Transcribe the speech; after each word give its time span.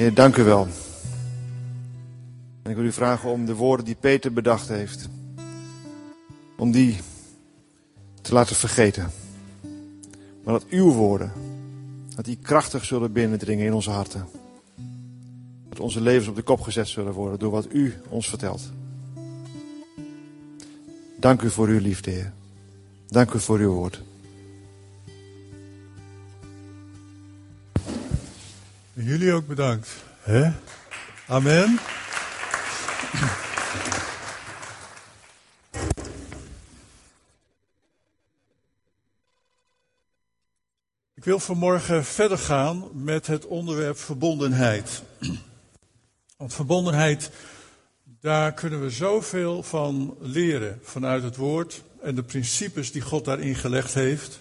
Heer, 0.00 0.14
dank 0.14 0.36
u 0.36 0.42
wel. 0.42 0.68
En 2.62 2.70
ik 2.70 2.76
wil 2.76 2.84
u 2.84 2.92
vragen 2.92 3.30
om 3.30 3.46
de 3.46 3.54
woorden 3.54 3.84
die 3.84 3.94
Peter 3.94 4.32
bedacht 4.32 4.68
heeft, 4.68 5.08
om 6.56 6.70
die 6.70 6.96
te 8.22 8.32
laten 8.32 8.56
vergeten. 8.56 9.10
Maar 10.44 10.54
dat 10.54 10.66
uw 10.68 10.92
woorden, 10.92 11.32
dat 12.14 12.24
die 12.24 12.38
krachtig 12.42 12.84
zullen 12.84 13.12
binnendringen 13.12 13.66
in 13.66 13.72
onze 13.72 13.90
harten. 13.90 14.26
Dat 15.68 15.80
onze 15.80 16.00
levens 16.00 16.28
op 16.28 16.36
de 16.36 16.42
kop 16.42 16.60
gezet 16.60 16.88
zullen 16.88 17.12
worden 17.12 17.38
door 17.38 17.50
wat 17.50 17.66
u 17.72 17.94
ons 18.08 18.28
vertelt. 18.28 18.72
Dank 21.16 21.42
u 21.42 21.50
voor 21.50 21.68
uw 21.68 21.80
liefde, 21.80 22.10
Heer. 22.10 22.32
Dank 23.06 23.32
u 23.32 23.40
voor 23.40 23.58
uw 23.58 23.72
woord. 23.72 24.02
En 29.00 29.06
jullie 29.06 29.32
ook 29.32 29.46
bedankt. 29.46 29.88
Hè? 30.20 30.52
Amen. 31.26 31.78
Ik 41.14 41.24
wil 41.24 41.38
vanmorgen 41.38 42.04
verder 42.04 42.38
gaan 42.38 42.88
met 42.92 43.26
het 43.26 43.46
onderwerp 43.46 43.98
verbondenheid. 43.98 45.02
Want 46.36 46.54
verbondenheid, 46.54 47.30
daar 48.20 48.52
kunnen 48.52 48.82
we 48.82 48.90
zoveel 48.90 49.62
van 49.62 50.16
leren 50.18 50.78
vanuit 50.82 51.22
het 51.22 51.36
woord 51.36 51.82
en 52.02 52.14
de 52.14 52.22
principes 52.22 52.92
die 52.92 53.02
God 53.02 53.24
daarin 53.24 53.54
gelegd 53.54 53.94
heeft. 53.94 54.40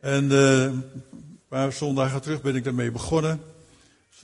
En 0.00 0.30
een 0.30 0.92
paar 1.52 1.72
zondagen 1.72 2.22
terug 2.22 2.42
ben 2.42 2.56
ik 2.56 2.64
daarmee 2.64 2.90
begonnen. 2.90 3.42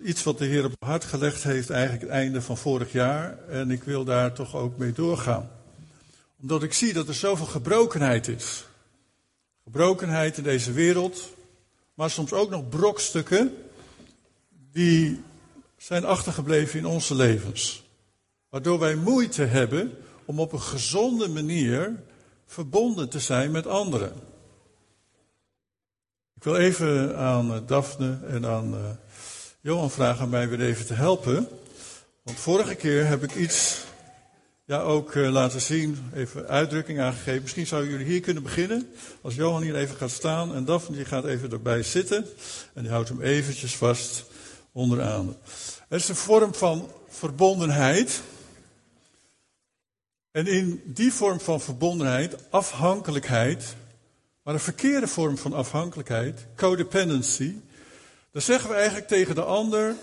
Iets 0.03 0.23
wat 0.23 0.39
de 0.39 0.45
Heer 0.45 0.65
op 0.65 0.73
hart 0.79 1.05
gelegd 1.05 1.43
heeft, 1.43 1.71
eigenlijk 1.71 2.03
het 2.03 2.11
einde 2.11 2.43
van 2.43 2.57
vorig 2.57 2.93
jaar. 2.93 3.39
En 3.49 3.71
ik 3.71 3.83
wil 3.83 4.05
daar 4.05 4.33
toch 4.33 4.57
ook 4.57 4.79
mee 4.79 4.93
doorgaan. 4.93 5.51
Omdat 6.41 6.63
ik 6.63 6.73
zie 6.73 6.93
dat 6.93 7.09
er 7.09 7.15
zoveel 7.15 7.47
gebrokenheid 7.47 8.29
is. 8.29 8.65
Gebrokenheid 9.65 10.37
in 10.37 10.43
deze 10.43 10.73
wereld, 10.73 11.33
maar 11.95 12.11
soms 12.11 12.33
ook 12.33 12.51
nog 12.51 12.69
brokstukken 12.69 13.57
die 14.73 15.23
zijn 15.77 16.05
achtergebleven 16.05 16.79
in 16.79 16.87
onze 16.87 17.15
levens. 17.15 17.83
Waardoor 18.49 18.79
wij 18.79 18.95
moeite 18.95 19.43
hebben 19.43 19.93
om 20.25 20.41
op 20.41 20.53
een 20.53 20.63
gezonde 20.63 21.29
manier 21.29 22.03
verbonden 22.47 23.09
te 23.09 23.21
zijn 23.21 23.51
met 23.51 23.67
anderen. 23.67 24.13
Ik 26.39 26.45
wil 26.45 26.57
even 26.57 27.17
aan 27.17 27.63
Daphne 27.67 28.19
en 28.29 28.47
aan 28.47 28.75
uh, 28.75 28.81
Johan 29.61 29.91
vragen 29.91 30.25
om 30.25 30.31
mij 30.31 30.49
weer 30.49 30.61
even 30.61 30.87
te 30.87 30.95
helpen. 30.95 31.49
Want 32.23 32.39
vorige 32.39 32.75
keer 32.75 33.07
heb 33.07 33.23
ik 33.23 33.35
iets 33.35 33.85
ja, 34.65 34.81
ook 34.81 35.15
uh, 35.15 35.31
laten 35.31 35.61
zien, 35.61 36.11
even 36.15 36.49
uitdrukking 36.49 37.01
aangegeven. 37.01 37.43
Misschien 37.43 37.67
zouden 37.67 37.91
jullie 37.91 38.07
hier 38.07 38.21
kunnen 38.21 38.43
beginnen. 38.43 38.89
Als 39.21 39.35
Johan 39.35 39.63
hier 39.63 39.77
even 39.77 39.97
gaat 39.97 40.11
staan 40.11 40.55
en 40.55 40.65
Daphne 40.65 40.97
die 40.97 41.05
gaat 41.05 41.25
even 41.25 41.51
erbij 41.51 41.83
zitten. 41.83 42.27
En 42.75 42.83
die 42.83 42.91
houdt 42.91 43.09
hem 43.09 43.23
eventjes 43.23 43.77
vast 43.77 44.25
onderaan. 44.73 45.37
Het 45.89 46.01
is 46.01 46.09
een 46.09 46.15
vorm 46.15 46.55
van 46.55 46.91
verbondenheid. 47.09 48.23
En 50.31 50.47
in 50.47 50.83
die 50.85 51.13
vorm 51.13 51.41
van 51.41 51.61
verbondenheid, 51.61 52.37
afhankelijkheid, 52.51 53.77
maar 54.49 54.57
een 54.57 54.63
verkeerde 54.63 55.07
vorm 55.07 55.39
van 55.39 55.53
afhankelijkheid, 55.53 56.47
codependency, 56.57 57.55
dan 58.33 58.43
zeggen 58.43 58.71
we 58.71 58.77
eigenlijk 58.77 59.09
tegen 59.09 59.35
de 59.35 59.43
ander: 59.43 59.95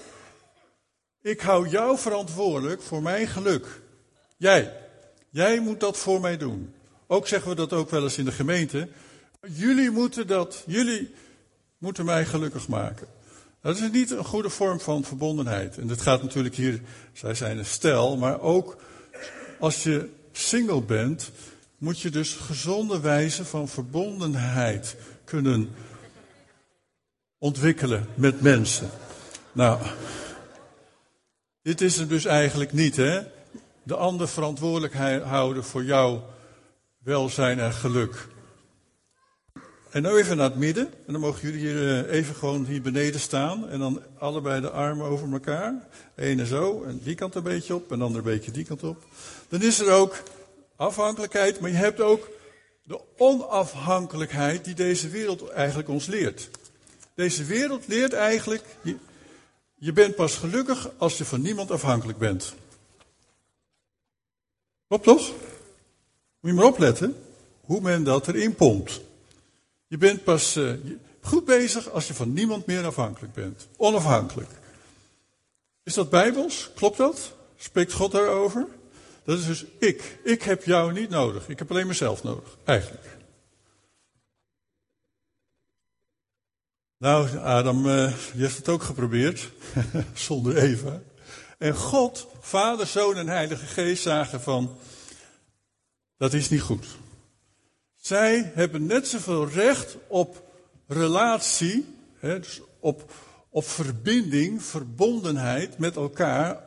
Ik 1.21 1.39
hou 1.39 1.69
jou 1.69 1.97
verantwoordelijk 1.97 2.81
voor 2.81 3.01
mijn 3.01 3.27
geluk. 3.27 3.81
Jij. 4.37 4.73
Jij 5.29 5.59
moet 5.59 5.79
dat 5.79 5.97
voor 5.97 6.21
mij 6.21 6.37
doen. 6.37 6.73
Ook 7.07 7.27
zeggen 7.27 7.49
we 7.49 7.55
dat 7.55 7.73
ook 7.73 7.89
wel 7.89 8.03
eens 8.03 8.17
in 8.17 8.25
de 8.25 8.31
gemeente. 8.31 8.87
Jullie 9.47 9.91
moeten 9.91 10.27
dat, 10.27 10.63
jullie 10.65 11.13
moeten 11.77 12.05
mij 12.05 12.25
gelukkig 12.25 12.67
maken. 12.67 13.07
Dat 13.61 13.75
is 13.77 13.91
niet 13.91 14.11
een 14.11 14.25
goede 14.25 14.49
vorm 14.49 14.79
van 14.79 15.03
verbondenheid. 15.03 15.77
En 15.77 15.87
dat 15.87 16.01
gaat 16.01 16.21
natuurlijk 16.21 16.55
hier, 16.55 16.81
zij 17.13 17.33
zijn 17.33 17.57
een 17.57 17.65
stel, 17.65 18.17
maar 18.17 18.41
ook 18.41 18.77
als 19.59 19.83
je 19.83 20.09
single 20.31 20.81
bent, 20.81 21.31
moet 21.85 21.99
je 21.99 22.09
dus 22.09 22.33
gezonde 22.33 22.99
wijze 22.99 23.45
van 23.45 23.67
verbondenheid 23.67 24.95
kunnen 25.23 25.69
ontwikkelen 27.37 28.07
met 28.15 28.41
mensen. 28.41 28.89
Nou, 29.51 29.81
dit 31.61 31.81
is 31.81 31.97
het 31.97 32.09
dus 32.09 32.25
eigenlijk 32.25 32.73
niet, 32.73 32.95
hè? 32.95 33.21
De 33.83 33.95
ander 33.95 34.27
verantwoordelijk 34.27 34.93
houden 35.23 35.63
voor 35.63 35.83
jouw 35.83 36.23
welzijn 36.97 37.59
en 37.59 37.73
geluk. 37.73 38.27
En 39.89 40.01
nu 40.01 40.09
even 40.09 40.37
naar 40.37 40.49
het 40.49 40.59
midden. 40.59 40.85
En 41.05 41.11
dan 41.11 41.21
mogen 41.21 41.41
jullie 41.41 41.67
hier 41.67 42.09
even 42.09 42.35
gewoon 42.35 42.65
hier 42.65 42.81
beneden 42.81 43.19
staan. 43.19 43.69
En 43.69 43.79
dan 43.79 44.01
allebei 44.17 44.61
de 44.61 44.69
armen 44.69 45.05
over 45.05 45.31
elkaar. 45.31 45.87
Ene 46.15 46.45
zo, 46.45 46.83
en 46.83 46.99
die 47.03 47.15
kant 47.15 47.35
een 47.35 47.43
beetje 47.43 47.75
op, 47.75 47.91
en 47.91 47.99
dan 47.99 48.15
een 48.15 48.23
beetje 48.23 48.51
die 48.51 48.65
kant 48.65 48.83
op. 48.83 49.03
Dan 49.49 49.61
is 49.61 49.79
er 49.79 49.91
ook 49.91 50.23
afhankelijkheid, 50.75 51.59
maar 51.59 51.69
je 51.69 51.75
hebt 51.75 52.01
ook 52.01 52.29
de 52.83 53.01
onafhankelijkheid 53.17 54.65
die 54.65 54.73
deze 54.73 55.09
wereld 55.09 55.49
eigenlijk 55.49 55.89
ons 55.89 56.05
leert. 56.05 56.49
Deze 57.13 57.43
wereld 57.43 57.87
leert 57.87 58.13
eigenlijk, 58.13 58.63
je, 58.81 58.95
je 59.75 59.93
bent 59.93 60.15
pas 60.15 60.35
gelukkig 60.35 60.89
als 60.97 61.17
je 61.17 61.25
van 61.25 61.41
niemand 61.41 61.71
afhankelijk 61.71 62.17
bent. 62.17 62.53
Klopt 64.87 65.03
toch? 65.03 65.31
Moet 66.39 66.51
je 66.51 66.53
maar 66.53 66.65
opletten 66.65 67.15
hoe 67.61 67.81
men 67.81 68.03
dat 68.03 68.27
erin 68.27 68.55
pompt. 68.55 69.01
Je 69.87 69.97
bent 69.97 70.23
pas 70.23 70.57
uh, 70.57 70.73
goed 71.21 71.45
bezig 71.45 71.89
als 71.89 72.07
je 72.07 72.13
van 72.13 72.33
niemand 72.33 72.65
meer 72.65 72.85
afhankelijk 72.85 73.33
bent. 73.33 73.67
Onafhankelijk. 73.77 74.49
Is 75.83 75.93
dat 75.93 76.09
bijbels? 76.09 76.71
Klopt 76.75 76.97
dat? 76.97 77.33
Spreekt 77.57 77.93
God 77.93 78.11
daarover? 78.11 78.67
Dat 79.25 79.39
is 79.39 79.45
dus 79.45 79.65
ik. 79.79 80.19
Ik 80.23 80.41
heb 80.41 80.63
jou 80.63 80.93
niet 80.93 81.09
nodig. 81.09 81.49
Ik 81.49 81.59
heb 81.59 81.71
alleen 81.71 81.87
mezelf 81.87 82.23
nodig, 82.23 82.57
eigenlijk. 82.63 83.17
Nou, 86.97 87.37
Adam, 87.37 87.87
je 87.87 88.13
hebt 88.33 88.57
het 88.57 88.69
ook 88.69 88.83
geprobeerd, 88.83 89.51
zonder 90.13 90.57
Eva. 90.57 91.01
En 91.57 91.75
God, 91.75 92.27
Vader, 92.39 92.87
Zoon 92.87 93.17
en 93.17 93.27
Heilige 93.27 93.65
Geest 93.65 94.03
zagen 94.03 94.41
van, 94.41 94.77
dat 96.17 96.33
is 96.33 96.49
niet 96.49 96.61
goed. 96.61 96.85
Zij 97.95 98.51
hebben 98.53 98.85
net 98.85 99.07
zoveel 99.07 99.47
recht 99.49 99.97
op 100.07 100.43
relatie, 100.87 101.85
hè, 102.19 102.39
dus 102.39 102.61
op, 102.79 103.11
op 103.49 103.65
verbinding, 103.65 104.63
verbondenheid 104.63 105.77
met 105.77 105.95
elkaar, 105.95 106.63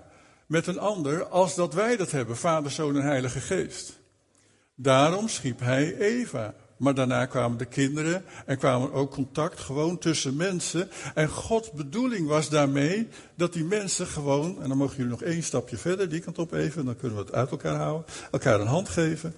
met 0.49 0.67
een 0.67 0.79
ander, 0.79 1.27
als 1.27 1.55
dat 1.55 1.75
wij 1.75 1.97
dat 1.97 2.11
hebben, 2.11 2.37
Vader, 2.37 2.71
Zoon 2.71 2.97
en 2.97 3.03
Heilige 3.03 3.41
Geest. 3.41 3.99
Daarom 4.75 5.29
schiep 5.29 5.61
hij 5.61 5.97
Eva. 5.97 6.55
Maar 6.79 6.95
daarna 6.95 7.27
kwamen 7.27 7.59
de 7.59 7.65
kinderen 7.65 8.25
en 8.47 8.59
kwam 8.59 8.91
ook 8.93 9.11
contact 9.11 9.61
gewoon 9.61 9.99
tussen 9.99 10.37
mensen. 10.37 10.91
En 11.15 11.29
Gods 11.29 11.71
bedoeling 11.71 12.29
was 12.29 12.49
daarmee 12.49 13.09
dat 13.35 13.53
die 13.53 13.65
mensen 13.65 14.07
gewoon, 14.07 14.63
en 14.63 14.69
dan 14.69 14.79
mogen 14.79 14.97
jullie 14.97 15.11
nog 15.11 15.23
één 15.23 15.43
stapje 15.43 15.77
verder, 15.77 16.09
die 16.09 16.21
kant 16.21 16.39
op 16.39 16.53
even, 16.53 16.85
dan 16.85 16.97
kunnen 16.97 17.19
we 17.19 17.25
het 17.25 17.35
uit 17.35 17.51
elkaar 17.51 17.77
houden, 17.77 18.05
elkaar 18.31 18.61
een 18.61 18.67
hand 18.67 18.89
geven. 18.89 19.35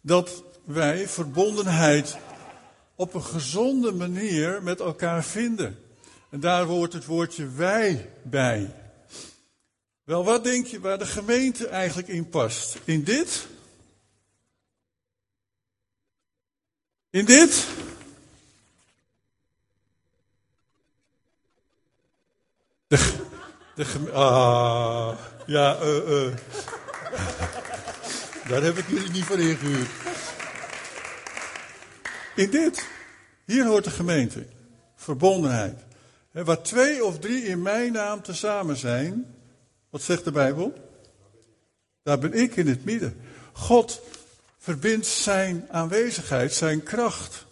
Dat 0.00 0.44
wij 0.64 1.08
verbondenheid 1.08 2.16
op 2.94 3.14
een 3.14 3.24
gezonde 3.24 3.92
manier 3.92 4.62
met 4.62 4.80
elkaar 4.80 5.24
vinden. 5.24 5.78
En 6.30 6.40
daar 6.40 6.64
hoort 6.64 6.92
het 6.92 7.06
woordje 7.06 7.48
wij 7.48 8.10
bij. 8.22 8.74
Wel, 10.04 10.24
wat 10.24 10.44
denk 10.44 10.66
je 10.66 10.80
waar 10.80 10.98
de 10.98 11.06
gemeente 11.06 11.68
eigenlijk 11.68 12.08
in 12.08 12.28
past? 12.28 12.78
In 12.84 13.04
dit? 13.04 13.46
In 17.10 17.24
dit? 17.24 17.66
De, 22.86 23.26
de 23.74 24.12
ah, 24.12 25.18
ja, 25.46 25.82
uh, 25.82 26.08
uh. 26.08 26.34
Daar 28.48 28.62
heb 28.62 28.76
ik 28.76 28.88
jullie 28.88 29.10
niet 29.10 29.24
voor 29.24 29.38
ingehuurd. 29.38 29.90
In 32.36 32.50
dit, 32.50 32.86
hier 33.44 33.66
hoort 33.66 33.84
de 33.84 33.90
gemeente. 33.90 34.46
Verbondenheid. 34.96 35.84
He, 36.30 36.44
waar 36.44 36.62
twee 36.62 37.04
of 37.04 37.18
drie 37.18 37.44
in 37.44 37.62
mijn 37.62 37.92
naam 37.92 38.22
tezamen 38.22 38.76
zijn, 38.76 39.34
wat 39.92 40.02
zegt 40.02 40.24
de 40.24 40.30
Bijbel? 40.32 40.72
Daar 42.02 42.18
ben 42.18 42.32
ik 42.32 42.56
in 42.56 42.66
het 42.66 42.84
midden. 42.84 43.20
God 43.52 44.00
verbindt 44.58 45.06
zijn 45.06 45.66
aanwezigheid, 45.70 46.52
zijn 46.52 46.82
kracht, 46.82 47.44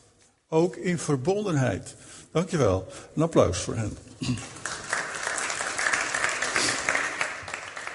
ook 0.48 0.76
in 0.76 0.98
verbondenheid. 0.98 1.94
Dankjewel. 2.32 2.86
Een 3.14 3.22
applaus 3.22 3.58
voor 3.58 3.74
hen. 3.74 3.96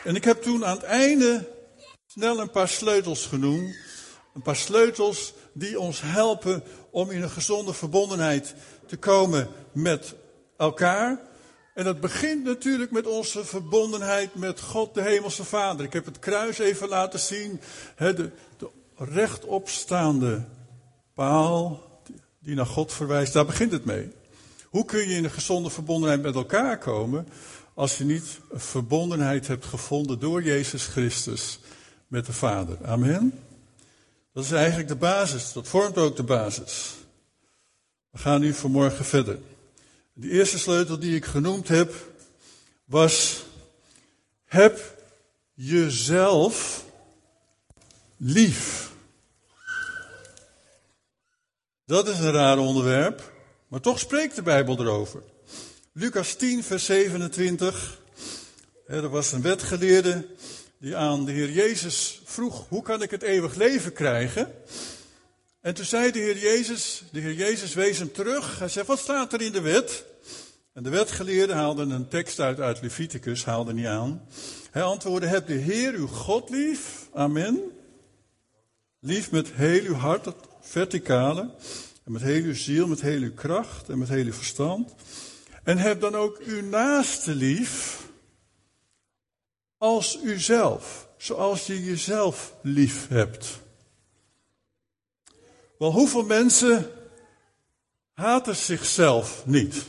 En 0.03 0.15
ik 0.15 0.24
heb 0.24 0.42
toen 0.42 0.65
aan 0.65 0.75
het 0.75 0.86
einde 0.86 1.50
snel 2.07 2.39
een 2.39 2.51
paar 2.51 2.68
sleutels 2.68 3.25
genoemd. 3.25 3.75
Een 4.33 4.41
paar 4.41 4.56
sleutels 4.56 5.33
die 5.53 5.80
ons 5.80 6.01
helpen 6.01 6.63
om 6.89 7.12
in 7.12 7.21
een 7.21 7.30
gezonde 7.30 7.74
verbondenheid 7.74 8.56
te 8.88 8.98
komen 8.98 9.48
met 9.71 10.15
elkaar. 10.57 11.19
En 11.75 11.83
dat 11.83 12.00
begint 12.00 12.44
natuurlijk 12.44 12.92
met 12.92 13.07
onze 13.07 13.45
verbondenheid 13.45 14.36
met 14.36 14.62
God, 14.62 14.94
de 14.94 15.01
Hemelse 15.01 15.44
Vader. 15.44 15.86
Ik 15.86 15.94
heb 15.94 16.06
het 16.06 16.19
kruis 16.19 16.57
even 16.57 16.88
laten 16.88 17.19
zien. 17.19 17.60
de, 17.98 18.31
de 18.57 18.69
rechtopstaande 18.95 20.45
paal 21.13 21.83
die 22.39 22.56
naar 22.56 22.66
God 22.66 22.94
verwijst, 22.94 23.33
daar 23.33 23.45
begint 23.45 23.72
het 23.72 23.86
mee. 23.86 24.12
Hoe 24.69 24.86
kun 24.86 25.07
je 25.07 25.16
in 25.16 25.24
een 25.24 25.31
gezonde 25.31 25.69
verbondenheid 25.69 26.22
met 26.22 26.36
elkaar 26.36 26.77
komen 26.77 27.27
als 27.74 27.98
je 27.98 28.04
niet 28.04 28.39
een 28.50 28.60
verbondenheid 28.60 29.48
hebt 29.48 29.66
gevonden 29.66 30.19
door 30.19 30.44
Jezus 30.44 30.86
Christus 30.86 31.60
met 32.07 32.25
de 32.25 32.33
Vader? 32.33 32.77
Amen. 32.86 33.39
Dat 34.33 34.44
is 34.44 34.51
eigenlijk 34.51 34.88
de 34.88 34.95
basis. 34.95 35.54
Dat 35.54 35.68
vormt 35.68 35.98
ook 35.98 36.16
de 36.16 36.24
basis. 36.24 36.94
We 38.10 38.18
gaan 38.18 38.42
nu 38.42 38.54
vanmorgen 38.54 39.06
verder. 39.06 39.38
De 40.17 40.29
eerste 40.29 40.59
sleutel 40.59 41.00
die 41.00 41.15
ik 41.15 41.25
genoemd 41.25 41.67
heb 41.67 41.94
was: 42.85 43.45
heb 44.45 45.03
jezelf 45.53 46.85
lief. 48.17 48.91
Dat 51.85 52.07
is 52.07 52.19
een 52.19 52.31
raar 52.31 52.57
onderwerp, 52.57 53.31
maar 53.67 53.79
toch 53.79 54.00
spreekt 54.00 54.35
de 54.35 54.41
Bijbel 54.41 54.79
erover. 54.79 55.23
Lucas 55.91 56.33
10, 56.33 56.63
vers 56.63 56.85
27. 56.85 58.00
Er 58.88 59.09
was 59.09 59.31
een 59.31 59.41
wetgeleerde 59.41 60.27
die 60.77 60.95
aan 60.95 61.25
de 61.25 61.31
Heer 61.31 61.51
Jezus 61.51 62.21
vroeg: 62.25 62.65
Hoe 62.69 62.81
kan 62.81 63.01
ik 63.01 63.12
het 63.12 63.21
eeuwig 63.21 63.56
leven 63.56 63.94
krijgen? 63.94 64.53
En 65.65 65.73
toen 65.73 65.85
zei 65.85 66.12
de 66.12 66.19
Heer 66.19 66.38
Jezus, 66.38 67.03
de 67.12 67.19
Heer 67.19 67.33
Jezus 67.33 67.73
wees 67.73 67.97
hem 67.97 68.12
terug. 68.12 68.59
Hij 68.59 68.67
zei, 68.67 68.85
wat 68.85 69.00
staat 69.00 69.33
er 69.33 69.41
in 69.41 69.51
de 69.51 69.62
wet? 69.62 70.06
En 70.73 70.83
de 70.83 70.89
wetgeleerde 70.89 71.53
haalde 71.53 71.81
een 71.81 72.07
tekst 72.07 72.39
uit 72.39 72.59
uit 72.59 72.81
Leviticus, 72.81 73.45
haalde 73.45 73.73
niet 73.73 73.85
aan. 73.85 74.27
Hij 74.71 74.83
antwoordde, 74.83 75.27
heb 75.27 75.47
de 75.47 75.53
Heer 75.53 75.94
uw 75.94 76.07
God 76.07 76.50
lief, 76.50 77.07
amen. 77.13 77.62
Lief 79.00 79.31
met 79.31 79.51
heel 79.51 79.83
uw 79.83 79.94
hart, 79.94 80.25
het 80.25 80.35
verticale. 80.62 81.50
En 82.03 82.12
met 82.12 82.21
heel 82.21 82.44
uw 82.44 82.56
ziel, 82.56 82.88
met 82.88 83.01
heel 83.01 83.21
uw 83.21 83.33
kracht 83.33 83.89
en 83.89 83.97
met 83.97 84.09
heel 84.09 84.25
uw 84.25 84.33
verstand. 84.33 84.94
En 85.63 85.77
heb 85.77 86.01
dan 86.01 86.15
ook 86.15 86.38
uw 86.39 86.62
naaste 86.62 87.35
lief 87.35 88.03
als 89.77 90.19
uzelf, 90.23 91.07
zoals 91.17 91.65
je 91.65 91.83
jezelf 91.83 92.53
lief 92.62 93.07
hebt. 93.07 93.63
Wel, 95.77 95.92
hoeveel 95.92 96.24
mensen 96.24 96.92
haten 98.13 98.56
zichzelf 98.56 99.45
niet? 99.45 99.83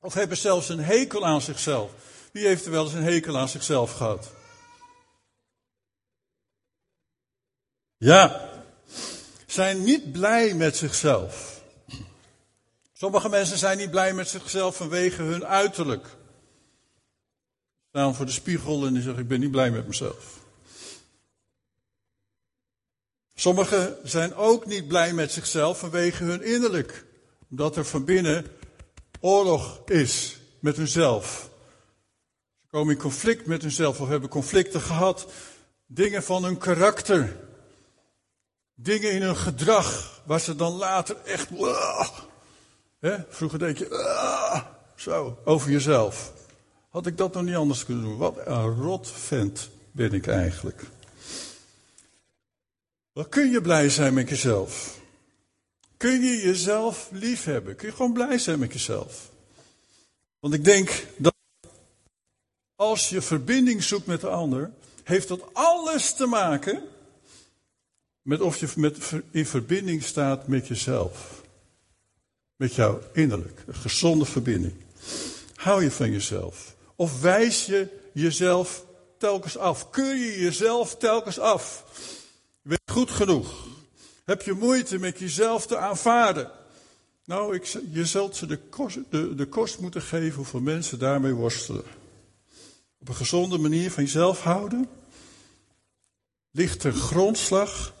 Of 0.00 0.14
hebben 0.14 0.36
zelfs 0.36 0.68
een 0.68 0.84
hekel 0.84 1.26
aan 1.26 1.40
zichzelf? 1.40 1.90
Wie 2.32 2.46
heeft 2.46 2.64
er 2.64 2.70
wel 2.70 2.84
eens 2.84 2.92
een 2.92 3.02
hekel 3.02 3.38
aan 3.38 3.48
zichzelf 3.48 3.92
gehad? 3.92 4.30
Ja, 7.96 8.50
zijn 9.46 9.82
niet 9.82 10.12
blij 10.12 10.54
met 10.54 10.76
zichzelf. 10.76 11.62
Sommige 12.92 13.28
mensen 13.28 13.58
zijn 13.58 13.78
niet 13.78 13.90
blij 13.90 14.14
met 14.14 14.28
zichzelf 14.28 14.76
vanwege 14.76 15.22
hun 15.22 15.46
uiterlijk. 15.46 16.06
Staan 17.88 18.14
voor 18.14 18.26
de 18.26 18.32
spiegel 18.32 18.86
en 18.86 18.92
die 18.92 19.02
zeggen: 19.02 19.22
Ik 19.22 19.28
ben 19.28 19.40
niet 19.40 19.50
blij 19.50 19.70
met 19.70 19.86
mezelf. 19.86 20.35
Sommigen 23.46 23.96
zijn 24.02 24.34
ook 24.34 24.66
niet 24.66 24.88
blij 24.88 25.12
met 25.12 25.32
zichzelf 25.32 25.78
vanwege 25.78 26.24
hun 26.24 26.42
innerlijk. 26.42 27.04
Omdat 27.50 27.76
er 27.76 27.84
van 27.84 28.04
binnen 28.04 28.46
oorlog 29.20 29.80
is 29.84 30.40
met 30.60 30.76
hunzelf. 30.76 31.50
Ze 32.60 32.66
komen 32.70 32.94
in 32.94 33.00
conflict 33.00 33.46
met 33.46 33.62
hunzelf 33.62 34.00
of 34.00 34.08
hebben 34.08 34.28
conflicten 34.28 34.80
gehad. 34.80 35.26
Dingen 35.86 36.22
van 36.22 36.44
hun 36.44 36.58
karakter. 36.58 37.36
Dingen 38.74 39.12
in 39.12 39.22
hun 39.22 39.36
gedrag 39.36 40.20
waar 40.24 40.40
ze 40.40 40.56
dan 40.56 40.72
later 40.72 41.16
echt. 41.24 41.48
hè? 43.00 43.16
Vroeger 43.28 43.58
denk 43.58 43.78
je. 43.78 44.62
zo, 44.96 45.38
over 45.44 45.70
jezelf. 45.70 46.32
Had 46.90 47.06
ik 47.06 47.16
dat 47.16 47.34
nog 47.34 47.42
niet 47.42 47.56
anders 47.56 47.84
kunnen 47.84 48.04
doen? 48.04 48.16
Wat 48.16 48.36
een 48.44 48.74
rot 48.74 49.10
vent 49.10 49.70
ben 49.92 50.12
ik 50.12 50.26
eigenlijk. 50.26 50.82
Dan 53.16 53.28
kun 53.28 53.50
je 53.50 53.60
blij 53.60 53.88
zijn 53.88 54.14
met 54.14 54.28
jezelf. 54.28 55.00
Kun 55.96 56.20
je 56.20 56.36
jezelf 56.36 57.08
lief 57.12 57.44
hebben? 57.44 57.76
Kun 57.76 57.88
je 57.88 57.94
gewoon 57.94 58.12
blij 58.12 58.38
zijn 58.38 58.58
met 58.58 58.72
jezelf? 58.72 59.30
Want 60.40 60.54
ik 60.54 60.64
denk 60.64 61.06
dat 61.16 61.34
als 62.74 63.08
je 63.08 63.20
verbinding 63.22 63.82
zoekt 63.82 64.06
met 64.06 64.20
de 64.20 64.28
ander, 64.28 64.70
heeft 65.04 65.28
dat 65.28 65.40
alles 65.52 66.14
te 66.14 66.26
maken 66.26 66.82
met 68.22 68.40
of 68.40 68.56
je 68.56 68.68
met, 68.76 68.98
in 69.30 69.46
verbinding 69.46 70.02
staat 70.02 70.46
met 70.46 70.66
jezelf. 70.66 71.42
Met 72.56 72.74
jouw 72.74 73.00
innerlijk, 73.12 73.62
een 73.66 73.74
gezonde 73.74 74.24
verbinding. 74.24 74.74
Hou 75.54 75.82
je 75.82 75.90
van 75.90 76.12
jezelf? 76.12 76.74
Of 76.96 77.20
wijs 77.20 77.66
je 77.66 77.88
jezelf 78.12 78.84
telkens 79.18 79.56
af? 79.56 79.90
Keur 79.90 80.16
je 80.16 80.40
jezelf 80.40 80.96
telkens 80.96 81.38
af? 81.38 81.84
Je 82.66 82.72
bent 82.72 82.98
goed 82.98 83.10
genoeg. 83.10 83.66
Heb 84.24 84.42
je 84.42 84.52
moeite 84.52 84.98
met 84.98 85.18
jezelf 85.18 85.66
te 85.66 85.76
aanvaarden? 85.76 86.50
Nou, 87.24 87.54
ik, 87.54 87.64
je 87.92 88.06
zult 88.06 88.36
ze 88.36 88.46
de 88.46 88.56
kost, 88.56 88.98
de 89.10 89.46
kost 89.50 89.78
moeten 89.78 90.02
geven 90.02 90.36
hoeveel 90.36 90.60
mensen 90.60 90.98
daarmee 90.98 91.32
worstelen. 91.32 91.84
Op 92.98 93.08
een 93.08 93.14
gezonde 93.14 93.58
manier 93.58 93.90
van 93.90 94.02
jezelf 94.02 94.42
houden 94.42 94.88
ligt 96.50 96.84
een 96.84 96.94
grondslag 96.94 97.94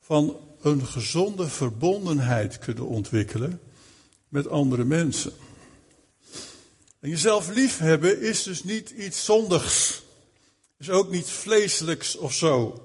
van 0.00 0.36
een 0.60 0.86
gezonde 0.86 1.48
verbondenheid 1.48 2.58
kunnen 2.58 2.86
ontwikkelen 2.86 3.60
met 4.28 4.48
andere 4.48 4.84
mensen. 4.84 5.32
En 7.00 7.08
jezelf 7.08 7.48
liefhebben 7.48 8.20
is 8.20 8.42
dus 8.42 8.64
niet 8.64 8.90
iets 8.90 9.24
zondigs. 9.24 10.02
Is 10.78 10.90
ook 10.90 11.10
niet 11.10 11.28
vleeselijks 11.28 12.16
of 12.16 12.32
zo. 12.32 12.82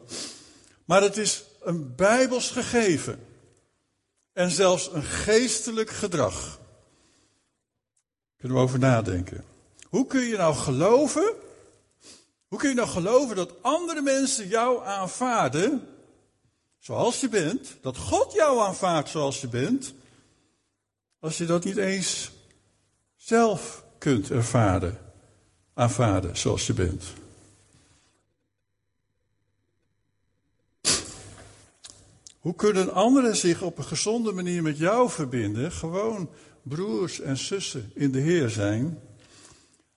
Maar 0.87 1.01
het 1.01 1.17
is 1.17 1.43
een 1.61 1.95
bijbels 1.95 2.49
gegeven. 2.51 3.19
En 4.33 4.51
zelfs 4.51 4.93
een 4.93 5.03
geestelijk 5.03 5.89
gedrag. 5.89 6.59
Kunnen 8.37 8.57
we 8.57 8.63
over 8.63 8.79
nadenken. 8.79 9.43
Hoe 9.89 10.07
kun 10.07 10.21
je 10.21 10.37
nou 10.37 10.55
geloven? 10.55 11.33
Hoe 12.47 12.59
kun 12.59 12.69
je 12.69 12.75
nou 12.75 12.87
geloven 12.87 13.35
dat 13.35 13.53
andere 13.61 14.01
mensen 14.01 14.47
jou 14.47 14.85
aanvaarden 14.85 15.87
zoals 16.79 17.19
je 17.19 17.29
bent? 17.29 17.75
Dat 17.81 17.97
God 17.97 18.33
jou 18.33 18.59
aanvaardt 18.59 19.09
zoals 19.09 19.41
je 19.41 19.47
bent? 19.47 19.93
Als 21.19 21.37
je 21.37 21.45
dat 21.45 21.63
niet 21.63 21.77
eens 21.77 22.31
zelf 23.15 23.83
kunt 23.97 24.31
ervaren, 24.31 24.97
aanvaarden 25.73 26.37
zoals 26.37 26.67
je 26.67 26.73
bent. 26.73 27.03
Hoe 32.47 32.55
kunnen 32.55 32.93
anderen 32.93 33.35
zich 33.35 33.61
op 33.61 33.77
een 33.77 33.83
gezonde 33.83 34.31
manier 34.31 34.61
met 34.61 34.77
jou 34.77 35.09
verbinden? 35.09 35.71
Gewoon 35.71 36.29
broers 36.61 37.19
en 37.19 37.37
zussen 37.37 37.91
in 37.93 38.11
de 38.11 38.19
Heer 38.19 38.49
zijn. 38.49 38.99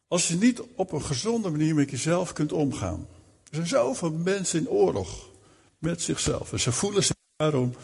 Als 0.09 0.29
je 0.29 0.37
niet 0.37 0.63
op 0.75 0.93
een 0.93 1.03
gezonde 1.03 1.51
manier 1.51 1.75
met 1.75 1.91
jezelf 1.91 2.33
kunt 2.33 2.53
omgaan. 2.53 3.07
Er 3.43 3.55
zijn 3.55 3.67
zoveel 3.67 4.11
mensen 4.11 4.61
in 4.61 4.69
oorlog 4.69 5.29
met 5.79 6.03
zichzelf. 6.03 6.53
En 6.53 6.61
ze 6.61 6.73
voelen 6.73 7.05
zich 7.05 7.17
daarom 7.37 7.75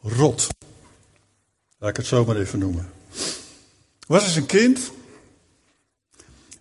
rot. 0.00 0.46
Laat 1.78 1.90
ik 1.90 1.96
het 1.96 2.06
zo 2.06 2.24
maar 2.24 2.36
even 2.36 2.58
noemen. 2.58 2.92
Er 3.98 4.06
was 4.06 4.24
eens 4.24 4.36
een 4.36 4.46
kind 4.46 4.92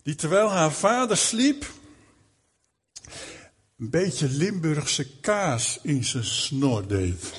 die 0.03 0.15
terwijl 0.15 0.49
haar 0.49 0.71
vader 0.71 1.17
sliep, 1.17 1.65
een 3.83 3.89
beetje 3.89 4.29
Limburgse 4.29 5.19
kaas 5.19 5.79
in 5.81 6.03
zijn 6.03 6.23
snor 6.23 6.87
deed. 6.87 7.33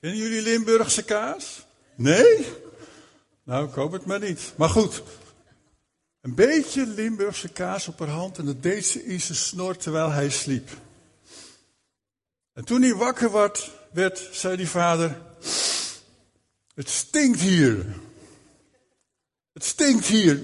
Kennen 0.00 0.18
jullie 0.18 0.42
Limburgse 0.42 1.04
kaas? 1.04 1.66
Nee? 1.96 2.46
Nou, 3.42 3.68
ik 3.68 3.74
hoop 3.74 3.92
het 3.92 4.04
maar 4.04 4.20
niet. 4.20 4.52
Maar 4.56 4.68
goed, 4.68 5.02
een 6.20 6.34
beetje 6.34 6.86
Limburgse 6.86 7.48
kaas 7.48 7.88
op 7.88 7.98
haar 7.98 8.08
hand 8.08 8.38
en 8.38 8.44
dat 8.44 8.62
deed 8.62 8.86
ze 8.86 9.04
in 9.04 9.20
zijn 9.20 9.38
snor 9.38 9.76
terwijl 9.76 10.10
hij 10.10 10.30
sliep. 10.30 10.70
En 12.52 12.64
toen 12.64 12.82
hij 12.82 12.94
wakker 12.94 13.32
werd, 13.32 13.70
werd 13.92 14.28
zei 14.32 14.56
die 14.56 14.68
vader, 14.68 15.20
het 16.74 16.88
stinkt 16.88 17.40
hier. 17.40 17.86
Het 19.52 19.64
stinkt 19.64 20.06
hier. 20.06 20.40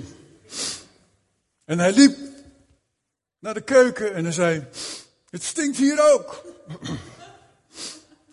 En 1.65 1.79
hij 1.79 1.93
liep 1.93 2.28
naar 3.39 3.55
de 3.55 3.61
keuken 3.61 4.15
en 4.15 4.25
hij 4.25 4.33
zei, 4.33 4.67
het 5.31 5.43
stinkt 5.43 5.77
hier 5.77 6.13
ook. 6.13 6.45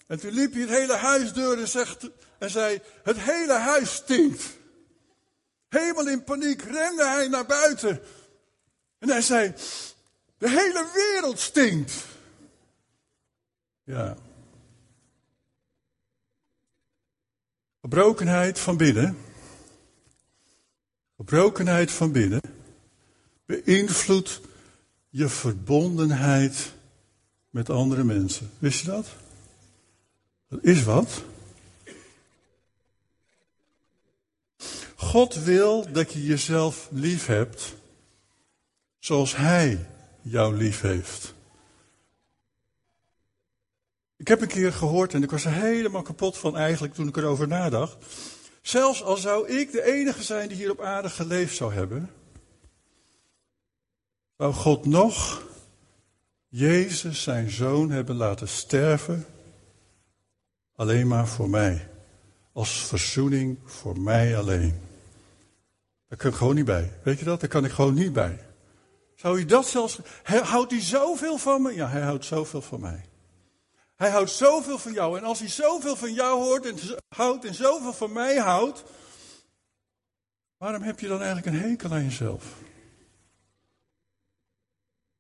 En 0.08 0.20
toen 0.20 0.32
liep 0.32 0.52
hij 0.52 0.62
het 0.62 0.70
hele 0.70 0.96
huis 0.96 1.34
door 1.34 1.58
en, 1.58 1.68
zegt, 1.68 2.10
en 2.38 2.50
zei, 2.50 2.82
het 3.04 3.18
hele 3.20 3.54
huis 3.54 3.94
stinkt. 3.94 4.44
Helemaal 5.70 6.08
in 6.08 6.24
paniek 6.24 6.62
rende 6.62 7.06
hij 7.06 7.28
naar 7.28 7.46
buiten. 7.46 8.02
En 9.00 9.10
hij 9.10 9.22
zei, 9.22 9.54
de 10.38 10.50
hele 10.50 10.90
wereld 10.94 11.40
stinkt. 11.40 11.94
Ja. 13.84 14.18
Gebrokenheid 17.82 18.60
van 18.60 18.78
binnen. 18.78 19.18
Gebrokenheid 21.16 21.92
van 21.92 22.12
binnen 22.12 22.42
beïnvloedt 23.46 24.42
je 25.16 25.30
verbondenheid 25.30 26.74
met 27.50 27.70
andere 27.70 28.04
mensen. 28.04 28.52
Wist 28.60 28.80
je 28.80 28.86
dat? 28.86 29.08
Dat 30.48 30.64
is 30.64 30.84
wat. 30.84 31.24
God 34.96 35.34
wil 35.44 35.92
dat 35.92 36.14
je 36.14 36.26
jezelf 36.26 36.88
lief 36.92 37.26
hebt 37.26 37.76
zoals 39.00 39.36
Hij 39.36 39.90
jou 40.22 40.56
lief 40.58 40.82
heeft. 40.82 41.34
Ik 44.16 44.28
heb 44.28 44.42
een 44.42 44.48
keer 44.48 44.74
gehoord 44.74 45.14
en 45.14 45.24
ik 45.24 45.32
was 45.32 45.46
er 45.46 45.52
helemaal 45.52 46.02
kapot 46.02 46.38
van 46.38 46.58
eigenlijk 46.58 46.94
toen 46.94 47.08
ik 47.08 47.18
erover 47.18 47.48
nadacht. 47.48 47.96
Zelfs 48.62 49.04
al 49.04 49.18
zou 49.18 49.50
ik 49.50 49.72
de 49.72 49.84
enige 49.84 50.24
zijn 50.24 50.48
die 50.48 50.58
hier 50.58 50.72
op 50.72 50.82
aarde 50.82 51.10
geleefd 51.10 51.56
zou 51.56 51.74
hebben, 51.74 52.10
zou 54.38 54.54
God 54.54 54.86
nog 54.86 55.44
Jezus 56.48 57.24
zijn 57.24 57.50
zoon 57.50 57.90
hebben 57.90 58.16
laten 58.16 58.48
sterven, 58.48 59.26
alleen 60.76 61.08
maar 61.08 61.28
voor 61.28 61.50
mij. 61.50 61.90
Als 62.54 62.86
verzoening 62.86 63.58
voor 63.66 64.00
mij 64.00 64.38
alleen. 64.38 64.80
Daar 66.08 66.18
kan 66.18 66.30
ik 66.30 66.36
gewoon 66.36 66.56
niet 66.56 66.66
bij. 66.66 66.92
Weet 67.04 67.20
je 67.20 67.26
dat? 67.26 67.40
Daar 67.40 67.50
kan 67.50 67.66
ik 67.66 67.72
gewoon 67.72 67.94
niet 67.94 68.14
bij. 68.14 68.40
Zou 69.16 69.40
u 69.40 69.46
dat 69.46 69.68
zelfs. 69.68 70.00
Houdt 70.24 70.72
hij 70.72 70.82
zoveel 70.82 71.38
van 71.38 71.62
me? 71.62 71.74
Ja, 71.74 71.88
hij 71.90 72.02
houdt 72.02 72.26
zoveel 72.26 72.62
van 72.62 72.80
mij. 72.80 73.06
Hij 73.96 74.10
houdt 74.10 74.30
zoveel 74.30 74.78
van 74.78 74.94
jou. 74.94 75.18
En 75.18 75.24
als 75.24 75.40
hij 75.40 75.50
zoveel 75.50 75.96
van 75.96 76.14
jou 76.14 76.44
hoort 76.44 76.66
en 76.66 76.76
houdt 77.16 77.46
en 77.46 77.54
zoveel 77.54 77.94
van 77.94 78.14
mij 78.14 78.38
houdt. 78.38 78.84
Waarom 80.58 80.82
heb 80.82 81.00
je 81.00 81.08
dan 81.08 81.22
eigenlijk 81.22 81.48
een 81.48 81.70
hekel 81.70 81.92
aan 81.92 82.04
jezelf? 82.04 82.46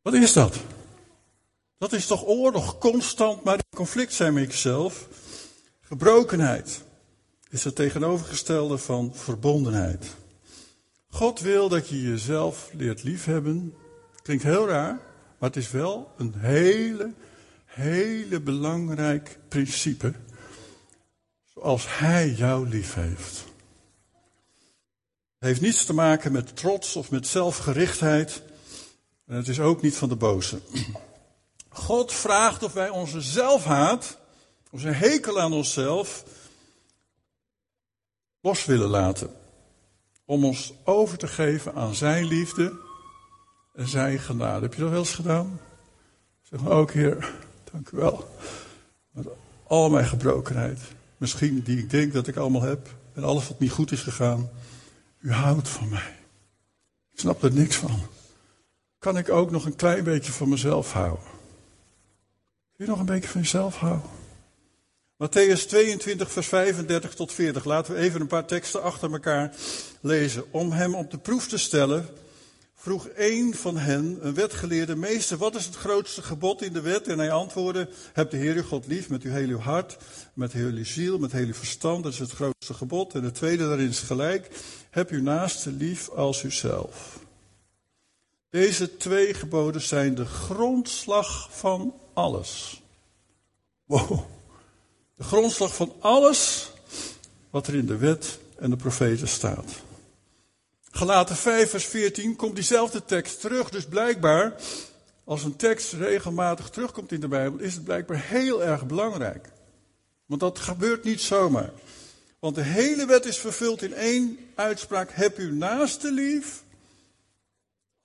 Wat 0.05 0.13
is 0.13 0.33
dat? 0.33 0.57
Dat 1.77 1.93
is 1.93 2.07
toch 2.07 2.25
oorlog, 2.25 2.77
constant 2.77 3.43
maar 3.43 3.55
in 3.55 3.77
conflict 3.77 4.13
zijn 4.13 4.33
met 4.33 4.51
jezelf. 4.51 5.07
Gebrokenheid 5.81 6.83
is 7.49 7.63
het 7.63 7.75
tegenovergestelde 7.75 8.77
van 8.77 9.15
verbondenheid. 9.15 10.05
God 11.09 11.39
wil 11.39 11.69
dat 11.69 11.89
je 11.89 12.01
jezelf 12.01 12.69
leert 12.73 13.03
liefhebben. 13.03 13.75
Klinkt 14.21 14.43
heel 14.43 14.67
raar, 14.67 14.99
maar 15.37 15.49
het 15.49 15.55
is 15.55 15.71
wel 15.71 16.11
een 16.17 16.33
hele, 16.37 17.13
hele 17.65 18.41
belangrijk 18.41 19.39
principe. 19.47 20.13
Zoals 21.53 21.85
Hij 21.87 22.31
jou 22.31 22.69
lief 22.69 22.93
heeft. 22.93 23.43
Het 25.37 25.47
heeft 25.47 25.61
niets 25.61 25.85
te 25.85 25.93
maken 25.93 26.31
met 26.31 26.55
trots 26.55 26.95
of 26.95 27.11
met 27.11 27.27
zelfgerichtheid. 27.27 28.41
En 29.25 29.35
het 29.35 29.47
is 29.47 29.59
ook 29.59 29.81
niet 29.81 29.95
van 29.95 30.09
de 30.09 30.15
boze. 30.15 30.59
God 31.69 32.13
vraagt 32.13 32.63
of 32.63 32.73
wij 32.73 32.89
onze 32.89 33.21
zelfhaat, 33.21 34.17
onze 34.71 34.87
hekel 34.87 35.39
aan 35.39 35.53
onszelf, 35.53 36.23
los 38.41 38.65
willen 38.65 38.89
laten. 38.89 39.29
Om 40.25 40.45
ons 40.45 40.73
over 40.83 41.17
te 41.17 41.27
geven 41.27 41.73
aan 41.73 41.95
zijn 41.95 42.25
liefde 42.25 42.73
en 43.73 43.87
zijn 43.87 44.19
genade. 44.19 44.61
Heb 44.61 44.73
je 44.73 44.81
dat 44.81 44.89
wel 44.89 44.99
eens 44.99 45.13
gedaan? 45.13 45.59
Zeg 46.41 46.59
maar 46.59 46.71
ook, 46.71 46.91
Heer, 46.91 47.33
dank 47.71 47.89
u 47.89 47.97
wel. 47.97 48.29
Met 49.11 49.27
al 49.67 49.89
mijn 49.89 50.05
gebrokenheid. 50.05 50.79
Misschien 51.17 51.61
die 51.61 51.77
ik 51.77 51.89
denk 51.89 52.13
dat 52.13 52.27
ik 52.27 52.35
allemaal 52.35 52.61
heb. 52.61 52.89
En 53.13 53.23
alles 53.23 53.47
wat 53.47 53.59
niet 53.59 53.71
goed 53.71 53.91
is 53.91 54.01
gegaan. 54.01 54.49
U 55.19 55.31
houdt 55.31 55.69
van 55.69 55.89
mij. 55.89 56.15
Ik 57.11 57.19
snap 57.19 57.43
er 57.43 57.53
niks 57.53 57.75
van. 57.75 57.99
Kan 59.05 59.17
ik 59.17 59.29
ook 59.29 59.51
nog 59.51 59.65
een 59.65 59.75
klein 59.75 60.03
beetje 60.03 60.31
van 60.31 60.49
mezelf 60.49 60.91
houden? 60.91 61.23
Kun 62.75 62.85
je 62.85 62.91
nog 62.91 62.99
een 62.99 63.05
beetje 63.05 63.29
van 63.29 63.41
jezelf 63.41 63.75
houden? 63.75 64.09
Matthäus 65.23 65.67
22, 65.67 66.31
vers 66.31 66.47
35 66.47 67.13
tot 67.13 67.33
40. 67.33 67.65
Laten 67.65 67.93
we 67.93 67.99
even 67.99 68.21
een 68.21 68.27
paar 68.27 68.45
teksten 68.45 68.83
achter 68.83 69.11
elkaar 69.11 69.55
lezen. 70.01 70.43
Om 70.51 70.71
hem 70.71 70.95
op 70.95 71.11
de 71.11 71.17
proef 71.17 71.47
te 71.47 71.57
stellen, 71.57 72.07
vroeg 72.75 73.07
een 73.15 73.55
van 73.55 73.77
hen, 73.77 74.17
een 74.21 74.33
wetgeleerde 74.33 74.95
meester, 74.95 75.37
wat 75.37 75.55
is 75.55 75.65
het 75.65 75.75
grootste 75.75 76.21
gebod 76.21 76.61
in 76.61 76.73
de 76.73 76.81
wet? 76.81 77.07
En 77.07 77.19
hij 77.19 77.31
antwoordde, 77.31 77.89
heb 78.13 78.29
de 78.29 78.37
Heer 78.37 78.55
uw 78.55 78.63
God 78.63 78.87
lief 78.87 79.09
met 79.09 79.23
uw 79.23 79.31
hele 79.31 79.57
hart, 79.57 79.97
met 80.33 80.53
heel 80.53 80.71
uw 80.71 80.85
ziel, 80.85 81.17
met 81.17 81.31
heel 81.31 81.47
uw 81.47 81.53
verstand. 81.53 82.03
Dat 82.03 82.13
is 82.13 82.19
het 82.19 82.31
grootste 82.31 82.73
gebod. 82.73 83.13
En 83.13 83.23
het 83.23 83.35
tweede 83.35 83.67
daarin 83.67 83.89
is 83.89 83.99
gelijk, 83.99 84.49
heb 84.89 85.09
uw 85.09 85.21
naaste 85.21 85.71
lief 85.71 86.09
als 86.09 86.43
uzelf. 86.43 87.23
Deze 88.55 88.97
twee 88.97 89.33
geboden 89.33 89.81
zijn 89.81 90.15
de 90.15 90.25
grondslag 90.25 91.49
van 91.51 91.93
alles. 92.13 92.81
Wow. 93.85 94.19
De 95.15 95.23
grondslag 95.23 95.75
van 95.75 95.93
alles 95.99 96.71
wat 97.49 97.67
er 97.67 97.75
in 97.75 97.85
de 97.85 97.97
wet 97.97 98.39
en 98.57 98.69
de 98.69 98.75
profeten 98.75 99.27
staat. 99.27 99.71
Gelaten 100.91 101.35
5 101.35 101.69
vers 101.69 101.85
14 101.85 102.35
komt 102.35 102.55
diezelfde 102.55 103.05
tekst 103.05 103.41
terug. 103.41 103.69
Dus 103.69 103.85
blijkbaar, 103.85 104.53
als 105.23 105.43
een 105.43 105.55
tekst 105.55 105.93
regelmatig 105.93 106.69
terugkomt 106.69 107.11
in 107.11 107.19
de 107.19 107.27
Bijbel, 107.27 107.59
is 107.59 107.73
het 107.73 107.83
blijkbaar 107.83 108.21
heel 108.21 108.63
erg 108.63 108.85
belangrijk. 108.85 109.49
Want 110.25 110.41
dat 110.41 110.59
gebeurt 110.59 111.03
niet 111.03 111.21
zomaar. 111.21 111.71
Want 112.39 112.55
de 112.55 112.63
hele 112.63 113.05
wet 113.05 113.25
is 113.25 113.37
vervuld 113.37 113.81
in 113.81 113.93
één 113.93 114.39
uitspraak. 114.55 115.09
Heb 115.11 115.37
uw 115.37 115.53
naaste 115.53 116.11
lief 116.11 116.63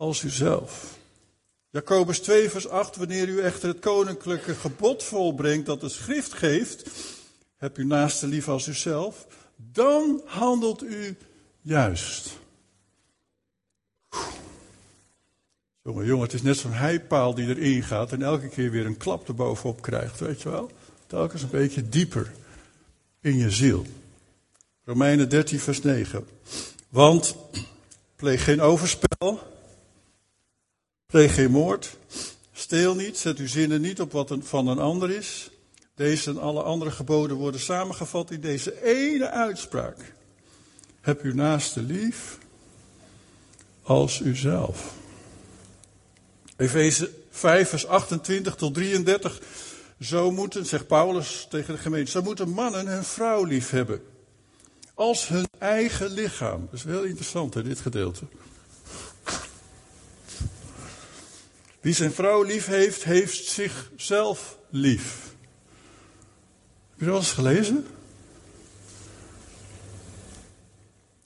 als 0.00 0.23
uzelf. 0.23 0.99
Jacobus 1.71 2.19
2, 2.19 2.50
vers 2.50 2.69
8. 2.69 2.97
Wanneer 2.97 3.28
u 3.28 3.40
echter 3.40 3.69
het 3.69 3.78
koninklijke 3.78 4.54
gebod 4.54 5.02
volbrengt 5.02 5.66
dat 5.66 5.80
de 5.80 5.88
schrift 5.88 6.33
geeft. 6.33 6.90
Heb 7.57 7.78
u 7.78 7.85
naaste 7.85 8.26
lief 8.26 8.49
als 8.49 8.66
uzelf. 8.66 9.26
Dan 9.57 10.23
handelt 10.25 10.83
u 10.83 11.16
juist. 11.61 12.38
Jongen, 15.83 16.07
jongen, 16.07 16.25
het 16.25 16.33
is 16.33 16.42
net 16.42 16.57
zo'n 16.57 16.73
heipaal 16.73 17.35
die 17.35 17.49
erin 17.49 17.83
gaat 17.83 18.12
en 18.12 18.23
elke 18.23 18.49
keer 18.49 18.71
weer 18.71 18.87
een 18.87 18.97
klap 18.97 19.28
erbovenop 19.28 19.83
krijgt, 19.83 20.21
weet 20.21 20.42
je 20.42 20.50
wel? 20.50 20.71
Telkens 21.07 21.42
een 21.42 21.50
beetje 21.50 21.88
dieper 21.88 22.33
in 23.21 23.37
je 23.37 23.50
ziel. 23.50 23.87
Romeinen 24.85 25.28
13, 25.28 25.61
vers 25.61 25.83
9. 25.83 26.26
Want 26.88 27.37
pleeg 28.16 28.45
geen 28.45 28.61
overspel, 28.61 29.50
pleeg 31.11 31.35
geen 31.35 31.50
moord, 31.50 31.97
steel 32.52 32.95
niet, 32.95 33.19
zet 33.19 33.38
uw 33.38 33.49
zinnen 33.49 33.81
niet 33.81 34.00
op 34.00 34.12
wat 34.12 34.37
van 34.40 34.69
een 34.69 34.79
ander 34.79 35.11
is. 35.11 35.50
Deze 35.95 36.31
en 36.31 36.38
alle 36.38 36.62
andere 36.62 36.90
geboden 36.90 37.37
worden 37.37 37.61
samengevat 37.61 38.31
in 38.31 38.40
deze 38.40 38.85
ene 38.85 39.31
uitspraak. 39.31 40.14
Heb 41.00 41.23
uw 41.23 41.35
naaste 41.35 41.83
lief 41.83 42.38
als 43.83 44.21
uzelf. 44.21 44.95
Efeze 46.57 47.11
5, 47.31 47.69
vers 47.69 47.87
28 47.87 48.55
tot 48.55 48.75
33. 48.75 49.40
Zo 50.00 50.31
moeten, 50.31 50.67
zegt 50.67 50.87
Paulus 50.87 51.47
tegen 51.50 51.75
de 51.75 51.81
gemeente, 51.81 52.11
zo 52.11 52.23
moeten 52.23 52.49
mannen 52.49 52.87
hun 52.87 53.05
vrouw 53.05 53.45
lief 53.45 53.71
hebben. 53.71 54.02
Als 54.95 55.29
hun 55.29 55.47
eigen 55.59 56.11
lichaam. 56.11 56.61
Dat 56.71 56.79
is 56.79 56.85
heel 56.85 57.02
interessant, 57.02 57.55
hè, 57.55 57.62
dit 57.62 57.81
gedeelte. 57.81 58.25
Wie 61.81 61.95
zijn 61.95 62.13
vrouw 62.13 62.43
lief 62.43 62.67
heeft, 62.67 63.05
heeft 63.05 63.45
zichzelf 63.45 64.59
lief. 64.71 65.35
Heb 66.91 66.99
je 66.99 67.05
dat 67.05 67.17
eens 67.17 67.33
gelezen? 67.33 67.87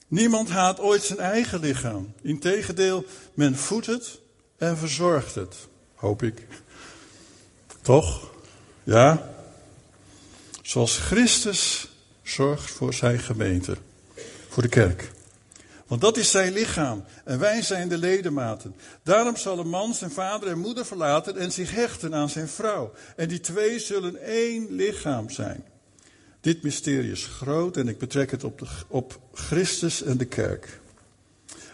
Niemand 0.08 0.50
haat 0.50 0.80
ooit 0.80 1.02
zijn 1.02 1.18
eigen 1.18 1.60
lichaam. 1.60 2.14
Integendeel, 2.22 3.04
men 3.34 3.56
voedt 3.56 3.86
het 3.86 4.20
en 4.56 4.76
verzorgt 4.76 5.34
het. 5.34 5.56
Hoop 5.94 6.22
ik. 6.22 6.46
Toch? 7.82 8.30
Ja? 8.82 9.34
Zoals 10.62 10.98
Christus 10.98 11.88
zorgt 12.22 12.70
voor 12.70 12.94
zijn 12.94 13.18
gemeente. 13.18 13.76
Voor 14.48 14.62
de 14.62 14.68
kerk. 14.68 15.12
Want 15.86 16.00
dat 16.00 16.16
is 16.16 16.30
zijn 16.30 16.52
lichaam 16.52 17.04
en 17.24 17.38
wij 17.38 17.62
zijn 17.62 17.88
de 17.88 17.98
ledematen. 17.98 18.74
Daarom 19.02 19.36
zal 19.36 19.58
een 19.58 19.68
man 19.68 19.94
zijn 19.94 20.10
vader 20.10 20.48
en 20.48 20.58
moeder 20.58 20.86
verlaten 20.86 21.36
en 21.36 21.52
zich 21.52 21.70
hechten 21.70 22.14
aan 22.14 22.28
zijn 22.28 22.48
vrouw. 22.48 22.92
En 23.16 23.28
die 23.28 23.40
twee 23.40 23.78
zullen 23.78 24.22
één 24.22 24.66
lichaam 24.70 25.30
zijn. 25.30 25.64
Dit 26.40 26.62
mysterie 26.62 27.10
is 27.10 27.26
groot 27.26 27.76
en 27.76 27.88
ik 27.88 27.98
betrek 27.98 28.30
het 28.30 28.44
op, 28.44 28.58
de, 28.58 28.66
op 28.88 29.20
Christus 29.32 30.02
en 30.02 30.16
de 30.16 30.24
kerk. 30.24 30.80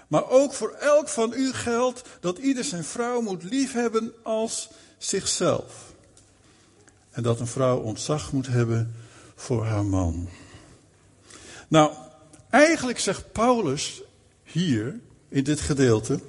Maar 0.09 0.29
ook 0.29 0.53
voor 0.53 0.71
elk 0.71 1.09
van 1.09 1.33
u 1.33 1.53
geldt 1.53 2.03
dat 2.21 2.39
ieder 2.39 2.65
zijn 2.65 2.85
vrouw 2.85 3.21
moet 3.21 3.43
liefhebben 3.43 4.13
als 4.23 4.71
zichzelf. 4.99 5.93
En 7.11 7.23
dat 7.23 7.41
een 7.41 7.47
vrouw 7.47 7.79
ontzag 7.79 8.33
moet 8.33 8.47
hebben 8.47 8.95
voor 9.35 9.65
haar 9.65 9.85
man. 9.85 10.29
Nou, 11.69 11.93
eigenlijk 12.51 12.99
zegt 12.99 13.33
Paulus 13.33 14.03
hier 14.43 15.01
in 15.29 15.45
dit 15.45 15.61
gedeelte 15.61 16.21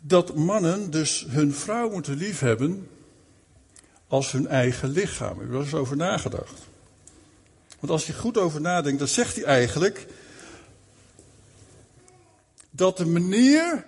dat 0.00 0.34
mannen 0.34 0.90
dus 0.90 1.26
hun 1.28 1.54
vrouw 1.54 1.90
moeten 1.90 2.16
liefhebben 2.16 2.88
als 4.08 4.32
hun 4.32 4.46
eigen 4.46 4.88
lichaam. 4.88 5.38
Heb 5.40 5.52
er 5.52 5.60
eens 5.60 5.74
over 5.74 5.96
nagedacht. 5.96 6.60
Want 7.80 7.92
als 7.92 8.06
je 8.06 8.12
goed 8.12 8.38
over 8.38 8.60
nadenkt, 8.60 8.98
dan 8.98 9.08
zegt 9.08 9.34
hij 9.34 9.44
eigenlijk 9.44 10.06
dat 12.70 12.96
de 12.96 13.06
manier 13.06 13.86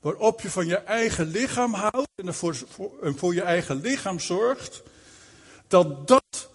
waarop 0.00 0.40
je 0.40 0.50
van 0.50 0.66
je 0.66 0.76
eigen 0.76 1.26
lichaam 1.26 1.74
houdt 1.74 2.08
en 2.14 2.34
voor, 2.34 2.56
en 3.02 3.18
voor 3.18 3.34
je 3.34 3.42
eigen 3.42 3.80
lichaam 3.80 4.20
zorgt, 4.20 4.82
dat 5.68 6.08
dat 6.08 6.50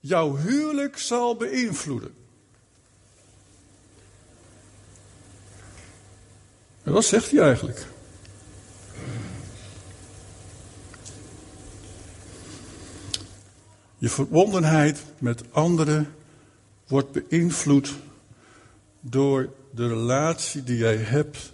jouw 0.00 0.36
huwelijk 0.36 0.98
zal 0.98 1.36
beïnvloeden. 1.36 2.17
Wat 6.88 7.04
zegt 7.04 7.30
hij 7.30 7.40
eigenlijk? 7.40 7.86
Je 13.98 14.08
verbondenheid 14.08 15.02
met 15.18 15.42
anderen 15.50 16.14
wordt 16.86 17.12
beïnvloed 17.12 17.94
door 19.00 19.52
de 19.70 19.88
relatie 19.88 20.64
die 20.64 20.76
jij 20.76 20.96
hebt 20.96 21.52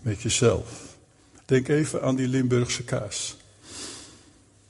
met 0.00 0.22
jezelf. 0.22 0.96
Denk 1.44 1.68
even 1.68 2.02
aan 2.02 2.16
die 2.16 2.28
Limburgse 2.28 2.84
kaas. 2.84 3.36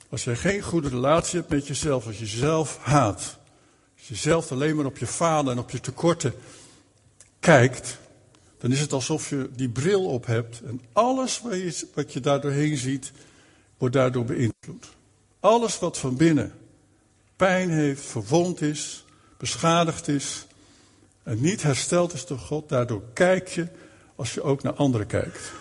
Als 0.09 0.23
jij 0.23 0.35
geen 0.35 0.61
goede 0.61 0.89
relatie 0.89 1.39
hebt 1.39 1.51
met 1.51 1.67
jezelf, 1.67 2.05
als 2.05 2.17
je 2.17 2.25
jezelf 2.25 2.77
haat, 2.81 3.37
als 3.97 4.07
je 4.07 4.15
zelf 4.15 4.51
alleen 4.51 4.75
maar 4.75 4.85
op 4.85 4.97
je 4.97 5.07
falen 5.07 5.51
en 5.51 5.59
op 5.59 5.69
je 5.69 5.79
tekorten 5.79 6.33
kijkt, 7.39 7.97
dan 8.63 8.71
is 8.71 8.79
het 8.79 8.93
alsof 8.93 9.29
je 9.29 9.49
die 9.55 9.69
bril 9.69 10.05
op 10.05 10.25
hebt 10.25 10.61
en 10.61 10.81
alles 10.93 11.41
wat 11.41 11.53
je, 11.53 11.87
wat 11.93 12.13
je 12.13 12.19
daar 12.19 12.41
doorheen 12.41 12.77
ziet, 12.77 13.11
wordt 13.77 13.95
daardoor 13.95 14.25
beïnvloed. 14.25 14.85
Alles 15.39 15.79
wat 15.79 15.97
van 15.97 16.15
binnen 16.15 16.53
pijn 17.35 17.69
heeft, 17.69 18.01
verwond 18.01 18.61
is, 18.61 19.05
beschadigd 19.37 20.07
is 20.07 20.47
en 21.23 21.41
niet 21.41 21.63
hersteld 21.63 22.13
is 22.13 22.25
door 22.25 22.37
God, 22.37 22.69
daardoor 22.69 23.03
kijk 23.13 23.47
je 23.47 23.67
als 24.15 24.33
je 24.33 24.41
ook 24.41 24.63
naar 24.63 24.73
anderen 24.73 25.07
kijkt. 25.07 25.51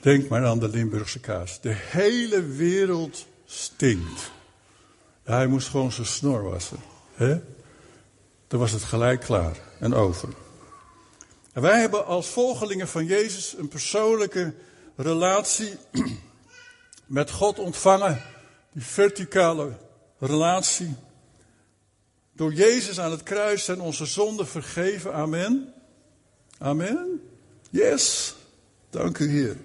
Denk 0.00 0.28
maar 0.28 0.46
aan 0.46 0.58
de 0.58 0.68
Limburgse 0.68 1.20
kaas. 1.20 1.60
De 1.60 1.74
hele 1.74 2.46
wereld 2.46 3.26
stinkt. 3.46 4.30
Hij 5.22 5.46
moest 5.46 5.68
gewoon 5.68 5.92
zijn 5.92 6.06
snor 6.06 6.42
wassen. 6.42 6.78
Dan 8.48 8.60
was 8.60 8.72
het 8.72 8.82
gelijk 8.82 9.20
klaar 9.20 9.66
en 9.78 9.94
over. 9.94 10.28
En 11.52 11.62
wij 11.62 11.80
hebben 11.80 12.06
als 12.06 12.26
volgelingen 12.26 12.88
van 12.88 13.06
Jezus 13.06 13.54
een 13.58 13.68
persoonlijke 13.68 14.54
relatie 14.96 15.76
met 17.06 17.30
God 17.30 17.58
ontvangen. 17.58 18.22
Die 18.72 18.84
verticale 18.84 19.72
relatie. 20.18 20.94
Door 22.32 22.52
Jezus 22.52 23.00
aan 23.00 23.10
het 23.10 23.22
kruis 23.22 23.64
zijn 23.64 23.80
onze 23.80 24.06
zonden 24.06 24.46
vergeven. 24.46 25.14
Amen. 25.14 25.72
Amen. 26.58 27.22
Yes. 27.70 28.34
Dank 28.90 29.18
u 29.18 29.30
Heer. 29.30 29.56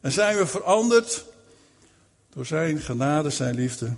En 0.00 0.12
zijn 0.12 0.36
we 0.36 0.46
veranderd 0.46 1.24
door 2.34 2.46
zijn 2.46 2.80
genade, 2.80 3.30
zijn 3.30 3.54
liefde. 3.54 3.94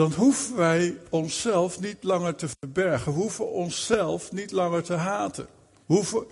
Dan 0.00 0.12
hoeven 0.12 0.56
wij 0.56 0.98
onszelf 1.08 1.80
niet 1.80 1.96
langer 2.00 2.34
te 2.34 2.48
verbergen. 2.58 3.12
Hoeven 3.12 3.50
onszelf 3.50 4.32
niet 4.32 4.50
langer 4.50 4.82
te 4.82 4.94
haten. 4.94 5.46
Hoeven 5.86 6.26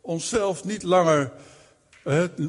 onszelf 0.00 0.64
niet 0.64 0.82
langer, 0.82 1.32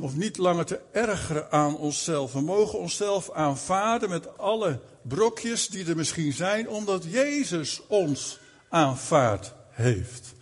of 0.01 0.15
niet 0.15 0.37
langer 0.37 0.65
te 0.65 0.79
ergeren 0.91 1.51
aan 1.51 1.77
onszelf. 1.77 2.33
We 2.33 2.41
mogen 2.41 2.79
onszelf 2.79 3.31
aanvaarden 3.31 4.09
met 4.09 4.37
alle 4.37 4.79
brokjes 5.01 5.67
die 5.67 5.85
er 5.85 5.95
misschien 5.95 6.33
zijn, 6.33 6.69
omdat 6.69 7.03
Jezus 7.03 7.81
ons 7.87 8.39
aanvaard 8.69 9.53
heeft. 9.69 10.33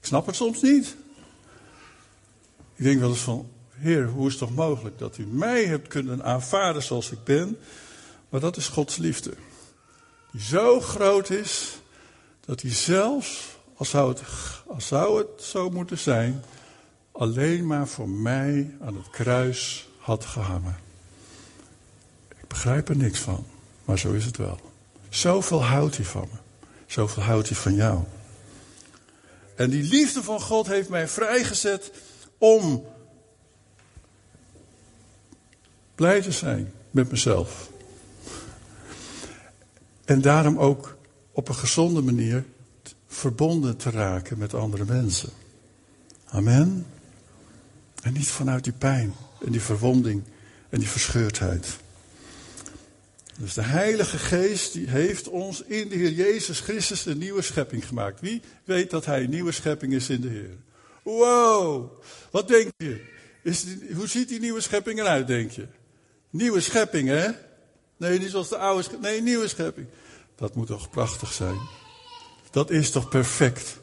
Ik 0.00 0.06
snap 0.06 0.26
het 0.26 0.36
soms 0.36 0.62
niet. 0.62 0.96
Ik 2.74 2.84
denk 2.84 3.00
wel 3.00 3.08
eens 3.08 3.18
van, 3.18 3.48
Heer, 3.70 4.06
hoe 4.06 4.26
is 4.26 4.32
het 4.32 4.42
toch 4.42 4.54
mogelijk 4.54 4.98
dat 4.98 5.18
u 5.18 5.26
mij 5.26 5.64
hebt 5.64 5.88
kunnen 5.88 6.24
aanvaarden 6.24 6.82
zoals 6.82 7.10
ik 7.10 7.24
ben? 7.24 7.58
Maar 8.28 8.40
dat 8.40 8.56
is 8.56 8.68
Gods 8.68 8.96
liefde. 8.96 9.34
Die 10.36 10.44
zo 10.44 10.80
groot 10.80 11.30
is 11.30 11.78
dat 12.40 12.62
hij 12.62 12.72
zelfs, 12.72 13.56
als 13.76 13.90
zou, 13.90 14.08
het, 14.08 14.22
als 14.66 14.86
zou 14.86 15.18
het 15.18 15.42
zo 15.42 15.70
moeten 15.70 15.98
zijn, 15.98 16.42
alleen 17.12 17.66
maar 17.66 17.88
voor 17.88 18.08
mij 18.08 18.76
aan 18.80 18.96
het 18.96 19.10
kruis 19.10 19.88
had 19.98 20.24
gehangen. 20.24 20.78
Ik 22.28 22.48
begrijp 22.48 22.88
er 22.88 22.96
niks 22.96 23.18
van, 23.18 23.46
maar 23.84 23.98
zo 23.98 24.12
is 24.12 24.24
het 24.24 24.36
wel. 24.36 24.60
Zoveel 25.08 25.64
houdt 25.64 25.96
hij 25.96 26.06
van 26.06 26.28
me. 26.32 26.38
Zoveel 26.86 27.22
houdt 27.22 27.48
hij 27.48 27.58
van 27.58 27.74
jou. 27.74 28.04
En 29.54 29.70
die 29.70 29.82
liefde 29.82 30.22
van 30.22 30.40
God 30.40 30.66
heeft 30.66 30.88
mij 30.88 31.08
vrijgezet 31.08 31.92
om 32.38 32.86
blij 35.94 36.22
te 36.22 36.32
zijn 36.32 36.72
met 36.90 37.10
mezelf. 37.10 37.74
En 40.06 40.20
daarom 40.20 40.58
ook 40.58 40.96
op 41.32 41.48
een 41.48 41.54
gezonde 41.54 42.02
manier 42.02 42.44
verbonden 43.06 43.76
te 43.76 43.90
raken 43.90 44.38
met 44.38 44.54
andere 44.54 44.84
mensen. 44.84 45.30
Amen. 46.24 46.86
En 48.02 48.12
niet 48.12 48.28
vanuit 48.28 48.64
die 48.64 48.72
pijn 48.72 49.14
en 49.44 49.52
die 49.52 49.60
verwonding 49.60 50.22
en 50.68 50.78
die 50.78 50.88
verscheurdheid. 50.88 51.76
Dus 53.38 53.54
de 53.54 53.62
Heilige 53.62 54.18
Geest 54.18 54.72
die 54.72 54.88
heeft 54.88 55.28
ons 55.28 55.62
in 55.62 55.88
de 55.88 55.96
Heer 55.96 56.12
Jezus 56.12 56.60
Christus 56.60 57.06
een 57.06 57.18
nieuwe 57.18 57.42
schepping 57.42 57.86
gemaakt. 57.86 58.20
Wie 58.20 58.42
weet 58.64 58.90
dat 58.90 59.04
Hij 59.04 59.22
een 59.22 59.30
nieuwe 59.30 59.52
schepping 59.52 59.92
is 59.92 60.08
in 60.08 60.20
de 60.20 60.28
Heer? 60.28 60.56
Wow, 61.02 61.90
wat 62.30 62.48
denk 62.48 62.70
je? 62.76 63.00
Is 63.42 63.64
hoe 63.94 64.08
ziet 64.08 64.28
die 64.28 64.40
nieuwe 64.40 64.60
schepping 64.60 64.98
eruit, 64.98 65.26
denk 65.26 65.50
je? 65.50 65.66
Nieuwe 66.30 66.60
schepping, 66.60 67.08
hè? 67.08 67.28
Nee, 67.96 68.18
niet 68.18 68.30
zoals 68.30 68.48
de 68.48 68.58
oude 68.58 68.82
schepping. 68.82 69.12
Nee, 69.12 69.22
nieuwe 69.22 69.48
schepping. 69.48 69.86
Dat 70.34 70.54
moet 70.54 70.66
toch 70.66 70.90
prachtig 70.90 71.32
zijn? 71.32 71.58
Dat 72.50 72.70
is 72.70 72.90
toch 72.90 73.08
perfect? 73.08 73.78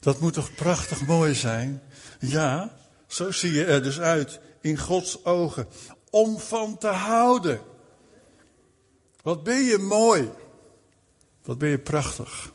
Dat 0.00 0.20
moet 0.20 0.32
toch 0.32 0.54
prachtig 0.54 1.06
mooi 1.06 1.34
zijn? 1.34 1.82
Ja, 2.18 2.76
zo 3.06 3.30
zie 3.30 3.52
je 3.52 3.64
er 3.64 3.82
dus 3.82 4.00
uit 4.00 4.40
in 4.60 4.78
Gods 4.78 5.24
ogen. 5.24 5.66
Om 6.10 6.38
van 6.38 6.78
te 6.78 6.86
houden. 6.86 7.60
Wat 9.22 9.42
ben 9.42 9.62
je 9.62 9.78
mooi. 9.78 10.30
Wat 11.44 11.58
ben 11.58 11.68
je 11.68 11.78
prachtig. 11.78 12.52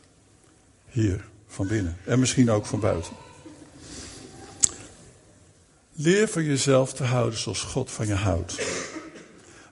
Hier, 0.88 1.24
van 1.46 1.66
binnen. 1.66 1.98
En 2.04 2.18
misschien 2.18 2.50
ook 2.50 2.66
van 2.66 2.80
buiten. 2.80 3.12
Leer 5.92 6.28
van 6.28 6.44
jezelf 6.44 6.92
te 6.92 7.04
houden 7.04 7.38
zoals 7.38 7.62
God 7.62 7.90
van 7.90 8.06
je 8.06 8.14
houdt. 8.14 8.56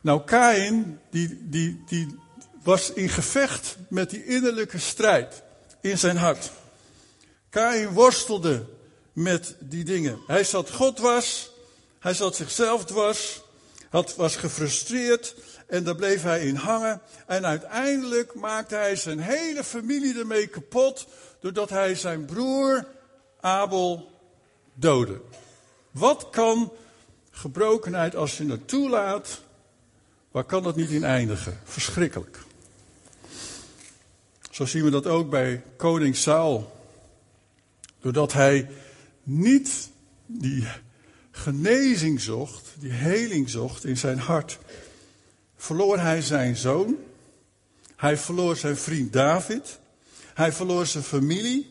Nou, 0.06 0.24
Kain, 0.24 1.00
die, 1.10 1.38
die, 1.48 1.82
die 1.86 2.18
was 2.62 2.92
in 2.92 3.08
gevecht 3.08 3.76
met 3.88 4.10
die 4.10 4.24
innerlijke 4.24 4.78
strijd 4.78 5.42
in 5.80 5.98
zijn 5.98 6.16
hart. 6.16 6.50
Kain 7.50 7.92
worstelde 7.92 8.66
met 9.12 9.56
die 9.60 9.84
dingen. 9.84 10.18
Hij 10.26 10.44
zat 10.44 10.70
God 10.70 10.98
was, 10.98 11.50
hij 11.98 12.14
zat 12.14 12.36
zichzelf 12.36 12.84
dwars, 12.84 13.42
had, 13.90 14.16
was 14.16 14.36
gefrustreerd 14.36 15.34
en 15.66 15.84
daar 15.84 15.96
bleef 15.96 16.22
hij 16.22 16.46
in 16.46 16.56
hangen. 16.56 17.00
En 17.26 17.46
uiteindelijk 17.46 18.34
maakte 18.34 18.74
hij 18.74 18.96
zijn 18.96 19.18
hele 19.18 19.64
familie 19.64 20.18
ermee 20.18 20.46
kapot, 20.46 21.06
doordat 21.40 21.70
hij 21.70 21.94
zijn 21.94 22.24
broer 22.24 22.86
Abel 23.40 24.10
doodde. 24.74 25.20
Wat 25.90 26.30
kan 26.30 26.72
gebrokenheid 27.30 28.16
als 28.16 28.36
je 28.36 28.46
het 28.46 28.68
toelaat, 28.68 29.44
waar 30.36 30.44
kan 30.44 30.62
dat 30.62 30.76
niet 30.76 30.90
in 30.90 31.04
eindigen? 31.04 31.60
Verschrikkelijk. 31.64 32.38
Zo 34.50 34.64
zien 34.64 34.84
we 34.84 34.90
dat 34.90 35.06
ook 35.06 35.30
bij 35.30 35.62
koning 35.76 36.16
Saul. 36.16 36.80
Doordat 38.00 38.32
hij 38.32 38.70
niet 39.22 39.90
die 40.26 40.66
genezing 41.30 42.20
zocht, 42.20 42.74
die 42.78 42.90
heling 42.90 43.50
zocht 43.50 43.84
in 43.84 43.96
zijn 43.96 44.18
hart, 44.18 44.58
verloor 45.56 45.98
hij 45.98 46.22
zijn 46.22 46.56
zoon. 46.56 46.96
Hij 47.96 48.16
verloor 48.16 48.56
zijn 48.56 48.76
vriend 48.76 49.12
David. 49.12 49.78
Hij 50.34 50.52
verloor 50.52 50.86
zijn 50.86 51.04
familie. 51.04 51.70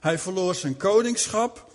Hij 0.00 0.18
verloor 0.18 0.54
zijn 0.54 0.76
koningschap. 0.76 1.72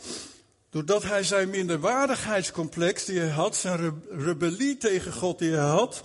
Doordat 0.69 1.03
hij 1.03 1.23
zijn 1.23 1.49
minderwaardigheidscomplex 1.49 3.05
die 3.05 3.19
hij 3.19 3.29
had, 3.29 3.55
zijn 3.55 4.01
rebellie 4.09 4.77
tegen 4.77 5.13
God 5.13 5.39
die 5.39 5.51
hij 5.51 5.69
had, 5.69 6.01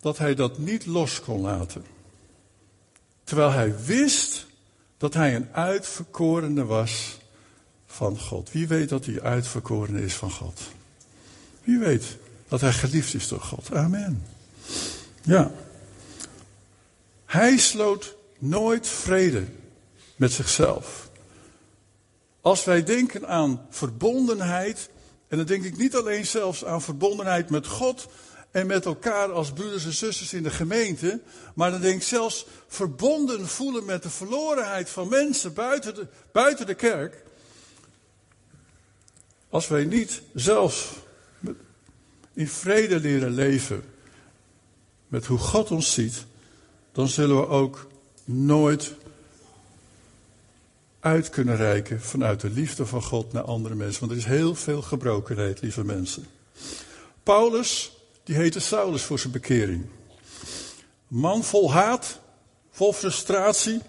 dat 0.00 0.18
hij 0.18 0.34
dat 0.34 0.58
niet 0.58 0.86
los 0.86 1.20
kon 1.20 1.40
laten. 1.40 1.84
Terwijl 3.24 3.50
hij 3.50 3.84
wist 3.84 4.46
dat 4.96 5.14
hij 5.14 5.34
een 5.34 5.48
uitverkorene 5.52 6.64
was 6.64 7.18
van 7.86 8.18
God. 8.18 8.52
Wie 8.52 8.68
weet 8.68 8.88
dat 8.88 9.04
hij 9.04 9.22
uitverkoren 9.22 9.96
is 9.96 10.14
van 10.14 10.30
God? 10.30 10.60
Wie 11.64 11.78
weet 11.78 12.16
dat 12.48 12.60
hij 12.60 12.72
geliefd 12.72 13.14
is 13.14 13.28
door 13.28 13.40
God? 13.40 13.72
Amen. 13.72 14.26
Ja. 15.22 15.50
Hij 17.24 17.58
sloot 17.58 18.14
nooit 18.38 18.86
vrede 18.86 19.44
met 20.16 20.32
zichzelf. 20.32 21.07
Als 22.40 22.64
wij 22.64 22.82
denken 22.82 23.28
aan 23.28 23.66
verbondenheid, 23.70 24.90
en 25.28 25.36
dan 25.36 25.46
denk 25.46 25.64
ik 25.64 25.76
niet 25.76 25.96
alleen 25.96 26.26
zelfs 26.26 26.64
aan 26.64 26.82
verbondenheid 26.82 27.50
met 27.50 27.66
God 27.66 28.08
en 28.50 28.66
met 28.66 28.84
elkaar 28.84 29.32
als 29.32 29.52
broeders 29.52 29.84
en 29.84 29.92
zusters 29.92 30.32
in 30.32 30.42
de 30.42 30.50
gemeente, 30.50 31.20
maar 31.54 31.70
dan 31.70 31.80
denk 31.80 31.94
ik 31.94 32.06
zelfs 32.06 32.46
verbonden 32.66 33.48
voelen 33.48 33.84
met 33.84 34.02
de 34.02 34.10
verlorenheid 34.10 34.90
van 34.90 35.08
mensen 35.08 35.54
buiten 35.54 35.94
de, 35.94 36.06
buiten 36.32 36.66
de 36.66 36.74
kerk. 36.74 37.22
Als 39.48 39.68
wij 39.68 39.84
niet 39.84 40.22
zelfs 40.34 40.92
in 42.32 42.48
vrede 42.48 43.00
leren 43.00 43.30
leven 43.30 43.84
met 45.08 45.26
hoe 45.26 45.38
God 45.38 45.70
ons 45.70 45.92
ziet, 45.92 46.26
dan 46.92 47.08
zullen 47.08 47.36
we 47.36 47.46
ook 47.46 47.86
nooit 48.24 48.94
uit 51.08 51.30
kunnen 51.30 51.56
reiken 51.56 52.00
vanuit 52.00 52.40
de 52.40 52.50
liefde 52.50 52.86
van 52.86 53.02
God 53.02 53.32
naar 53.32 53.42
andere 53.42 53.74
mensen. 53.74 54.00
Want 54.00 54.12
er 54.12 54.18
is 54.18 54.24
heel 54.24 54.54
veel 54.54 54.82
gebrokenheid, 54.82 55.60
lieve 55.60 55.84
mensen. 55.84 56.26
Paulus, 57.22 57.92
die 58.24 58.36
heette 58.36 58.60
Saulus 58.60 59.02
voor 59.02 59.18
zijn 59.18 59.32
bekering. 59.32 59.86
Man 61.08 61.44
vol 61.44 61.72
haat, 61.72 62.18
vol 62.70 62.92
frustratie, 62.92 63.80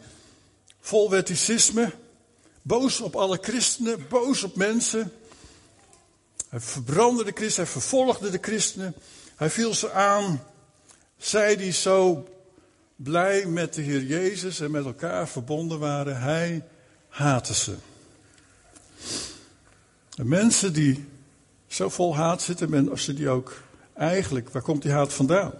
vol 0.79 1.09
wetticisme, 1.09 1.91
boos 2.61 3.01
op 3.01 3.15
alle 3.15 3.37
christenen, 3.41 4.05
boos 4.09 4.43
op 4.43 4.55
mensen. 4.55 5.11
Hij 6.49 6.59
verbrandde 6.59 7.23
de 7.23 7.31
christenen, 7.31 7.69
hij 7.69 7.81
vervolgde 7.81 8.29
de 8.29 8.39
christenen, 8.41 8.95
hij 9.35 9.49
viel 9.49 9.73
ze 9.73 9.91
aan. 9.91 10.43
Zij 11.17 11.55
die 11.55 11.71
zo 11.71 12.27
blij 12.95 13.45
met 13.45 13.73
de 13.73 13.81
Heer 13.81 14.03
Jezus 14.03 14.59
en 14.59 14.71
met 14.71 14.85
elkaar 14.85 15.27
verbonden 15.27 15.79
waren, 15.79 16.21
hij 16.21 16.63
haatte 17.09 17.53
ze. 17.53 17.75
Mensen 20.15 20.73
die 20.73 21.05
zo 21.67 21.89
vol 21.89 22.15
haat 22.15 22.41
zitten, 22.41 22.69
men, 22.69 22.89
als 22.89 23.03
ze 23.03 23.13
die 23.13 23.29
ook 23.29 23.61
eigenlijk, 23.93 24.49
waar 24.49 24.61
komt 24.61 24.81
die 24.81 24.91
haat 24.91 25.13
vandaan? 25.13 25.53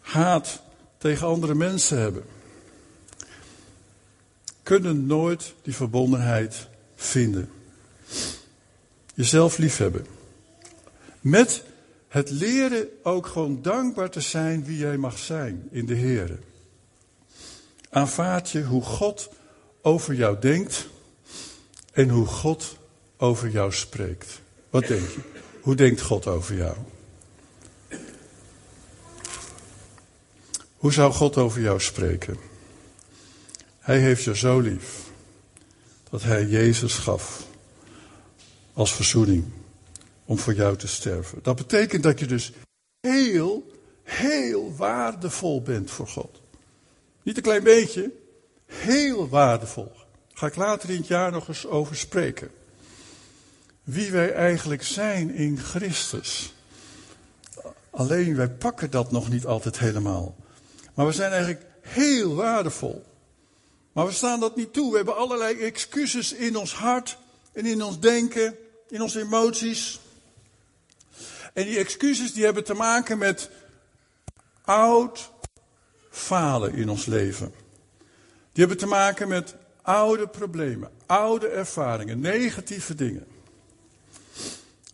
Haat 0.00 0.60
tegen 0.98 1.26
andere 1.26 1.54
mensen 1.54 1.98
hebben. 1.98 2.24
Kunnen 4.62 5.06
nooit 5.06 5.54
die 5.62 5.74
verbondenheid 5.74 6.68
vinden. 6.94 7.50
Jezelf 9.14 9.58
liefhebben. 9.58 10.06
Met 11.20 11.62
het 12.08 12.30
leren 12.30 12.88
ook 13.02 13.26
gewoon 13.26 13.62
dankbaar 13.62 14.10
te 14.10 14.20
zijn 14.20 14.64
wie 14.64 14.78
jij 14.78 14.96
mag 14.96 15.18
zijn 15.18 15.68
in 15.70 15.86
de 15.86 15.94
Heer. 15.94 16.38
Aanvaard 17.90 18.50
je 18.50 18.64
hoe 18.64 18.82
God 18.82 19.28
over 19.82 20.14
jou 20.14 20.38
denkt 20.40 20.88
en 21.92 22.08
hoe 22.08 22.26
God 22.26 22.76
over 23.16 23.50
jou 23.50 23.72
spreekt. 23.72 24.40
Wat 24.70 24.86
denk 24.86 25.08
je? 25.08 25.20
Hoe 25.60 25.74
denkt 25.74 26.00
God 26.00 26.26
over 26.26 26.56
jou? 26.56 26.76
Hoe 30.76 30.92
zou 30.92 31.12
God 31.12 31.36
over 31.36 31.60
jou 31.60 31.80
spreken? 31.80 32.36
Hij 33.78 33.98
heeft 33.98 34.22
je 34.22 34.36
zo 34.36 34.60
lief 34.60 35.10
dat 36.10 36.22
hij 36.22 36.46
Jezus 36.46 36.94
gaf 36.94 37.46
als 38.72 38.94
verzoening 38.94 39.44
om 40.24 40.38
voor 40.38 40.54
jou 40.54 40.76
te 40.76 40.86
sterven. 40.86 41.38
Dat 41.42 41.56
betekent 41.56 42.02
dat 42.02 42.18
je 42.18 42.26
dus 42.26 42.52
heel, 43.00 43.72
heel 44.02 44.76
waardevol 44.76 45.62
bent 45.62 45.90
voor 45.90 46.08
God. 46.08 46.40
Niet 47.22 47.36
een 47.36 47.42
klein 47.42 47.62
beetje, 47.62 48.12
heel 48.72 49.28
waardevol. 49.28 49.92
Ga 50.34 50.46
ik 50.46 50.56
later 50.56 50.90
in 50.90 50.96
het 50.96 51.06
jaar 51.06 51.30
nog 51.30 51.48
eens 51.48 51.66
over 51.66 51.96
spreken. 51.96 52.50
Wie 53.82 54.10
wij 54.10 54.32
eigenlijk 54.32 54.82
zijn 54.82 55.34
in 55.34 55.58
Christus. 55.58 56.54
Alleen 57.90 58.36
wij 58.36 58.48
pakken 58.48 58.90
dat 58.90 59.10
nog 59.10 59.28
niet 59.28 59.46
altijd 59.46 59.78
helemaal. 59.78 60.36
Maar 60.94 61.06
we 61.06 61.12
zijn 61.12 61.32
eigenlijk 61.32 61.64
heel 61.80 62.34
waardevol. 62.34 63.04
Maar 63.92 64.06
we 64.06 64.12
staan 64.12 64.40
dat 64.40 64.56
niet 64.56 64.72
toe. 64.72 64.90
We 64.90 64.96
hebben 64.96 65.16
allerlei 65.16 65.60
excuses 65.60 66.32
in 66.32 66.56
ons 66.56 66.74
hart 66.74 67.18
en 67.52 67.66
in 67.66 67.82
ons 67.82 68.00
denken, 68.00 68.56
in 68.88 69.02
onze 69.02 69.20
emoties. 69.20 70.00
En 71.52 71.64
die 71.64 71.78
excuses 71.78 72.32
die 72.32 72.44
hebben 72.44 72.64
te 72.64 72.74
maken 72.74 73.18
met 73.18 73.50
oud 74.64 75.30
falen 76.10 76.74
in 76.74 76.90
ons 76.90 77.06
leven. 77.06 77.61
Die 78.52 78.64
hebben 78.66 78.76
te 78.76 78.86
maken 78.86 79.28
met 79.28 79.54
oude 79.82 80.28
problemen, 80.28 80.90
oude 81.06 81.48
ervaringen, 81.48 82.20
negatieve 82.20 82.94
dingen. 82.94 83.26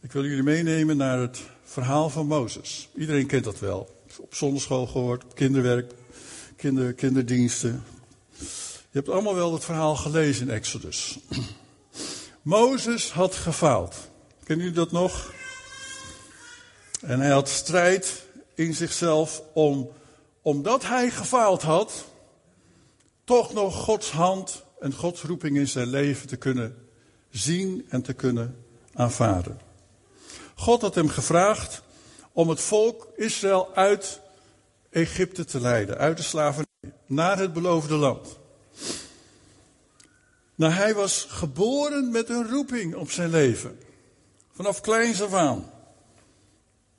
Ik 0.00 0.12
wil 0.12 0.24
jullie 0.24 0.42
meenemen 0.42 0.96
naar 0.96 1.18
het 1.18 1.40
verhaal 1.64 2.10
van 2.10 2.26
Mozes. 2.26 2.88
Iedereen 2.94 3.26
kent 3.26 3.44
dat 3.44 3.58
wel. 3.58 3.96
Op 4.18 4.34
zonderschool 4.34 4.86
gehoord, 4.86 5.24
op 5.24 5.34
kinderwerk, 5.34 5.92
kinder, 6.56 6.92
kinderdiensten. 6.92 7.84
Je 8.90 9.04
hebt 9.04 9.08
allemaal 9.08 9.34
wel 9.34 9.52
het 9.52 9.64
verhaal 9.64 9.96
gelezen 9.96 10.48
in 10.48 10.54
Exodus. 10.54 11.18
Mozes 12.42 13.12
had 13.12 13.34
gefaald. 13.34 13.96
Kennen 14.44 14.66
jullie 14.66 14.80
dat 14.80 14.92
nog? 14.92 15.32
En 17.00 17.20
hij 17.20 17.30
had 17.30 17.48
strijd 17.48 18.22
in 18.54 18.74
zichzelf 18.74 19.42
om, 19.52 19.90
omdat 20.42 20.84
hij 20.86 21.10
gefaald 21.10 21.62
had, 21.62 22.04
toch 23.28 23.52
nog 23.52 23.74
Gods 23.74 24.10
hand 24.10 24.64
en 24.80 24.92
Gods 24.92 25.22
roeping 25.22 25.56
in 25.56 25.68
zijn 25.68 25.86
leven 25.86 26.28
te 26.28 26.36
kunnen 26.36 26.88
zien 27.30 27.86
en 27.88 28.02
te 28.02 28.12
kunnen 28.12 28.64
aanvaarden. 28.94 29.60
God 30.54 30.80
had 30.80 30.94
hem 30.94 31.08
gevraagd 31.08 31.82
om 32.32 32.48
het 32.48 32.60
volk 32.60 33.08
Israël 33.16 33.74
uit 33.74 34.20
Egypte 34.90 35.44
te 35.44 35.60
leiden, 35.60 35.98
uit 35.98 36.16
de 36.16 36.22
slavernij, 36.22 36.92
naar 37.06 37.38
het 37.38 37.52
beloofde 37.52 37.94
land. 37.94 38.38
Nou, 40.54 40.72
hij 40.72 40.94
was 40.94 41.26
geboren 41.28 42.10
met 42.10 42.28
een 42.28 42.48
roeping 42.48 42.94
op 42.94 43.10
zijn 43.10 43.30
leven. 43.30 43.78
Vanaf 44.52 44.80
kleins 44.80 45.22
af 45.22 45.32
aan. 45.32 45.70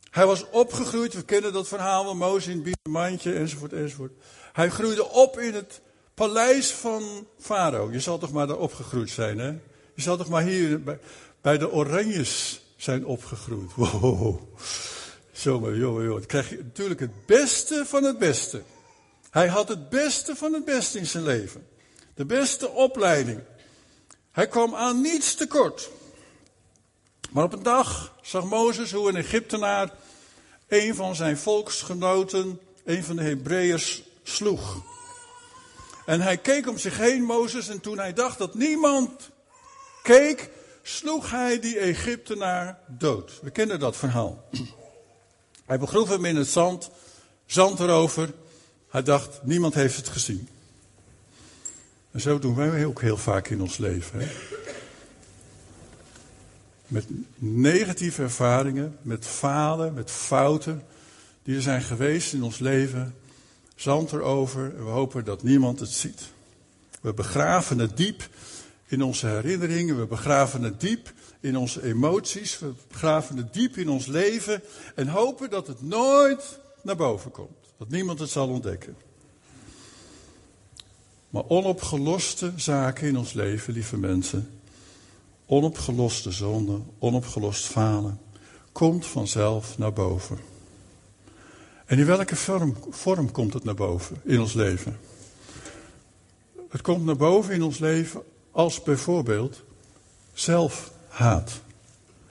Hij 0.10 0.26
was 0.26 0.50
opgegroeid, 0.50 1.14
we 1.14 1.24
kennen 1.24 1.54
dat 1.54 1.68
verhaal 1.68 2.04
van 2.04 2.18
Mozes 2.18 2.54
in 2.54 2.66
het 2.66 2.78
mandje 2.90 3.34
enzovoort 3.34 3.74
enzovoort. 3.74 4.14
Hij 4.54 4.70
groeide 4.70 5.10
op 5.10 5.40
in 5.40 5.54
het 5.54 5.82
paleis 6.20 6.72
van 6.72 7.28
Farao. 7.40 7.92
Je 7.92 8.00
zal 8.00 8.18
toch 8.18 8.32
maar 8.32 8.48
daar 8.48 8.58
opgegroeid 8.58 9.10
zijn, 9.10 9.40
hè? 9.40 9.48
Je 9.94 10.02
zal 10.02 10.18
toch 10.18 10.30
maar 10.30 10.44
hier 10.44 11.00
bij, 11.42 11.58
de 11.58 11.72
Oranjes 11.72 12.62
zijn 12.76 13.06
opgegroeid. 13.06 13.72
Wow. 13.76 14.42
Zomaar, 15.32 15.76
joh, 15.76 16.04
joh. 16.04 16.14
Dan 16.14 16.26
krijg 16.26 16.50
je 16.50 16.58
natuurlijk 16.58 17.00
het 17.00 17.26
beste 17.26 17.84
van 17.86 18.04
het 18.04 18.20
beste. 18.20 18.62
Hij 19.30 19.48
had 19.48 19.68
het 19.68 19.90
beste 19.90 20.36
van 20.36 20.54
het 20.54 20.66
beste 20.66 20.98
in 20.98 21.06
zijn 21.06 21.24
leven. 21.24 21.68
De 22.16 22.26
beste 22.26 22.70
opleiding. 22.70 23.40
Hij 24.32 24.48
kwam 24.48 24.76
aan 24.76 25.02
niets 25.02 25.36
tekort. 25.36 25.90
Maar 27.32 27.44
op 27.44 27.54
een 27.54 27.64
dag 27.64 28.16
zag 28.22 28.44
Mozes 28.44 28.92
hoe 28.92 29.10
een 29.10 29.16
Egyptenaar 29.16 29.94
een 30.68 30.96
van 30.96 31.16
zijn 31.16 31.38
volksgenoten, 31.38 32.60
een 32.86 33.04
van 33.04 33.16
de 33.16 33.24
Hebreeërs, 33.24 34.04
sloeg. 34.24 34.89
En 36.10 36.22
hij 36.22 36.38
keek 36.38 36.68
om 36.68 36.78
zich 36.78 36.98
heen, 36.98 37.24
Mozes, 37.24 37.68
en 37.68 37.80
toen 37.80 37.98
hij 37.98 38.14
dacht 38.14 38.38
dat 38.38 38.56
niemand 38.56 39.30
keek, 40.04 40.50
sloeg 40.82 41.32
hij 41.32 41.60
die 41.60 41.80
Egyptenaar 41.80 42.80
dood. 42.88 43.40
We 43.42 43.50
kennen 43.50 43.80
dat 43.80 43.98
verhaal. 43.98 44.50
Hij 45.66 45.80
begroef 45.80 46.10
hem 46.10 46.26
in 46.26 46.36
het 46.36 46.48
zand, 46.48 46.90
zand 47.46 47.80
erover. 47.80 48.34
Hij 48.90 49.04
dacht, 49.04 49.40
niemand 49.44 49.74
heeft 49.74 49.96
het 49.96 50.10
gezien. 50.10 50.48
En 52.12 52.22
zo 52.22 52.40
doen 52.40 52.56
wij 52.56 52.86
ook 52.86 53.02
heel 53.02 53.18
vaak 53.18 53.48
in 53.48 53.62
ons 53.62 53.78
leven. 53.78 54.30
Met 56.88 57.06
negatieve 57.38 58.22
ervaringen, 58.22 58.98
met 59.02 59.26
falen, 59.26 59.94
met 59.94 60.12
fouten 60.12 60.84
die 61.44 61.56
er 61.56 61.62
zijn 61.62 61.82
geweest 61.82 62.34
in 62.34 62.44
ons 62.44 62.60
leven. 62.60 63.16
Zand 63.80 64.12
erover 64.12 64.76
en 64.76 64.86
we 64.86 64.90
hopen 64.90 65.26
dat 65.26 65.44
niemand 65.44 65.80
het 65.80 65.90
ziet. 65.90 66.22
We 67.02 67.14
begraven 67.14 67.80
het 67.80 67.98
diep 67.98 68.30
in 68.86 69.02
onze 69.02 69.28
herinneringen, 69.28 70.00
we 70.00 70.06
begraven 70.06 70.62
het 70.62 70.80
diep 70.80 71.14
in 71.40 71.58
onze 71.58 71.84
emoties, 71.84 72.60
we 72.60 72.74
begraven 72.88 73.38
het 73.38 73.54
diep 73.54 73.78
in 73.78 73.90
ons 73.90 74.06
leven 74.06 74.62
en 74.96 75.08
hopen 75.08 75.50
dat 75.50 75.68
het 75.68 75.82
nooit 75.82 76.60
naar 76.82 76.96
boven 76.96 77.32
komt. 77.32 77.58
Dat 77.78 77.90
niemand 77.90 78.20
het 78.20 78.30
zal 78.30 78.48
ontdekken. 78.48 78.96
Maar 81.30 81.44
onopgeloste 81.48 82.54
zaken 82.56 83.08
in 83.08 83.18
ons 83.18 83.34
leven, 83.34 83.74
lieve 83.74 83.98
mensen, 83.98 84.50
onopgeloste 85.46 86.32
zonde, 86.32 86.80
onopgelost 86.98 87.66
falen, 87.66 88.20
komt 88.72 89.06
vanzelf 89.06 89.78
naar 89.78 89.94
boven. 89.94 90.49
En 91.90 92.00
in 92.00 92.06
welke 92.06 92.36
vorm, 92.36 92.76
vorm 92.90 93.32
komt 93.32 93.54
het 93.54 93.64
naar 93.64 93.76
boven 93.76 94.22
in 94.24 94.40
ons 94.40 94.54
leven? 94.54 95.00
Het 96.70 96.82
komt 96.82 97.06
naar 97.06 97.16
boven 97.16 97.54
in 97.54 97.64
ons 97.64 97.80
leven 97.80 98.22
als 98.52 98.84
bijvoorbeeld 98.84 99.64
zelfhaat. 100.34 101.62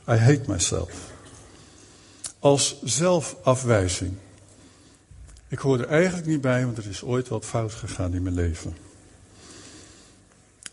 I 0.09 0.13
hate 0.13 0.43
myself. 0.47 1.13
Als 2.39 2.83
zelfafwijzing. 2.83 4.15
Ik 5.49 5.59
hoor 5.59 5.79
er 5.79 5.89
eigenlijk 5.89 6.27
niet 6.27 6.41
bij, 6.41 6.65
want 6.65 6.79
er 6.79 6.89
is 6.89 7.03
ooit 7.03 7.29
wat 7.29 7.45
fout 7.45 7.73
gegaan 7.73 8.15
in 8.15 8.23
mijn 8.23 8.35
leven. 8.35 8.77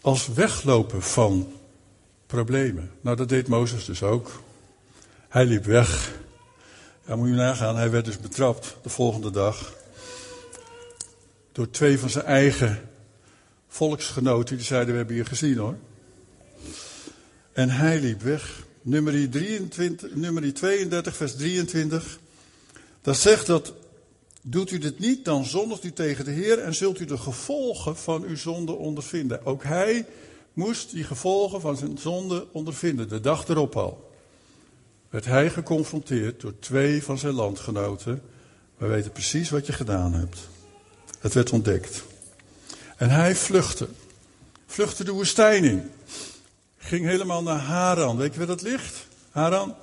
Als 0.02 0.28
weglopen 0.28 1.02
van 1.02 1.54
problemen. 2.26 2.92
Nou, 3.02 3.18
dat 3.18 3.30
deed 3.30 3.48
Mozes 3.48 3.86
dus 3.86 4.04
ook. 4.04 4.42
Hij 5.30 5.46
liep 5.46 5.66
weg. 5.66 6.24
Ja, 7.08 7.16
moet 7.16 7.28
je 7.28 7.34
nagaan, 7.34 7.76
hij 7.76 7.90
werd 7.90 8.06
dus 8.06 8.20
betrapt 8.20 8.78
de 8.82 8.90
volgende 8.90 9.32
dag. 9.32 9.74
Door 11.52 11.70
twee 11.70 12.00
van 12.00 12.10
zijn 12.10 12.26
eigen 12.26 12.90
volksgenoten. 13.68 14.56
Die 14.56 14.66
zeiden, 14.66 14.92
we 14.92 14.98
hebben 14.98 15.16
je 15.16 15.26
gezien 15.26 15.58
hoor. 15.58 15.76
En 17.54 17.70
hij 17.70 18.00
liep 18.00 18.22
weg. 18.22 18.64
Nummer, 18.82 19.30
23, 19.30 20.16
nummer 20.16 20.54
32, 20.54 21.16
vers 21.16 21.36
23. 21.36 22.20
Dat 23.02 23.18
zegt 23.18 23.46
dat, 23.46 23.74
doet 24.42 24.72
u 24.72 24.78
dit 24.78 25.00
niet, 25.00 25.26
dan 25.26 25.46
zondigt 25.46 25.84
u 25.84 25.92
tegen 25.92 26.26
de 26.26 26.32
Heer 26.32 26.60
en 26.60 26.76
zult 26.76 27.00
u 27.00 27.06
de 27.06 27.18
gevolgen 27.18 27.98
van 27.98 28.24
uw 28.24 28.38
zonde 28.38 28.72
ondervinden. 28.72 29.46
Ook 29.46 29.64
hij 29.64 30.06
moest 30.54 30.92
die 30.92 31.04
gevolgen 31.04 31.62
van 31.62 31.78
zijn 31.78 31.98
zonde 31.98 32.48
ondervinden, 32.52 33.10
de 33.10 33.20
dag 33.20 33.48
erop 33.48 33.76
al. 33.76 34.05
Werd 35.16 35.28
hij 35.28 35.50
geconfronteerd 35.50 36.42
door 36.42 36.60
twee 36.60 37.04
van 37.04 37.18
zijn 37.18 37.34
landgenoten. 37.34 38.22
We 38.78 38.88
weten 38.88 39.12
precies 39.12 39.50
wat 39.50 39.66
je 39.66 39.74
gedaan 39.74 40.14
hebt. 40.14 40.48
Het 41.20 41.34
werd 41.34 41.52
ontdekt. 41.52 42.04
En 42.98 43.10
hij 43.10 43.36
vluchtte. 43.36 43.88
Vluchtte 44.66 45.04
de 45.04 45.12
woestijn 45.12 45.64
in. 45.64 45.92
Ging 46.78 47.06
helemaal 47.06 47.44
naar 47.44 47.60
Haran. 47.60 48.18
Weet 48.18 48.32
je 48.32 48.38
waar 48.38 48.48
dat 48.48 48.62
ligt? 48.62 49.08
Haran? 49.30 49.76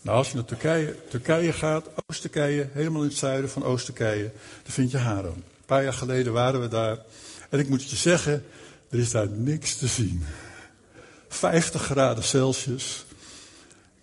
Nou, 0.00 0.16
als 0.16 0.28
je 0.28 0.34
naar 0.34 0.44
Turkije, 0.44 0.96
Turkije 1.08 1.52
gaat, 1.52 1.88
Oost-Turkije, 2.06 2.68
helemaal 2.72 3.02
in 3.02 3.08
het 3.08 3.16
zuiden 3.16 3.50
van 3.50 3.64
Oost-Turkije, 3.64 4.30
dan 4.62 4.72
vind 4.72 4.90
je 4.90 4.98
Haran. 4.98 5.34
Een 5.34 5.66
paar 5.66 5.82
jaar 5.82 5.92
geleden 5.92 6.32
waren 6.32 6.60
we 6.60 6.68
daar. 6.68 6.98
En 7.50 7.58
ik 7.58 7.68
moet 7.68 7.90
je 7.90 7.96
zeggen, 7.96 8.44
er 8.90 8.98
is 8.98 9.10
daar 9.10 9.28
niks 9.28 9.76
te 9.76 9.86
zien. 9.86 10.24
50 11.28 11.82
graden 11.82 12.24
Celsius. 12.24 13.04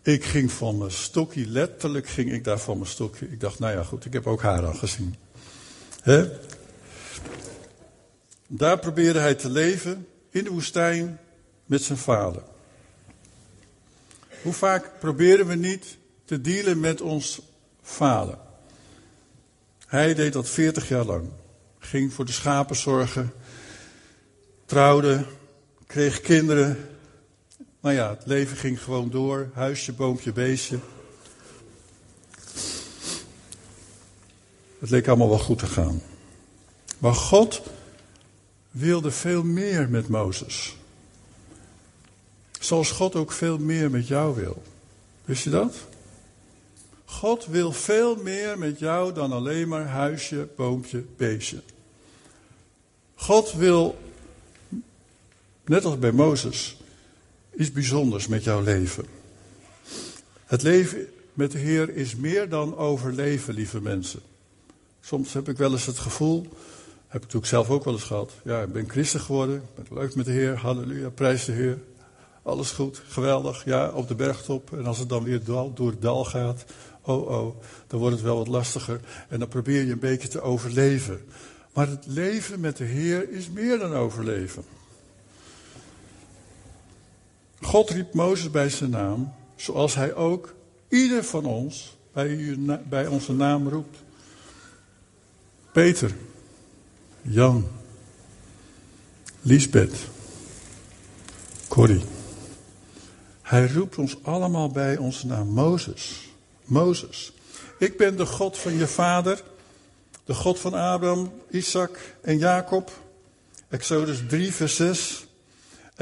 Ik 0.04 0.24
ging 0.24 0.52
van 0.52 0.78
mijn 0.78 0.92
stokje, 0.92 1.48
letterlijk 1.48 2.08
ging 2.08 2.32
ik 2.32 2.44
daar 2.44 2.60
van 2.60 2.78
mijn 2.78 2.90
stokje. 2.90 3.30
Ik 3.30 3.40
dacht, 3.40 3.60
nou 3.60 3.74
ja, 3.78 3.84
goed, 3.84 4.06
ik 4.06 4.14
heb 4.14 4.28
ook 4.28 4.42
Haran 4.42 4.76
gezien. 4.76 5.16
He? 6.02 6.30
Daar 8.48 8.80
probeerde 8.80 9.20
hij 9.20 9.36
te 9.36 9.50
leven, 9.50 10.08
in 10.30 10.44
de 10.44 10.50
woestijn, 10.50 11.20
met 11.66 11.82
zijn 11.82 11.98
vader. 11.98 12.42
Hoe 14.42 14.54
vaak 14.54 15.00
proberen 15.00 15.48
we 15.48 15.56
niet 15.56 15.98
te 16.26 16.42
dealen 16.42 16.80
met 16.80 17.02
ons 17.02 17.42
vader? 17.82 18.38
Hij 19.86 20.14
deed 20.14 20.34
dat 20.34 20.50
40 20.50 20.88
jaar 20.88 21.06
lang. 21.06 21.30
Ging 21.80 22.14
voor 22.14 22.26
de 22.26 22.32
schapen 22.32 22.76
zorgen, 22.76 23.34
trouwde, 24.66 25.26
kreeg 25.88 26.22
kinderen. 26.22 26.93
Nou 27.84 27.96
ja, 27.96 28.10
het 28.10 28.26
leven 28.26 28.58
ging 28.58 28.84
gewoon 28.84 29.10
door. 29.10 29.50
Huisje, 29.54 29.94
boompje, 29.94 30.32
beestje. 30.32 30.80
Het 34.80 34.90
leek 34.90 35.08
allemaal 35.08 35.30
wel 35.30 35.40
goed 35.40 35.60
te 35.60 35.66
gaan. 35.66 36.02
Maar 36.98 37.14
God 37.14 37.62
wilde 38.72 39.12
veel 39.12 39.44
meer 39.44 39.90
met 39.90 40.08
Mozes. 40.08 40.76
Zoals 42.60 42.92
God 42.92 43.16
ook 43.16 43.32
veel 43.32 43.58
meer 43.58 43.92
met 43.92 44.08
jou 44.08 44.36
wil. 44.36 44.62
Wist 45.26 45.44
je 45.44 45.50
dat? 45.50 45.76
God 47.06 47.46
wil 47.46 47.72
veel 47.72 48.16
meer 48.16 48.58
met 48.58 48.80
jou 48.80 49.14
dan 49.14 49.32
alleen 49.32 49.68
maar 49.68 49.88
huisje, 49.88 50.48
boompje, 50.56 51.04
beestje. 51.18 51.62
God 53.16 53.54
wil, 53.54 53.98
net 55.66 55.86
als 55.86 56.00
bij 56.00 56.12
Mozes, 56.12 56.78
iets 57.58 57.72
bijzonders 57.72 58.28
met 58.28 58.44
jouw 58.44 58.62
leven. 58.62 59.06
Het 60.46 60.62
leven 60.62 61.08
met 61.34 61.52
de 61.52 61.58
Heer 61.58 61.96
is 61.96 62.16
meer 62.16 62.50
dan 62.50 62.78
overleven, 62.78 63.54
lieve 63.54 63.82
mensen. 63.82 64.20
Soms 65.02 65.34
heb 65.34 65.50
ik 65.50 65.58
wel 65.58 65.72
eens 65.72 65.86
het 65.86 66.00
gevoel, 66.00 66.42
heb 67.08 67.22
ik 67.22 67.22
natuurlijk 67.22 67.46
zelf 67.46 67.70
ook 67.70 67.84
wel 67.84 67.94
eens 67.94 68.04
gehad. 68.04 68.32
Ja, 68.44 68.62
ik 68.62 68.72
ben 68.74 68.90
christen 68.90 69.20
geworden, 69.20 69.56
ik 69.56 69.84
ben 69.84 69.98
leuk 69.98 70.16
met 70.16 70.26
de 70.26 70.32
Heer, 70.32 70.58
halleluja, 70.58 71.10
prijs 71.10 71.46
de 71.46 71.52
Heer. 71.52 71.78
Alles 72.44 72.72
goed, 72.72 73.02
geweldig, 73.08 73.66
ja, 73.66 73.90
op 73.90 74.08
de 74.08 74.16
bergtop. 74.16 74.74
En 74.74 74.86
als 74.86 75.00
het 75.00 75.10
dan 75.10 75.24
weer 75.24 75.44
door 75.44 75.90
het 75.90 76.02
dal 76.02 76.26
gaat, 76.26 76.66
oh 77.02 77.28
oh, 77.28 77.56
dan 77.88 78.00
wordt 78.00 78.16
het 78.16 78.24
wel 78.24 78.38
wat 78.38 78.48
lastiger. 78.48 79.00
En 79.30 79.40
dan 79.40 79.48
probeer 79.48 79.84
je 79.84 79.92
een 79.92 80.00
beetje 80.00 80.28
te 80.28 80.42
overleven. 80.42 81.22
Maar 81.74 81.88
het 81.88 82.06
leven 82.08 82.60
met 82.60 82.78
de 82.78 82.84
Heer 82.84 83.30
is 83.30 83.50
meer 83.50 83.80
dan 83.80 83.94
overleven. 83.94 84.64
God 87.66 87.90
riep 87.90 88.14
Mozes 88.14 88.52
bij 88.52 88.70
zijn 88.70 88.90
naam, 88.90 89.34
zoals 89.56 89.96
hij 89.96 90.14
ook 90.14 90.56
ieder 90.88 91.24
van 91.24 91.46
ons 91.46 91.98
bij, 92.14 92.58
bij 92.90 93.08
onze 93.08 93.34
naam 93.34 93.68
roept. 93.70 93.98
Peter, 95.72 96.16
Jan, 97.22 97.68
Lisbeth, 99.42 99.96
Corrie. 101.68 102.04
Hij 103.42 103.68
roept 103.68 103.98
ons 103.98 104.24
allemaal 104.24 104.70
bij 104.70 104.98
onze 104.98 105.28
naam 105.28 105.48
Mozes. 105.48 106.30
Mozes. 106.66 107.34
Ik 107.80 107.98
ben 107.98 108.18
de 108.18 108.26
God 108.26 108.58
van 108.58 108.74
je 108.74 108.88
vader, 108.88 109.44
de 110.26 110.34
God 110.34 110.60
van 110.60 110.74
Abraham, 110.74 111.32
Isaac 111.50 112.16
en 112.22 112.38
Jacob. 112.38 112.92
Exodus 113.70 114.24
3, 114.28 114.54
vers 114.54 114.76
6. 114.76 115.26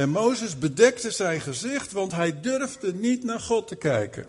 En 0.02 0.10
Mozes 0.10 0.58
bedekte 0.58 1.12
zijn 1.12 1.42
gezicht, 1.42 1.92
want 1.92 2.12
hij 2.12 2.42
durfde 2.42 2.94
niet 2.94 3.24
naar 3.24 3.40
God 3.40 3.68
te 3.68 3.76
kijken. 3.76 4.26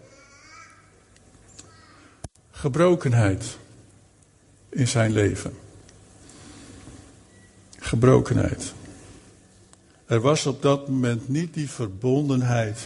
Gebrokenheid 2.51 3.45
in 4.69 4.89
zijn 4.89 5.13
leven. 5.13 5.55
Gebrokenheid. 7.79 8.73
Er 10.07 10.21
was 10.21 10.47
op 10.47 10.63
dat 10.63 10.89
moment 10.89 11.29
niet 11.29 11.55
die 11.55 11.71
verbondenheid 11.71 12.79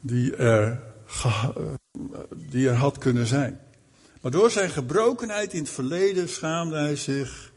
die 0.00 0.36
er, 0.36 0.82
die 2.50 2.68
er 2.68 2.76
had 2.76 2.98
kunnen 2.98 3.26
zijn. 3.26 3.60
Maar 4.20 4.30
door 4.30 4.50
zijn 4.50 4.70
gebrokenheid 4.70 5.52
in 5.52 5.60
het 5.60 5.70
verleden 5.70 6.28
schaamde 6.28 6.76
hij 6.76 6.96
zich. 6.96 7.52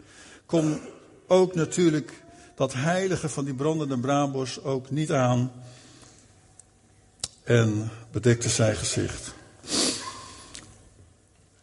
Kon 0.46 0.80
ook 1.28 1.56
natuurlijk 1.56 2.23
dat 2.56 2.74
heilige 2.74 3.30
van 3.30 3.46
die 3.46 3.54
brandende 3.54 4.00
braambos 4.00 4.64
ook 4.64 4.90
niet 4.90 5.12
aan. 5.12 5.52
En 7.44 7.92
bedekte 8.12 8.50
zijn 8.50 8.76
gezicht. 8.76 9.34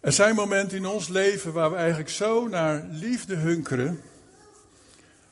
Er 0.00 0.12
zijn 0.12 0.34
momenten 0.34 0.76
in 0.76 0.86
ons 0.86 1.08
leven 1.08 1.52
waar 1.52 1.70
we 1.70 1.76
eigenlijk 1.76 2.10
zo 2.10 2.48
naar 2.48 2.86
liefde 2.90 3.34
hunkeren. 3.34 4.00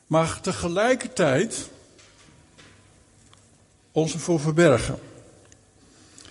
Maar 0.07 0.41
tegelijkertijd 0.41 1.69
ons 3.91 4.13
ervoor 4.13 4.39
verbergen. 4.39 4.99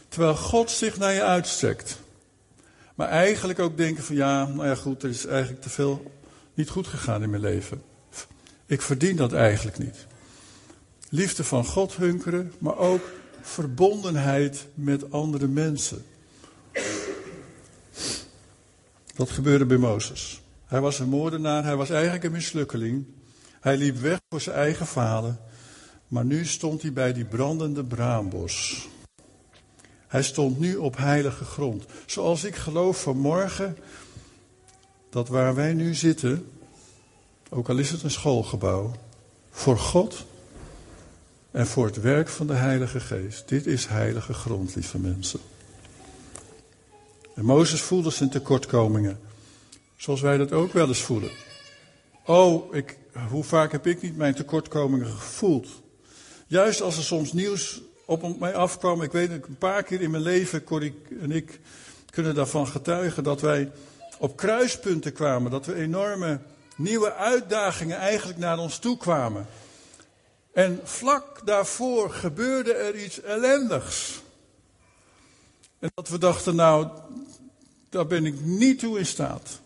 Terwijl 0.08 0.36
God 0.36 0.70
zich 0.70 0.98
naar 0.98 1.12
je 1.12 1.22
uitstrekt. 1.22 1.98
Maar 2.94 3.08
eigenlijk 3.08 3.58
ook 3.58 3.76
denken 3.76 4.04
van 4.04 4.16
ja, 4.16 4.44
nou 4.44 4.66
ja 4.66 4.74
goed, 4.74 5.02
er 5.02 5.08
is 5.08 5.26
eigenlijk 5.26 5.62
te 5.62 5.70
veel 5.70 6.12
niet 6.54 6.68
goed 6.68 6.86
gegaan 6.86 7.22
in 7.22 7.30
mijn 7.30 7.42
leven. 7.42 7.82
Ik 8.68 8.82
verdien 8.82 9.16
dat 9.16 9.32
eigenlijk 9.32 9.78
niet. 9.78 10.06
Liefde 11.08 11.44
van 11.44 11.64
God 11.64 11.96
hunkeren, 11.96 12.52
maar 12.58 12.76
ook 12.76 13.00
verbondenheid 13.40 14.66
met 14.74 15.12
andere 15.12 15.46
mensen. 15.46 16.04
Dat 19.14 19.30
gebeurde 19.30 19.66
bij 19.66 19.76
Mozes. 19.76 20.42
Hij 20.66 20.80
was 20.80 20.98
een 20.98 21.08
moordenaar, 21.08 21.64
hij 21.64 21.76
was 21.76 21.90
eigenlijk 21.90 22.24
een 22.24 22.32
mislukkeling. 22.32 23.04
Hij 23.60 23.76
liep 23.76 23.96
weg 23.96 24.20
voor 24.28 24.40
zijn 24.40 24.56
eigen 24.56 24.86
vader. 24.86 25.36
Maar 26.08 26.24
nu 26.24 26.44
stond 26.44 26.82
hij 26.82 26.92
bij 26.92 27.12
die 27.12 27.24
brandende 27.24 27.84
braambos. 27.84 28.88
Hij 30.06 30.22
stond 30.22 30.58
nu 30.58 30.76
op 30.76 30.96
heilige 30.96 31.44
grond. 31.44 31.84
Zoals 32.06 32.44
ik 32.44 32.56
geloof 32.56 33.02
vanmorgen 33.02 33.76
dat 35.10 35.28
waar 35.28 35.54
wij 35.54 35.74
nu 35.74 35.94
zitten, 35.94 36.46
ook 37.48 37.68
al 37.68 37.78
is 37.78 37.90
het 37.90 38.02
een 38.02 38.10
schoolgebouw, 38.10 38.92
voor 39.50 39.78
God 39.78 40.24
en 41.50 41.66
voor 41.66 41.86
het 41.86 42.00
werk 42.00 42.28
van 42.28 42.46
de 42.46 42.54
Heilige 42.54 43.00
Geest. 43.00 43.48
Dit 43.48 43.66
is 43.66 43.86
heilige 43.86 44.32
grond, 44.32 44.74
lieve 44.74 44.98
mensen. 44.98 45.40
En 47.34 47.44
Mozes 47.44 47.80
voelde 47.80 48.10
zijn 48.10 48.30
tekortkomingen, 48.30 49.20
zoals 49.96 50.20
wij 50.20 50.36
dat 50.36 50.52
ook 50.52 50.72
wel 50.72 50.88
eens 50.88 51.02
voelen. 51.02 51.30
Oh, 52.24 52.74
ik, 52.74 52.98
hoe 53.30 53.44
vaak 53.44 53.72
heb 53.72 53.86
ik 53.86 54.02
niet 54.02 54.16
mijn 54.16 54.34
tekortkomingen 54.34 55.06
gevoeld? 55.06 55.68
Juist 56.46 56.80
als 56.80 56.96
er 56.96 57.02
soms 57.02 57.32
nieuws 57.32 57.80
op 58.04 58.38
mij 58.38 58.54
afkwam. 58.54 59.02
Ik 59.02 59.12
weet 59.12 59.30
een 59.30 59.56
paar 59.58 59.82
keer 59.82 60.00
in 60.00 60.10
mijn 60.10 60.22
leven, 60.22 60.64
Corrie 60.64 60.94
en 61.20 61.30
ik 61.30 61.60
kunnen 62.10 62.34
daarvan 62.34 62.66
getuigen, 62.66 63.22
dat 63.22 63.40
wij 63.40 63.70
op 64.18 64.36
kruispunten 64.36 65.12
kwamen. 65.12 65.50
Dat 65.50 65.66
we 65.66 65.74
enorme 65.74 66.40
nieuwe 66.78 67.14
uitdagingen 67.14 67.96
eigenlijk 67.96 68.38
naar 68.38 68.58
ons 68.58 68.78
toe 68.78 68.96
kwamen. 68.96 69.46
En 70.52 70.80
vlak 70.84 71.40
daarvoor 71.44 72.10
gebeurde 72.10 72.72
er 72.72 73.04
iets 73.04 73.20
ellendigs. 73.20 74.20
En 75.78 75.90
dat 75.94 76.08
we 76.08 76.18
dachten, 76.18 76.54
nou, 76.54 76.88
daar 77.88 78.06
ben 78.06 78.26
ik 78.26 78.40
niet 78.40 78.78
toe 78.78 78.98
in 78.98 79.06
staat. 79.06 79.60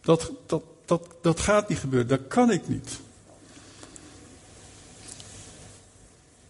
Dat, 0.00 0.32
dat, 0.46 0.62
dat, 0.84 1.06
dat 1.22 1.40
gaat 1.40 1.68
niet 1.68 1.78
gebeuren, 1.78 2.08
dat 2.08 2.26
kan 2.28 2.50
ik 2.50 2.68
niet. 2.68 2.98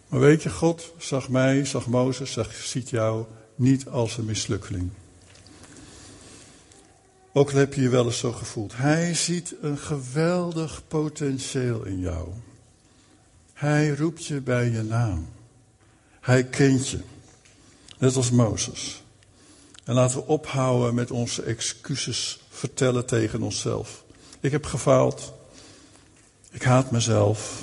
Maar 0.09 0.21
weet 0.21 0.43
je, 0.43 0.51
God 0.51 0.93
zag 0.99 1.29
mij, 1.29 1.65
zag 1.65 1.87
Mozes, 1.87 2.33
zag, 2.33 2.55
ziet 2.55 2.91
jou 2.91 3.25
niet 3.55 3.89
als 3.89 4.17
een 4.17 4.25
mislukkeling. 4.25 4.91
Ook 7.39 7.51
al 7.51 7.59
heb 7.59 7.75
je 7.75 7.81
je 7.81 7.89
wel 7.89 8.05
eens 8.05 8.19
zo 8.19 8.33
gevoeld. 8.33 8.77
Hij 8.77 9.15
ziet 9.15 9.55
een 9.61 9.79
geweldig 9.79 10.83
potentieel 10.89 11.85
in 11.85 11.99
jou. 11.99 12.29
Hij 13.53 13.89
roept 13.91 14.25
je 14.25 14.41
bij 14.41 14.71
je 14.71 14.83
naam. 14.83 15.29
Hij 16.21 16.45
kent 16.45 16.89
je. 16.89 17.01
Net 17.99 18.17
als 18.17 18.31
Mozes. 18.31 19.03
En 19.85 19.95
laten 19.95 20.17
we 20.17 20.27
ophouden 20.27 20.95
met 20.95 21.11
onze 21.11 21.43
excuses 21.43 22.41
vertellen 22.49 23.07
tegen 23.07 23.43
onszelf. 23.43 24.05
Ik 24.41 24.51
heb 24.51 24.65
gefaald. 24.65 25.33
Ik 26.51 26.63
haat 26.63 26.91
mezelf. 26.91 27.63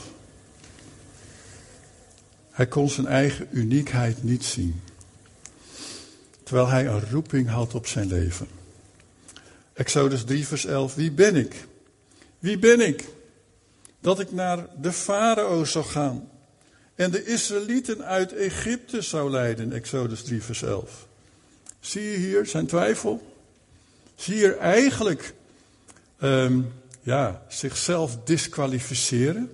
Hij 2.52 2.68
kon 2.68 2.90
zijn 2.90 3.08
eigen 3.08 3.48
uniekheid 3.52 4.24
niet 4.24 4.44
zien. 4.44 4.82
Terwijl 6.44 6.68
hij 6.68 6.88
een 6.88 7.10
roeping 7.10 7.50
had 7.50 7.74
op 7.74 7.88
zijn 7.88 8.08
leven. 8.08 8.48
Exodus 9.76 10.24
3, 10.24 10.48
vers 10.48 10.66
11. 10.66 10.96
Wie 10.96 11.12
ben 11.12 11.36
ik? 11.36 11.68
Wie 12.40 12.58
ben 12.58 12.80
ik? 12.80 13.04
Dat 14.00 14.20
ik 14.20 14.32
naar 14.32 14.68
de 14.82 14.92
farao 14.92 15.64
zou 15.64 15.86
gaan 15.86 16.30
en 16.96 17.12
de 17.12 17.26
Israëlieten 17.26 18.06
uit 18.06 18.34
Egypte 18.34 19.02
zou 19.02 19.32
leiden. 19.32 19.72
Exodus 19.72 20.24
3, 20.24 20.44
vers 20.44 20.62
11. 20.62 21.08
Zie 21.80 22.04
je 22.04 22.18
hier 22.18 22.46
zijn 22.46 22.66
twijfel? 22.66 23.34
Zie 24.16 24.36
je 24.36 24.54
eigenlijk 24.54 25.34
um, 26.22 26.74
ja, 27.02 27.44
zichzelf 27.48 28.18
disqualificeren? 28.24 29.52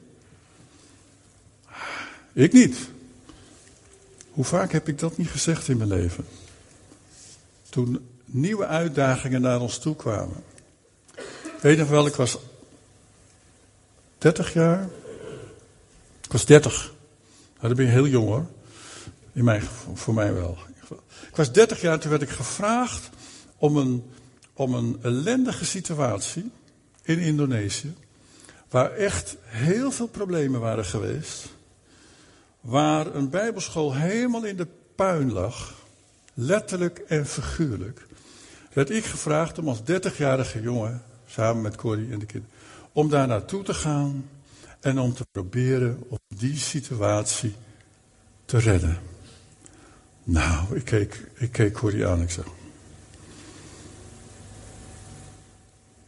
Ik 2.34 2.54
niet. 2.54 2.78
Hoe 4.32 4.46
vaak 4.46 4.72
heb 4.72 4.88
ik 4.88 5.00
dat 5.00 5.18
niet 5.18 5.30
gezegd 5.30 5.68
in 5.68 5.78
mijn 5.78 5.90
leven? 5.90 6.26
Toen 7.70 8.10
nieuwe 8.34 8.66
uitdagingen 8.66 9.42
naar 9.42 9.60
ons 9.60 9.78
toe 9.78 9.96
kwamen. 9.96 10.44
Weet 11.62 11.78
nog 11.78 11.90
wel, 11.90 12.06
ik 12.06 12.16
was 12.16 12.38
30 14.18 14.54
jaar. 14.54 14.90
Ik 16.24 16.32
was 16.32 16.46
30. 16.46 16.94
Nou, 17.54 17.68
dan 17.68 17.76
ben 17.76 17.86
je 17.86 17.92
heel 17.92 18.08
jong 18.08 18.28
hoor. 18.28 18.46
In 19.34 19.44
mijn, 19.44 19.62
voor 19.94 20.14
mij 20.14 20.34
wel. 20.34 20.58
Ik 21.30 21.36
was 21.36 21.52
30 21.52 21.82
jaar, 21.82 22.00
toen 22.00 22.10
werd 22.10 22.22
ik 22.22 22.30
gevraagd 22.30 23.10
om 23.58 23.78
een, 23.78 24.04
om 24.54 24.74
een 24.74 25.00
ellendige 25.02 25.66
situatie 25.66 26.52
in 27.02 27.20
Indonesië. 27.20 27.94
Waar 28.70 28.92
echt 28.92 29.36
heel 29.44 29.92
veel 29.92 30.08
problemen 30.08 30.60
waren 30.60 30.86
geweest 30.86 31.50
waar 32.62 33.16
een 33.16 33.30
bijbelschool 33.30 33.96
helemaal 33.96 34.44
in 34.44 34.56
de 34.56 34.68
puin 34.96 35.32
lag, 35.32 35.74
letterlijk 36.34 37.00
en 37.00 37.26
figuurlijk, 37.26 38.08
werd 38.74 38.90
ik 38.90 39.06
gevraagd 39.06 39.58
om 39.58 39.68
als 39.68 39.80
30-jarige 39.80 40.62
jongen, 40.62 41.04
samen 41.28 41.62
met 41.62 41.76
Corrie 41.76 42.12
en 42.12 42.20
de 42.20 42.26
kinderen, 42.26 42.56
om 42.92 43.10
daar 43.10 43.28
naartoe 43.28 43.64
te 43.64 43.74
gaan 43.74 44.30
en 44.80 45.00
om 45.00 45.14
te 45.14 45.26
proberen 45.32 46.04
om 46.08 46.20
die 46.28 46.58
situatie 46.58 47.56
te 48.46 48.58
redden. 48.58 49.00
Nou, 50.24 50.76
ik 50.76 50.86
keek, 50.86 51.28
ik 51.34 51.52
keek 51.52 51.74
Corrie 51.74 52.08
aan 52.08 52.18
en 52.18 52.24
ik 52.24 52.30
zeg, 52.30 52.46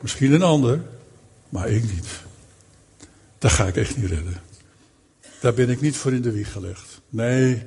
misschien 0.02 0.32
een 0.32 0.43
ander, 0.43 0.82
maar 1.49 1.69
ik 1.69 1.84
niet. 1.84 2.23
Dat 3.38 3.52
ga 3.52 3.67
ik 3.67 3.76
echt 3.76 3.97
niet 3.97 4.10
redden. 4.10 4.41
Daar 5.39 5.54
ben 5.54 5.69
ik 5.69 5.82
niet 5.82 5.97
voor 5.97 6.13
in 6.13 6.21
de 6.21 6.32
wieg 6.32 6.52
gelegd. 6.52 7.02
Nee, 7.10 7.63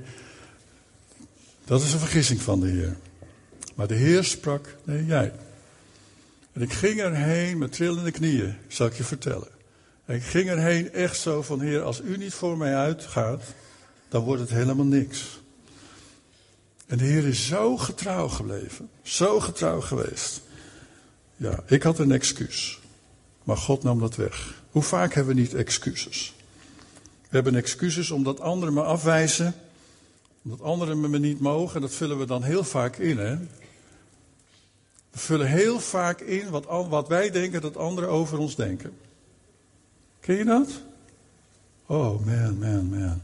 dat 1.65 1.83
is 1.83 1.93
een 1.93 1.99
vergissing 1.99 2.43
van 2.43 2.61
de 2.61 2.67
Heer. 2.67 2.97
Maar 3.77 3.87
de 3.87 3.95
Heer 3.95 4.25
sprak, 4.25 4.77
nee 4.85 5.07
jij. 5.07 5.33
En 6.53 6.62
ik 6.62 6.73
ging 6.73 7.01
erheen 7.01 7.59
met 7.59 7.73
trillende 7.73 8.11
knieën, 8.11 8.57
zal 8.69 8.87
ik 8.87 8.95
je 8.95 9.05
vertellen. 9.05 9.49
En 10.05 10.15
ik 10.17 10.23
ging 10.23 10.49
erheen 10.49 10.93
echt 10.93 11.19
zo 11.19 11.43
van, 11.43 11.61
Heer, 11.61 11.83
als 11.83 12.01
u 12.01 12.17
niet 12.17 12.35
voor 12.35 12.57
mij 12.57 12.75
uitgaat, 12.75 13.43
dan 14.09 14.25
wordt 14.25 14.41
het 14.41 14.51
helemaal 14.51 14.85
niks. 14.85 15.41
En 16.87 16.99
de 16.99 17.05
Heer 17.05 17.27
is 17.27 17.47
zo 17.47 17.77
getrouw 17.77 18.29
gebleven, 18.29 18.89
zo 19.03 19.41
getrouw 19.41 19.81
geweest. 19.81 20.41
Ja, 21.37 21.62
ik 21.67 21.83
had 21.83 21.99
een 21.99 22.12
excuus, 22.12 22.81
maar 23.45 23.57
God 23.57 23.83
nam 23.83 24.01
dat 24.01 24.17
weg. 24.17 24.62
Hoe 24.71 24.83
vaak 24.83 25.15
hebben 25.15 25.35
we 25.35 25.41
niet 25.41 25.55
excuses? 25.55 26.35
We 27.29 27.43
hebben 27.43 27.55
excuses 27.55 28.11
omdat 28.11 28.41
anderen 28.41 28.75
me 28.75 28.83
afwijzen. 28.83 29.55
Omdat 30.45 30.61
anderen 30.61 31.11
me 31.11 31.19
niet 31.19 31.41
mogen. 31.41 31.81
Dat 31.81 31.95
vullen 31.95 32.19
we 32.19 32.27
dan 32.27 32.43
heel 32.43 32.65
vaak 32.65 32.97
in. 32.97 33.19
Hè? 33.19 33.37
We 35.17 35.23
vullen 35.23 35.47
heel 35.47 35.81
vaak 35.81 36.21
in 36.21 36.51
wat, 36.51 36.67
wat 36.89 37.09
wij 37.09 37.31
denken 37.31 37.61
dat 37.61 37.77
anderen 37.77 38.11
over 38.11 38.39
ons 38.39 38.57
denken. 38.57 38.93
Ken 40.21 40.37
je 40.37 40.45
dat? 40.45 40.69
Oh 41.87 42.27
man, 42.27 42.59
man, 42.59 42.89
man. 42.89 43.23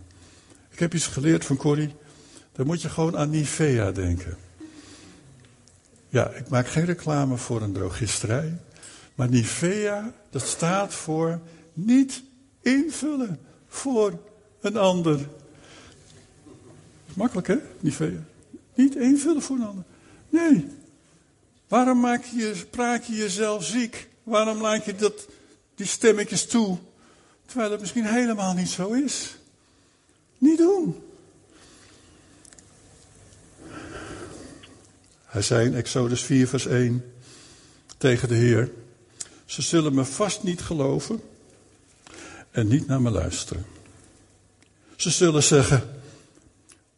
Ik 0.70 0.78
heb 0.78 0.94
iets 0.94 1.06
geleerd 1.06 1.44
van 1.44 1.56
Corrie. 1.56 1.94
Dan 2.52 2.66
moet 2.66 2.82
je 2.82 2.88
gewoon 2.88 3.16
aan 3.16 3.30
Nivea 3.30 3.90
denken. 3.90 4.36
Ja, 6.08 6.30
ik 6.30 6.48
maak 6.48 6.66
geen 6.66 6.84
reclame 6.84 7.36
voor 7.36 7.62
een 7.62 7.72
drogisterij. 7.72 8.56
Maar 9.14 9.28
Nivea, 9.28 10.12
dat 10.30 10.42
staat 10.42 10.94
voor 10.94 11.40
niet 11.72 12.22
invullen 12.60 13.38
voor 13.68 14.18
een 14.60 14.76
ander. 14.76 15.28
Makkelijk 17.14 17.46
hè, 17.46 17.56
Nivea? 17.80 18.24
Niet 18.74 18.96
invullen 18.96 19.42
voor 19.42 19.56
een 19.56 19.66
ander. 19.66 19.84
Nee. 20.28 20.80
Waarom 21.72 22.00
maak 22.00 22.24
je, 22.24 22.66
praat 22.70 23.06
je 23.06 23.12
jezelf 23.12 23.64
ziek? 23.64 24.08
Waarom 24.22 24.60
laat 24.60 24.84
je 24.84 24.94
dat, 24.94 25.28
die 25.74 25.86
stemmetjes 25.86 26.46
toe? 26.46 26.78
Terwijl 27.46 27.70
het 27.70 27.80
misschien 27.80 28.04
helemaal 28.04 28.54
niet 28.54 28.68
zo 28.68 28.90
is. 28.90 29.36
Niet 30.38 30.58
doen. 30.58 31.02
Hij 35.24 35.42
zei 35.42 35.66
in 35.66 35.74
Exodus 35.74 36.22
4, 36.22 36.48
vers 36.48 36.66
1 36.66 37.12
tegen 37.98 38.28
de 38.28 38.34
Heer: 38.34 38.70
Ze 39.44 39.62
zullen 39.62 39.94
me 39.94 40.04
vast 40.04 40.42
niet 40.42 40.60
geloven 40.60 41.20
en 42.50 42.68
niet 42.68 42.86
naar 42.86 43.02
me 43.02 43.10
luisteren. 43.10 43.66
Ze 44.96 45.10
zullen 45.10 45.42
zeggen, 45.42 46.00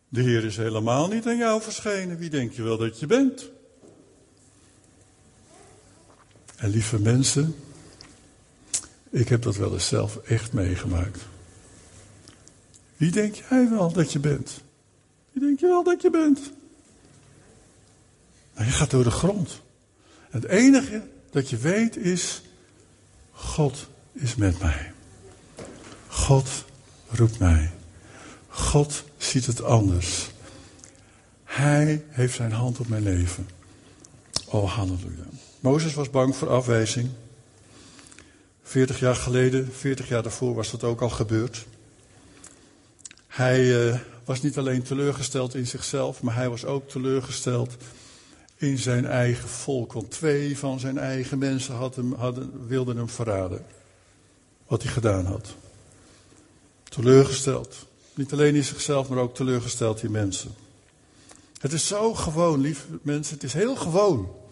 de 0.09 0.23
Heer 0.23 0.45
is 0.45 0.57
helemaal 0.57 1.09
niet 1.09 1.27
aan 1.27 1.37
jou 1.37 1.63
verschenen. 1.63 2.19
Wie 2.19 2.31
denk 2.31 2.53
je 2.53 2.63
wel 2.63 2.77
dat 2.77 3.01
je 3.01 3.07
bent? 3.07 3.53
En 6.65 6.71
lieve 6.71 7.01
mensen, 7.01 7.55
ik 9.11 9.29
heb 9.29 9.43
dat 9.43 9.57
wel 9.57 9.73
eens 9.73 9.87
zelf 9.87 10.17
echt 10.17 10.53
meegemaakt. 10.53 11.21
Wie 12.97 13.11
denk 13.11 13.35
jij 13.35 13.69
wel 13.71 13.93
dat 13.93 14.13
je 14.13 14.19
bent? 14.19 14.61
Wie 15.33 15.43
denk 15.43 15.61
je 15.61 15.67
wel 15.67 15.83
dat 15.83 16.03
je 16.03 16.11
bent? 16.11 16.53
Nou, 18.55 18.67
je 18.67 18.73
gaat 18.73 18.91
door 18.91 19.05
de 19.05 19.11
grond. 19.11 19.61
Het 20.31 20.45
enige 20.45 21.07
dat 21.31 21.51
je 21.51 21.57
weet 21.57 21.97
is, 21.97 22.43
God 23.31 23.89
is 24.13 24.35
met 24.35 24.59
mij. 24.59 24.93
God 26.09 26.65
roept 27.09 27.39
mij. 27.39 27.73
God 28.49 29.05
ziet 29.17 29.47
het 29.47 29.63
anders. 29.63 30.31
Hij 31.45 32.05
heeft 32.09 32.35
zijn 32.35 32.53
hand 32.53 32.79
op 32.79 32.89
mijn 32.89 33.03
leven. 33.03 33.49
Oh, 34.47 34.73
halleluja. 34.73 35.34
Mozes 35.65 35.95
was 35.95 36.11
bang 36.11 36.37
voor 36.37 36.49
afwijzing. 36.49 37.09
40 38.63 38.99
jaar 38.99 39.15
geleden, 39.15 39.73
40 39.73 40.09
jaar 40.09 40.23
daarvoor 40.23 40.55
was 40.55 40.71
dat 40.71 40.85
ook 40.85 41.01
al 41.01 41.11
gebeurd. 41.11 41.67
Hij 43.27 43.87
uh, 43.89 43.99
was 44.25 44.43
niet 44.43 44.59
alleen 44.59 44.83
teleurgesteld 44.83 45.55
in 45.55 45.67
zichzelf, 45.67 46.23
maar 46.23 46.35
hij 46.35 46.49
was 46.49 46.65
ook 46.65 46.89
teleurgesteld 46.89 47.77
in 48.57 48.79
zijn 48.79 49.07
eigen 49.07 49.49
volk. 49.49 49.93
Want 49.93 50.11
twee 50.11 50.59
van 50.59 50.81
zijn 50.81 50.99
eigen 50.99 51.39
mensen 51.39 51.75
hadden, 51.75 52.67
wilden 52.67 52.97
hem 52.97 53.09
verraden. 53.09 53.65
Wat 54.67 54.83
hij 54.83 54.93
gedaan 54.93 55.27
had. 55.27 55.55
Teleurgesteld. 56.83 57.87
Niet 58.15 58.33
alleen 58.33 58.55
in 58.55 58.65
zichzelf, 58.65 59.09
maar 59.09 59.19
ook 59.19 59.35
teleurgesteld 59.35 60.03
in 60.03 60.11
mensen. 60.11 60.55
Het 61.61 61.73
is 61.73 61.87
zo 61.87 62.15
gewoon, 62.15 62.61
lieve 62.61 62.87
mensen, 63.03 63.35
het 63.35 63.45
is 63.45 63.53
heel 63.53 63.77
gewoon 63.77 64.43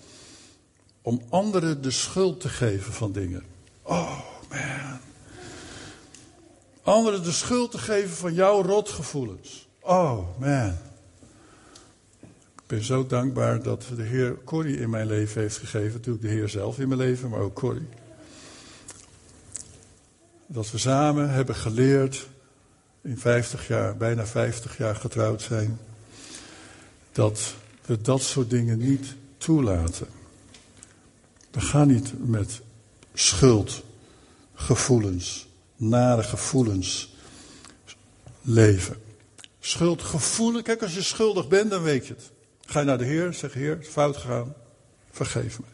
om 1.03 1.23
anderen 1.29 1.83
de 1.83 1.91
schuld 1.91 2.41
te 2.41 2.49
geven 2.49 2.93
van 2.93 3.13
dingen. 3.13 3.43
Oh 3.83 4.21
man. 4.49 4.99
Anderen 6.83 7.23
de 7.23 7.33
schuld 7.33 7.71
te 7.71 7.79
geven 7.79 8.17
van 8.17 8.35
jouw 8.35 8.63
rotgevoelens. 8.63 9.69
Oh 9.81 10.39
man. 10.39 10.77
Ik 12.63 12.79
ben 12.79 12.85
zo 12.85 13.07
dankbaar 13.07 13.63
dat 13.63 13.85
de 13.97 14.03
Heer 14.03 14.39
Corrie 14.45 14.79
in 14.79 14.91
mijn 14.91 15.07
leven 15.07 15.41
heeft 15.41 15.57
gegeven. 15.57 15.93
Natuurlijk 15.93 16.25
de 16.25 16.31
Heer 16.31 16.49
zelf 16.49 16.79
in 16.79 16.89
mijn 16.89 17.01
leven, 17.01 17.29
maar 17.29 17.41
ook 17.41 17.55
Corrie. 17.55 17.89
Dat 20.47 20.71
we 20.71 20.79
samen 20.79 21.31
hebben 21.31 21.55
geleerd, 21.55 22.29
in 23.03 23.19
50 23.19 23.69
jaar, 23.69 23.97
bijna 23.97 24.27
50 24.27 24.77
jaar 24.77 24.97
getrouwd 24.97 25.43
zijn, 25.43 25.79
dat 27.13 27.55
we 27.87 28.01
dat 28.01 28.23
soort 28.23 28.51
dingen 28.51 28.79
niet 28.79 29.15
toelaten. 29.37 30.07
We 31.53 31.61
gaan 31.61 31.89
niet 31.89 32.29
met 32.29 32.61
schuldgevoelens, 33.15 35.47
nare 35.77 36.23
gevoelens 36.23 37.15
leven. 38.41 38.97
Schuldgevoelens, 39.61 40.65
kijk 40.65 40.83
als 40.83 40.95
je 40.95 41.03
schuldig 41.03 41.49
bent, 41.49 41.71
dan 41.71 41.83
weet 41.83 42.07
je 42.07 42.15
het. 42.15 42.31
Ga 42.67 42.81
je 42.81 42.87
naar 42.87 42.99
de 42.99 43.05
Heer, 43.05 43.33
zeg 43.33 43.53
Heer, 43.53 43.79
fout 43.83 44.17
gegaan, 44.17 44.55
vergeef 45.11 45.59
me. 45.59 45.65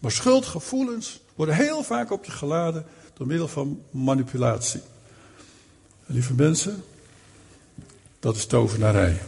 Maar 0.00 0.10
schuldgevoelens 0.10 1.20
worden 1.34 1.54
heel 1.54 1.82
vaak 1.82 2.10
op 2.10 2.24
je 2.24 2.32
geladen 2.32 2.86
door 3.14 3.26
middel 3.26 3.48
van 3.48 3.82
manipulatie. 3.90 4.80
lieve 6.06 6.34
mensen, 6.34 6.84
dat 8.20 8.36
is 8.36 8.46
tovenarij. 8.46 9.20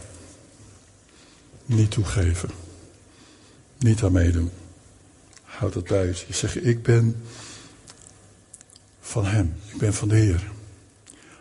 Niet 1.65 1.91
toegeven. 1.91 2.49
Niet 3.77 4.03
aan 4.03 4.11
meedoen. 4.11 4.51
Houd 5.57 5.73
het 5.73 5.87
buiten. 5.87 6.23
Je 6.27 6.33
zegt, 6.33 6.65
ik 6.65 6.83
ben 6.83 7.23
van 8.99 9.25
Hem. 9.25 9.55
Ik 9.71 9.77
ben 9.77 9.93
van 9.93 10.07
de 10.07 10.15
Heer. 10.15 10.51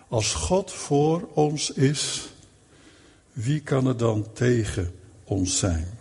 Als 0.09 0.35
God 0.35 0.73
voor 0.73 1.29
ons 1.35 1.71
is, 1.71 2.29
wie 3.33 3.61
kan 3.61 3.87
er 3.87 3.97
dan 3.97 4.33
tegen 4.33 4.95
ons 5.25 5.59
zijn? 5.59 5.99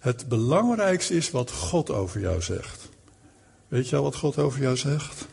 Het 0.00 0.28
belangrijkste 0.28 1.14
is 1.14 1.30
wat 1.30 1.50
God 1.50 1.90
over 1.90 2.20
jou 2.20 2.42
zegt. 2.42 2.88
Weet 3.68 3.88
je 3.88 3.96
al 3.96 4.02
wat 4.02 4.16
God 4.16 4.38
over 4.38 4.60
jou 4.60 4.76
zegt? 4.76 5.26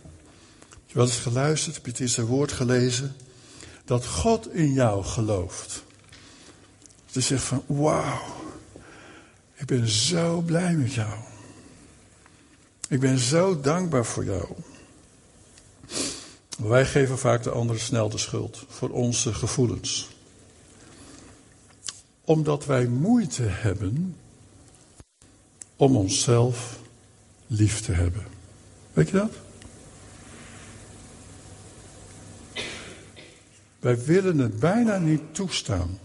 Je 0.85 0.93
wel 0.93 1.05
eens 1.05 1.17
geluisterd? 1.17 1.75
Heb 1.75 1.85
je 1.85 1.91
het 1.91 1.99
in 1.99 2.09
zijn 2.09 2.27
woord 2.27 2.51
gelezen? 2.51 3.15
Dat 3.85 4.05
God 4.05 4.53
in 4.53 4.73
jou 4.73 5.03
gelooft. 5.03 5.83
Ze 7.05 7.21
zegt 7.21 7.43
van, 7.43 7.63
wauw, 7.65 8.21
ik 9.55 9.65
ben 9.65 9.87
zo 9.87 10.41
blij 10.41 10.73
met 10.73 10.93
jou. 10.93 11.13
Ik 12.89 12.99
ben 12.99 13.17
zo 13.17 13.59
dankbaar 13.59 14.05
voor 14.05 14.25
jou. 14.25 14.47
Wij 16.57 16.85
geven 16.85 17.17
vaak 17.17 17.43
de 17.43 17.51
anderen 17.51 17.81
snel 17.81 18.09
de 18.09 18.17
schuld 18.17 18.65
voor 18.67 18.89
onze 18.89 19.33
gevoelens. 19.33 20.09
Omdat 22.23 22.65
wij 22.65 22.87
moeite 22.87 23.43
hebben 23.43 24.15
om 25.75 25.95
onszelf 25.95 26.79
lief 27.47 27.81
te 27.81 27.91
hebben. 27.91 28.25
Weet 28.93 29.09
je 29.09 29.17
dat? 29.17 29.31
Wij 33.79 34.03
willen 34.03 34.37
het 34.37 34.59
bijna 34.59 34.97
niet 34.97 35.21
toestaan 35.31 35.99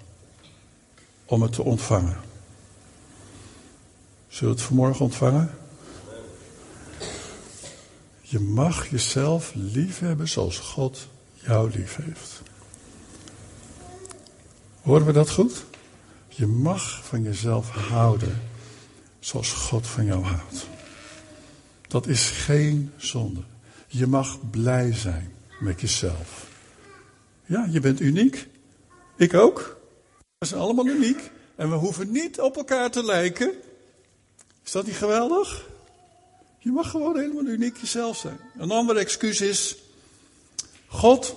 om 1.25 1.43
het 1.43 1.53
te 1.53 1.63
ontvangen. 1.63 2.17
Zullen 4.29 4.55
we 4.55 4.61
het 4.61 4.69
vanmorgen 4.69 5.05
ontvangen? 5.05 5.62
Je 8.33 8.41
mag 8.41 8.89
jezelf 8.89 9.53
lief 9.55 9.99
hebben 9.99 10.29
zoals 10.29 10.59
God 10.59 11.09
jou 11.35 11.71
lief 11.71 11.97
heeft. 11.97 12.43
Horen 14.83 15.07
we 15.07 15.13
dat 15.13 15.31
goed? 15.31 15.65
Je 16.29 16.47
mag 16.47 17.05
van 17.05 17.23
jezelf 17.23 17.71
houden 17.71 18.43
zoals 19.19 19.53
God 19.53 19.87
van 19.87 20.05
jou 20.05 20.25
houdt. 20.25 20.67
Dat 21.89 22.07
is 22.07 22.31
geen 22.31 22.93
zonde. 22.97 23.41
Je 23.87 24.07
mag 24.07 24.51
blij 24.51 24.93
zijn 24.95 25.33
met 25.61 25.81
jezelf. 25.81 26.49
Ja, 27.45 27.67
je 27.71 27.81
bent 27.81 28.01
uniek. 28.01 28.49
Ik 29.17 29.35
ook. 29.35 29.81
We 30.39 30.47
zijn 30.47 30.61
allemaal 30.61 30.87
uniek. 30.87 31.31
En 31.57 31.71
we 31.71 31.77
hoeven 31.77 32.11
niet 32.11 32.41
op 32.41 32.57
elkaar 32.57 32.91
te 32.91 33.05
lijken. 33.05 33.53
Is 34.65 34.73
dat 34.73 34.87
niet 34.87 34.97
geweldig? 34.97 35.71
Je 36.63 36.71
mag 36.71 36.91
gewoon 36.91 37.19
helemaal 37.19 37.45
uniek 37.45 37.77
jezelf 37.77 38.17
zijn. 38.17 38.39
Een 38.59 38.71
ander 38.71 38.97
excuus 38.97 39.41
is: 39.41 39.77
God, 40.87 41.37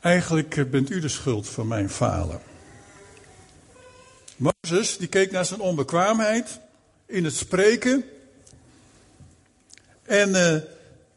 eigenlijk 0.00 0.70
bent 0.70 0.90
u 0.90 1.00
de 1.00 1.08
schuld 1.08 1.48
van 1.48 1.66
mijn 1.66 1.90
falen. 1.90 2.40
Mozes, 4.36 4.96
die 4.96 5.08
keek 5.08 5.30
naar 5.30 5.44
zijn 5.44 5.60
onbekwaamheid 5.60 6.60
in 7.06 7.24
het 7.24 7.34
spreken. 7.34 8.04
En, 10.02 10.28
uh, 10.28 10.54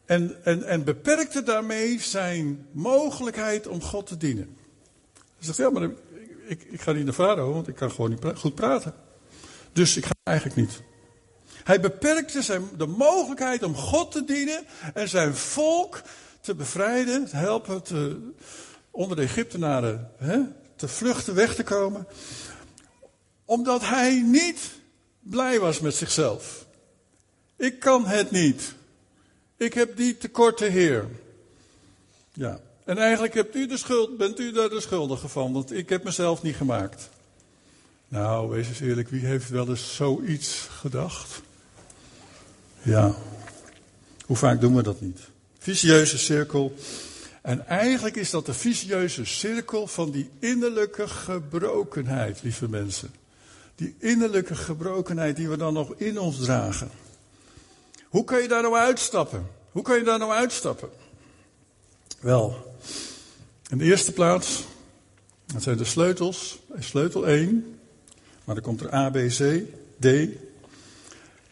en, 0.04 0.44
en, 0.44 0.64
en 0.64 0.84
beperkte 0.84 1.42
daarmee 1.42 2.00
zijn 2.00 2.66
mogelijkheid 2.70 3.66
om 3.66 3.82
God 3.82 4.06
te 4.06 4.16
dienen. 4.16 4.56
Hij 5.14 5.46
zegt, 5.46 5.58
ja, 5.58 5.70
maar 5.70 5.90
ik, 6.46 6.62
ik 6.62 6.80
ga 6.80 6.92
niet 6.92 7.04
naar 7.04 7.14
Farao, 7.14 7.52
want 7.52 7.68
ik 7.68 7.74
kan 7.74 7.90
gewoon 7.90 8.10
niet 8.10 8.24
goed 8.34 8.54
praten. 8.54 8.94
Dus 9.72 9.96
ik 9.96 10.04
ga 10.04 10.12
eigenlijk 10.22 10.56
niet. 10.56 10.86
Hij 11.64 11.80
beperkte 11.80 12.42
zijn, 12.42 12.68
de 12.76 12.86
mogelijkheid 12.86 13.62
om 13.62 13.74
God 13.74 14.12
te 14.12 14.24
dienen 14.24 14.64
en 14.94 15.08
zijn 15.08 15.34
volk 15.34 16.02
te 16.40 16.54
bevrijden, 16.54 17.28
te 17.28 17.36
helpen 17.36 17.82
te, 17.82 18.30
onder 18.90 19.16
de 19.16 19.22
Egyptenaren 19.22 20.10
hè, 20.16 20.40
te 20.76 20.88
vluchten, 20.88 21.34
weg 21.34 21.54
te 21.54 21.62
komen. 21.62 22.06
Omdat 23.44 23.80
hij 23.84 24.20
niet 24.20 24.60
blij 25.20 25.60
was 25.60 25.80
met 25.80 25.94
zichzelf. 25.94 26.66
Ik 27.56 27.80
kan 27.80 28.06
het 28.06 28.30
niet. 28.30 28.74
Ik 29.56 29.74
heb 29.74 29.96
die 29.96 30.16
tekorte 30.16 30.64
Heer. 30.64 31.08
Ja. 32.32 32.60
En 32.84 32.98
eigenlijk 32.98 33.34
hebt 33.34 33.54
u 33.54 33.66
de 33.66 33.76
schuld, 33.76 34.16
bent 34.16 34.40
u 34.40 34.52
daar 34.52 34.68
de 34.68 34.80
schuldige 34.80 35.28
van, 35.28 35.52
want 35.52 35.72
ik 35.72 35.88
heb 35.88 36.04
mezelf 36.04 36.42
niet 36.42 36.56
gemaakt. 36.56 37.08
Nou, 38.08 38.48
wees 38.50 38.68
eens 38.68 38.80
eerlijk, 38.80 39.08
wie 39.08 39.26
heeft 39.26 39.48
wel 39.48 39.68
eens 39.68 39.94
zoiets 39.94 40.66
gedacht? 40.70 41.40
Ja. 42.82 43.14
Hoe 44.26 44.36
vaak 44.36 44.60
doen 44.60 44.74
we 44.74 44.82
dat 44.82 45.00
niet? 45.00 45.18
Vicieuze 45.58 46.18
cirkel. 46.18 46.74
En 47.42 47.66
eigenlijk 47.66 48.16
is 48.16 48.30
dat 48.30 48.46
de 48.46 48.54
vicieuze 48.54 49.24
cirkel 49.24 49.86
van 49.86 50.10
die 50.10 50.30
innerlijke 50.38 51.08
gebrokenheid, 51.08 52.42
lieve 52.42 52.68
mensen. 52.68 53.10
Die 53.74 53.94
innerlijke 53.98 54.54
gebrokenheid 54.54 55.36
die 55.36 55.48
we 55.48 55.56
dan 55.56 55.72
nog 55.74 55.94
in 55.96 56.18
ons 56.18 56.38
dragen. 56.38 56.90
Hoe 58.08 58.24
kan 58.24 58.42
je 58.42 58.48
daar 58.48 58.62
nou 58.62 58.76
uitstappen? 58.76 59.46
Hoe 59.72 59.82
kan 59.82 59.96
je 59.96 60.04
daar 60.04 60.18
nou 60.18 60.32
uitstappen? 60.32 60.88
Wel, 62.20 62.74
in 63.68 63.78
de 63.78 63.84
eerste 63.84 64.12
plaats, 64.12 64.64
dat 65.46 65.62
zijn 65.62 65.76
de 65.76 65.84
sleutels. 65.84 66.58
Sleutel 66.78 67.26
1, 67.26 67.78
maar 68.44 68.54
dan 68.54 68.64
komt 68.64 68.80
er 68.80 68.94
A, 68.94 69.10
B, 69.10 69.14
C, 69.14 69.62
D. 69.98 70.06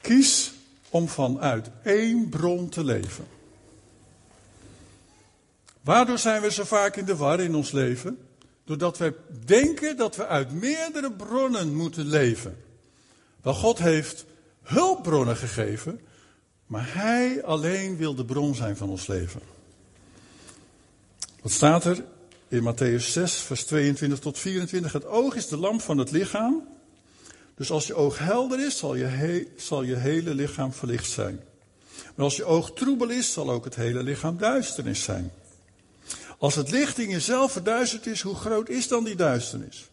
Kies 0.00 0.52
om 0.90 1.08
vanuit 1.08 1.70
één 1.82 2.28
bron 2.28 2.68
te 2.68 2.84
leven. 2.84 3.26
Waardoor 5.80 6.18
zijn 6.18 6.42
we 6.42 6.50
zo 6.50 6.64
vaak 6.64 6.96
in 6.96 7.04
de 7.04 7.16
war 7.16 7.40
in 7.40 7.54
ons 7.54 7.70
leven? 7.70 8.18
Doordat 8.64 8.98
wij 8.98 9.14
denken 9.44 9.96
dat 9.96 10.16
we 10.16 10.26
uit 10.26 10.52
meerdere 10.52 11.12
bronnen 11.12 11.74
moeten 11.74 12.06
leven. 12.06 12.56
Wel, 13.42 13.54
God 13.54 13.78
heeft 13.78 14.24
hulpbronnen 14.62 15.36
gegeven, 15.36 16.00
maar 16.66 16.94
Hij 16.94 17.44
alleen 17.44 17.96
wil 17.96 18.14
de 18.14 18.24
bron 18.24 18.54
zijn 18.54 18.76
van 18.76 18.88
ons 18.88 19.06
leven. 19.06 19.40
Wat 21.42 21.52
staat 21.52 21.84
er 21.84 22.04
in 22.48 22.74
Matthäus 22.74 23.06
6, 23.06 23.34
vers 23.34 23.64
22 23.64 24.18
tot 24.18 24.38
24? 24.38 24.92
Het 24.92 25.06
oog 25.06 25.34
is 25.34 25.48
de 25.48 25.56
lamp 25.56 25.80
van 25.80 25.98
het 25.98 26.10
lichaam. 26.10 26.75
Dus 27.56 27.70
als 27.70 27.86
je 27.86 27.94
oog 27.94 28.18
helder 28.18 28.66
is, 28.66 28.78
zal 28.78 28.94
je, 28.94 29.46
zal 29.56 29.82
je 29.82 29.96
hele 29.96 30.34
lichaam 30.34 30.72
verlicht 30.72 31.10
zijn. 31.10 31.40
Maar 32.14 32.24
als 32.24 32.36
je 32.36 32.44
oog 32.44 32.72
troebel 32.72 33.10
is, 33.10 33.32
zal 33.32 33.50
ook 33.50 33.64
het 33.64 33.74
hele 33.74 34.02
lichaam 34.02 34.38
duisternis 34.38 35.02
zijn. 35.02 35.30
Als 36.38 36.54
het 36.54 36.70
licht 36.70 36.98
in 36.98 37.08
jezelf 37.08 37.52
verduisterd 37.52 38.06
is, 38.06 38.20
hoe 38.20 38.34
groot 38.34 38.68
is 38.68 38.88
dan 38.88 39.04
die 39.04 39.16
duisternis? 39.16 39.90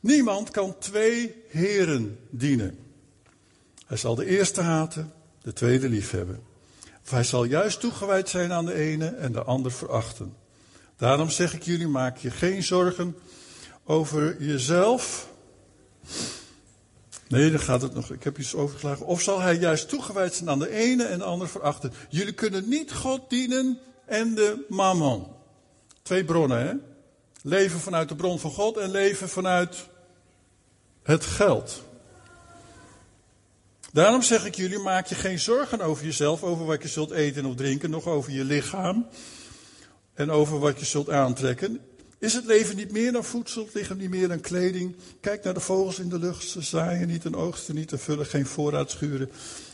Niemand 0.00 0.50
kan 0.50 0.78
twee 0.78 1.34
heren 1.48 2.18
dienen. 2.30 2.78
Hij 3.86 3.96
zal 3.96 4.14
de 4.14 4.26
eerste 4.26 4.60
haten, 4.60 5.12
de 5.42 5.52
tweede 5.52 5.88
liefhebben. 5.88 6.42
Of 7.04 7.10
hij 7.10 7.24
zal 7.24 7.44
juist 7.44 7.80
toegewijd 7.80 8.28
zijn 8.28 8.52
aan 8.52 8.66
de 8.66 8.74
ene 8.74 9.06
en 9.06 9.32
de 9.32 9.42
ander 9.42 9.72
verachten. 9.72 10.34
Daarom 10.96 11.30
zeg 11.30 11.54
ik 11.54 11.62
jullie, 11.62 11.88
maak 11.88 12.16
je 12.16 12.30
geen 12.30 12.62
zorgen 12.62 13.16
over 13.84 14.42
jezelf. 14.42 15.28
Nee, 17.28 17.50
dan 17.50 17.60
gaat 17.60 17.82
het 17.82 17.94
nog. 17.94 18.10
Ik 18.10 18.24
heb 18.24 18.38
iets 18.38 18.54
overgeslagen. 18.54 19.06
Of 19.06 19.22
zal 19.22 19.40
hij 19.40 19.56
juist 19.56 19.88
toegewijd 19.88 20.34
zijn 20.34 20.50
aan 20.50 20.58
de 20.58 20.70
ene 20.70 21.04
en 21.04 21.18
de 21.18 21.24
ander 21.24 21.48
verachten? 21.48 21.92
Jullie 22.08 22.32
kunnen 22.32 22.68
niet 22.68 22.92
God 22.92 23.30
dienen 23.30 23.78
en 24.06 24.34
de 24.34 24.64
mammon. 24.68 25.26
Twee 26.02 26.24
bronnen, 26.24 26.66
hè? 26.66 26.72
Leven 27.42 27.80
vanuit 27.80 28.08
de 28.08 28.16
bron 28.16 28.38
van 28.38 28.50
God 28.50 28.76
en 28.76 28.90
leven 28.90 29.28
vanuit 29.28 29.88
het 31.02 31.24
geld. 31.24 31.82
Daarom 33.92 34.22
zeg 34.22 34.44
ik 34.44 34.54
jullie, 34.54 34.78
maak 34.78 35.06
je 35.06 35.14
geen 35.14 35.38
zorgen 35.38 35.80
over 35.80 36.04
jezelf, 36.04 36.42
over 36.42 36.64
wat 36.64 36.82
je 36.82 36.88
zult 36.88 37.10
eten 37.10 37.44
of 37.44 37.54
drinken, 37.54 37.90
nog 37.90 38.06
over 38.06 38.32
je 38.32 38.44
lichaam 38.44 39.06
en 40.14 40.30
over 40.30 40.58
wat 40.58 40.78
je 40.78 40.84
zult 40.84 41.10
aantrekken. 41.10 41.80
Is 42.24 42.34
het 42.34 42.44
leven 42.44 42.76
niet 42.76 42.92
meer 42.92 43.12
dan 43.12 43.24
voedsel, 43.24 43.64
het 43.64 43.74
lichaam 43.74 43.96
niet 43.96 44.10
meer 44.10 44.28
dan 44.28 44.40
kleding? 44.40 44.96
Kijk 45.20 45.44
naar 45.44 45.54
de 45.54 45.60
vogels 45.60 45.98
in 45.98 46.08
de 46.08 46.18
lucht, 46.18 46.48
ze 46.48 46.60
zaaien 46.62 47.08
niet 47.08 47.24
en 47.24 47.34
oogsten 47.34 47.74
niet 47.74 47.92
en 47.92 47.98
vullen 47.98 48.26
geen 48.26 48.46
voorraadschuren. 48.46 49.30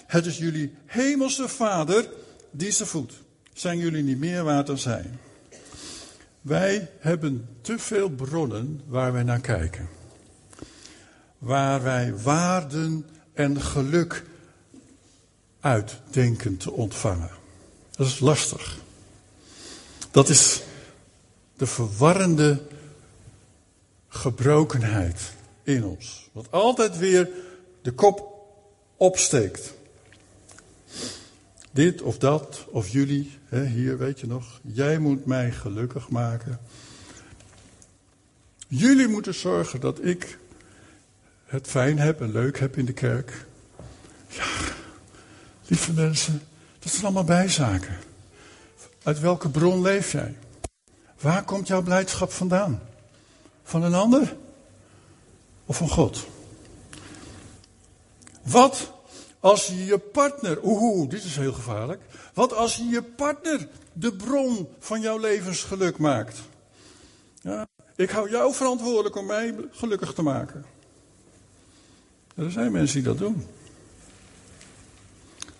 Het 0.06 0.26
is 0.26 0.38
jullie 0.38 0.74
hemelse 0.86 1.48
vader 1.48 2.08
die 2.50 2.70
ze 2.70 2.86
voedt. 2.86 3.14
Zijn 3.52 3.78
jullie 3.78 4.02
niet 4.02 4.18
meer 4.18 4.44
waard 4.44 4.66
dan 4.66 4.78
zij? 4.78 5.04
Wij 6.40 6.90
hebben 6.98 7.48
te 7.60 7.78
veel 7.78 8.08
bronnen 8.08 8.80
waar 8.86 9.12
wij 9.12 9.22
naar 9.22 9.40
kijken. 9.40 9.88
Waar 11.38 11.82
wij 11.82 12.16
waarden 12.16 13.06
en 13.32 13.60
geluk 13.60 14.24
uit 15.60 15.96
denken 16.10 16.56
te 16.56 16.72
ontvangen. 16.72 17.30
Dat 17.90 18.06
is 18.06 18.20
lastig. 18.20 18.78
Dat 20.10 20.28
is 20.28 20.62
de 21.60 21.66
verwarrende 21.66 22.62
gebrokenheid 24.08 25.32
in 25.62 25.84
ons. 25.84 26.28
Wat 26.32 26.50
altijd 26.50 26.98
weer 26.98 27.28
de 27.82 27.92
kop 27.92 28.44
opsteekt. 28.96 29.74
Dit 31.70 32.02
of 32.02 32.18
dat, 32.18 32.66
of 32.70 32.88
jullie, 32.88 33.38
hè, 33.44 33.64
hier 33.64 33.98
weet 33.98 34.20
je 34.20 34.26
nog, 34.26 34.60
jij 34.62 34.98
moet 34.98 35.26
mij 35.26 35.50
gelukkig 35.52 36.08
maken. 36.08 36.60
Jullie 38.68 39.08
moeten 39.08 39.34
zorgen 39.34 39.80
dat 39.80 40.04
ik 40.04 40.38
het 41.44 41.66
fijn 41.66 41.98
heb 41.98 42.20
en 42.20 42.32
leuk 42.32 42.58
heb 42.58 42.76
in 42.76 42.84
de 42.84 42.92
kerk. 42.92 43.46
Ja, 44.28 44.46
lieve 45.66 45.92
mensen, 45.92 46.42
dat 46.78 46.92
zijn 46.92 47.04
allemaal 47.04 47.24
bijzaken. 47.24 47.98
Uit 49.02 49.20
welke 49.20 49.48
bron 49.48 49.82
leef 49.82 50.12
jij? 50.12 50.34
Waar 51.20 51.44
komt 51.44 51.66
jouw 51.66 51.82
blijdschap 51.82 52.32
vandaan? 52.32 52.82
Van 53.62 53.82
een 53.82 53.94
ander? 53.94 54.36
Of 55.66 55.76
van 55.76 55.88
God? 55.88 56.26
Wat 58.42 58.92
als 59.40 59.66
je 59.66 59.84
je 59.84 59.98
partner, 59.98 60.58
oeh, 60.62 61.08
dit 61.10 61.24
is 61.24 61.36
heel 61.36 61.52
gevaarlijk. 61.52 62.02
Wat 62.34 62.52
als 62.52 62.76
je 62.76 62.84
je 62.84 63.02
partner 63.02 63.68
de 63.92 64.12
bron 64.12 64.68
van 64.78 65.00
jouw 65.00 65.18
levensgeluk 65.18 65.98
maakt? 65.98 66.38
Ja, 67.42 67.66
ik 67.96 68.10
hou 68.10 68.30
jou 68.30 68.54
verantwoordelijk 68.54 69.16
om 69.16 69.26
mij 69.26 69.54
gelukkig 69.70 70.12
te 70.12 70.22
maken. 70.22 70.64
Er 72.34 72.50
zijn 72.50 72.72
mensen 72.72 72.96
die 72.96 73.04
dat 73.04 73.18
doen. 73.18 73.46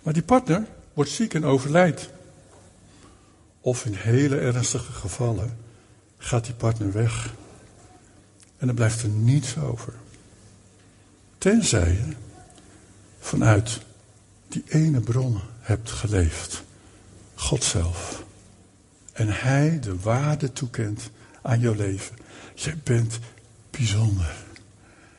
Maar 0.02 0.12
die 0.12 0.22
partner 0.22 0.66
wordt 0.94 1.11
ziek 1.11 1.34
en 1.34 1.44
overlijdt. 1.44 2.11
Of 3.61 3.84
in 3.84 3.94
hele 3.94 4.38
ernstige 4.38 4.92
gevallen 4.92 5.56
gaat 6.18 6.44
die 6.44 6.54
partner 6.54 6.92
weg. 6.92 7.34
En 8.58 8.66
dan 8.66 8.74
blijft 8.74 9.02
er 9.02 9.08
niets 9.08 9.56
over. 9.56 9.94
Tenzij 11.38 11.92
je 11.92 12.14
vanuit 13.18 13.80
die 14.48 14.64
ene 14.68 15.00
bron 15.00 15.40
hebt 15.61 15.90
geleefd. 15.90 16.62
God 17.34 17.64
zelf. 17.64 18.24
En 19.12 19.28
Hij 19.28 19.80
de 19.80 19.98
waarde 19.98 20.52
toekent 20.52 21.11
aan 21.42 21.61
jouw 21.61 21.74
leven. 21.74 22.16
Jij 22.54 22.78
bent 22.84 23.18
bijzonder. 23.70 24.34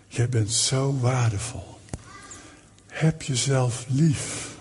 Jij 0.08 0.30
bent 0.30 0.52
zo 0.52 1.00
waardevol. 1.00 1.80
Heb 2.88 3.22
jezelf 3.22 3.86
lief. 3.88 4.56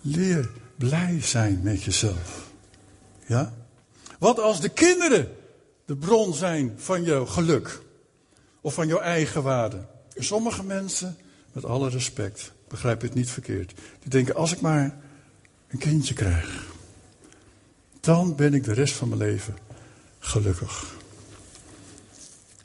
Leer 0.00 0.50
blij 0.76 1.20
zijn 1.22 1.60
met 1.62 1.82
jezelf. 1.82 2.41
Ja? 3.32 3.52
Wat 4.18 4.38
als 4.38 4.60
de 4.60 4.68
kinderen 4.68 5.36
de 5.84 5.96
bron 5.96 6.34
zijn 6.34 6.74
van 6.76 7.02
jouw 7.02 7.26
geluk? 7.26 7.80
Of 8.60 8.74
van 8.74 8.86
jouw 8.86 9.00
eigen 9.00 9.42
waarde? 9.42 9.90
sommige 10.16 10.64
mensen 10.64 11.16
met 11.52 11.64
alle 11.64 11.88
respect, 11.88 12.52
begrijp 12.68 13.00
het 13.00 13.14
niet 13.14 13.30
verkeerd. 13.30 13.72
Die 14.00 14.10
denken, 14.10 14.34
als 14.34 14.52
ik 14.52 14.60
maar 14.60 14.96
een 15.68 15.78
kindje 15.78 16.14
krijg, 16.14 16.66
dan 18.00 18.36
ben 18.36 18.54
ik 18.54 18.64
de 18.64 18.72
rest 18.72 18.94
van 18.94 19.08
mijn 19.08 19.20
leven 19.20 19.56
gelukkig. 20.18 20.94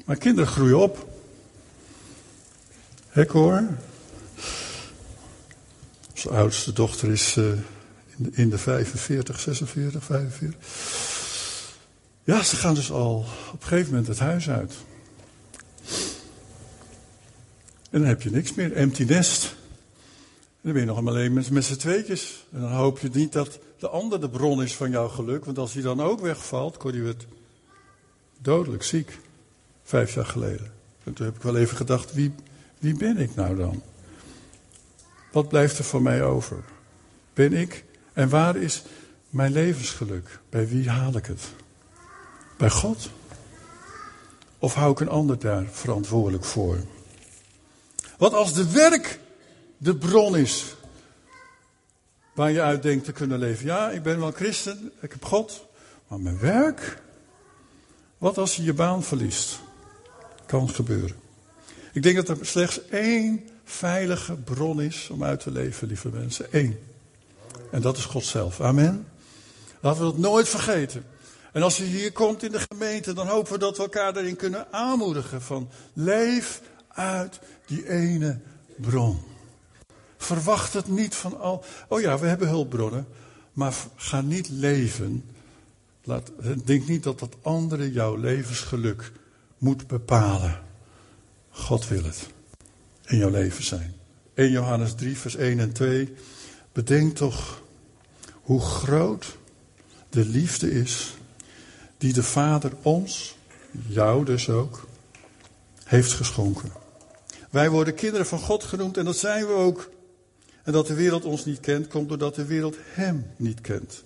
Maar 0.05 0.15
kinderen 0.15 0.51
groeien 0.51 0.80
op. 0.80 1.07
Hek 3.09 3.32
hoor. 3.32 3.68
Onze 6.11 6.30
oudste 6.30 6.74
dochter 6.74 7.11
is 7.11 7.36
uh, 7.36 7.53
in, 8.18 8.24
de, 8.24 8.30
in 8.34 8.49
de 8.49 8.57
45, 8.57 9.39
46, 9.39 10.03
45. 10.03 10.59
Ja, 12.24 12.43
ze 12.43 12.55
gaan 12.55 12.74
dus 12.74 12.91
al 12.91 13.26
op 13.53 13.61
een 13.61 13.68
gegeven 13.68 13.89
moment 13.89 14.07
het 14.07 14.20
huis 14.20 14.49
uit. 14.49 14.74
En 17.89 17.99
dan 17.99 18.09
heb 18.09 18.22
je 18.22 18.30
niks 18.30 18.53
meer, 18.53 18.74
empty 18.74 19.03
nest. 19.03 19.43
En 19.43 19.53
dan 20.61 20.72
ben 20.72 20.82
je 20.82 20.88
nog 20.88 21.07
alleen 21.07 21.34
met, 21.34 21.49
met 21.49 21.65
z'n 21.65 21.76
tweetjes. 21.76 22.45
En 22.51 22.61
dan 22.61 22.72
hoop 22.72 22.99
je 22.99 23.09
niet 23.13 23.32
dat 23.32 23.59
de 23.80 23.89
ander 23.89 24.22
de 24.22 24.30
bron 24.30 24.63
is 24.63 24.76
van 24.76 24.89
jouw 24.89 25.07
geluk. 25.07 25.45
Want 25.45 25.57
als 25.57 25.74
hij 25.74 25.82
dan 25.82 26.01
ook 26.01 26.20
wegvalt, 26.20 26.78
Corrie 26.78 27.01
werd 27.01 27.26
dodelijk 28.41 28.84
ziek. 28.84 29.20
Vijf 29.84 30.13
jaar 30.13 30.26
geleden. 30.26 30.72
En 31.03 31.13
toen 31.13 31.26
heb 31.26 31.36
ik 31.36 31.41
wel 31.41 31.57
even 31.57 31.78
gedacht, 31.78 32.13
wie, 32.13 32.34
wie 32.80 32.97
ben 32.97 33.18
ik 33.18 33.36
nou 33.36 33.55
dan? 33.55 33.82
Wat 35.32 35.47
blijft 35.47 35.78
er 35.78 35.84
van 35.84 36.01
mij 36.01 36.24
over? 36.24 36.63
Ben 37.34 37.53
ik? 37.53 37.86
En 38.18 38.30
waar 38.30 38.55
is 38.55 38.82
mijn 39.30 39.51
levensgeluk? 39.51 40.39
Bij 40.49 40.68
wie 40.68 40.89
haal 40.89 41.15
ik 41.15 41.26
het? 41.26 41.41
Bij 42.57 42.70
God? 42.70 43.09
Of 44.59 44.74
hou 44.74 44.91
ik 44.91 44.99
een 44.99 45.09
ander 45.09 45.39
daar 45.39 45.65
verantwoordelijk 45.72 46.43
voor? 46.43 46.78
Wat 48.18 48.34
als 48.34 48.53
de 48.53 48.72
werk 48.72 49.20
de 49.78 49.95
bron 49.95 50.38
is 50.38 50.76
waar 52.34 52.51
je 52.51 52.61
uit 52.61 52.84
denkt 52.84 53.05
te 53.05 53.11
kunnen 53.11 53.39
leven? 53.39 53.65
Ja, 53.65 53.89
ik 53.89 54.03
ben 54.03 54.20
wel 54.20 54.32
christen, 54.32 54.91
ik 55.01 55.11
heb 55.11 55.26
God, 55.26 55.65
maar 56.07 56.20
mijn 56.20 56.39
werk? 56.39 57.01
Wat 58.18 58.38
als 58.38 58.55
je 58.55 58.63
je 58.63 58.74
baan 58.74 59.03
verliest? 59.03 59.59
Kan 60.45 60.70
gebeuren. 60.70 61.15
Ik 61.93 62.03
denk 62.03 62.15
dat 62.15 62.30
er 62.30 62.45
slechts 62.45 62.88
één 62.88 63.49
veilige 63.63 64.36
bron 64.36 64.82
is 64.82 65.09
om 65.09 65.24
uit 65.24 65.39
te 65.39 65.51
leven, 65.51 65.88
lieve 65.88 66.09
mensen. 66.09 66.47
Eén. 66.51 66.87
En 67.72 67.82
dat 67.82 67.97
is 67.97 68.05
God 68.05 68.24
zelf. 68.24 68.61
Amen. 68.61 69.07
Laten 69.80 70.05
we 70.05 70.11
dat 70.11 70.18
nooit 70.18 70.49
vergeten. 70.49 71.05
En 71.51 71.63
als 71.63 71.78
je 71.78 71.84
hier 71.84 72.11
komt 72.11 72.43
in 72.43 72.51
de 72.51 72.65
gemeente, 72.70 73.13
dan 73.13 73.28
hopen 73.28 73.51
we 73.51 73.59
dat 73.59 73.78
we 73.78 73.84
elkaar 73.84 74.13
daarin 74.13 74.36
kunnen 74.36 74.74
aanmoedigen. 74.74 75.41
Van 75.41 75.70
leef 75.93 76.61
uit 76.88 77.39
die 77.65 77.89
ene 77.89 78.39
bron. 78.76 79.20
Verwacht 80.18 80.74
het 80.74 80.88
niet 80.88 81.15
van 81.15 81.39
al. 81.39 81.63
Oh 81.88 82.01
ja, 82.01 82.20
we 82.20 82.28
hebben 82.28 82.47
hulpbronnen. 82.47 83.07
Maar 83.53 83.74
ga 83.95 84.22
niet 84.22 84.49
leven. 84.49 85.24
Laat, 86.03 86.32
denk 86.65 86.88
niet 86.88 87.03
dat 87.03 87.20
dat 87.20 87.36
andere 87.41 87.91
jouw 87.91 88.15
levensgeluk 88.15 89.11
moet 89.57 89.88
bepalen. 89.88 90.59
God 91.49 91.88
wil 91.88 92.03
het 92.03 92.28
in 93.05 93.18
jouw 93.18 93.30
leven 93.30 93.63
zijn. 93.63 93.95
1 94.34 94.51
Johannes 94.51 94.93
3, 94.95 95.18
vers 95.18 95.36
1 95.36 95.59
en 95.59 95.74
2. 95.74 96.13
Bedenk 96.78 97.15
toch 97.15 97.61
hoe 98.41 98.61
groot 98.61 99.38
de 100.09 100.25
liefde 100.25 100.71
is 100.71 101.13
die 101.97 102.13
de 102.13 102.23
Vader 102.23 102.71
ons, 102.82 103.36
jou 103.88 104.25
dus 104.25 104.49
ook, 104.49 104.88
heeft 105.84 106.11
geschonken. 106.11 106.71
Wij 107.49 107.69
worden 107.69 107.93
kinderen 107.93 108.25
van 108.25 108.39
God 108.39 108.63
genoemd 108.63 108.97
en 108.97 109.05
dat 109.05 109.17
zijn 109.17 109.47
we 109.47 109.53
ook. 109.53 109.89
En 110.63 110.71
dat 110.71 110.88
de 110.88 110.93
wereld 110.93 111.25
ons 111.25 111.45
niet 111.45 111.59
kent, 111.59 111.88
komt 111.88 112.09
doordat 112.09 112.36
de 112.36 112.45
wereld 112.45 112.75
Hem 112.80 113.32
niet 113.36 113.61
kent. 113.61 114.03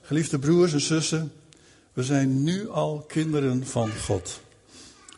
Geliefde 0.00 0.38
broers 0.38 0.72
en 0.72 0.80
zussen, 0.80 1.32
we 1.92 2.02
zijn 2.02 2.42
nu 2.42 2.68
al 2.68 3.04
kinderen 3.08 3.66
van 3.66 3.90
God. 3.92 4.40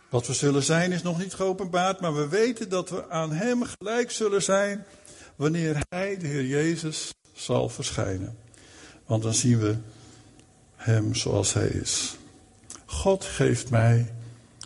Wat 0.09 0.27
we 0.27 0.33
zullen 0.33 0.63
zijn 0.63 0.93
is 0.93 1.03
nog 1.03 1.19
niet 1.19 1.35
geopenbaard, 1.35 2.01
maar 2.01 2.15
we 2.15 2.29
weten 2.29 2.69
dat 2.69 2.91
we 2.91 3.11
aan 3.11 3.33
Hem 3.33 3.63
gelijk 3.63 4.11
zullen 4.11 4.43
zijn 4.43 4.85
wanneer 5.41 5.83
Hij, 5.89 6.19
de 6.19 6.27
Heer 6.27 6.47
Jezus, 6.47 7.15
zal 7.33 7.69
verschijnen. 7.69 8.37
Want 9.07 9.23
dan 9.23 9.35
zien 9.35 9.59
we 9.59 9.77
Hem 10.77 11.15
zoals 11.15 11.53
Hij 11.53 11.69
is. 11.69 12.17
God 12.85 13.25
geeft 13.25 13.71
mij, 13.71 14.13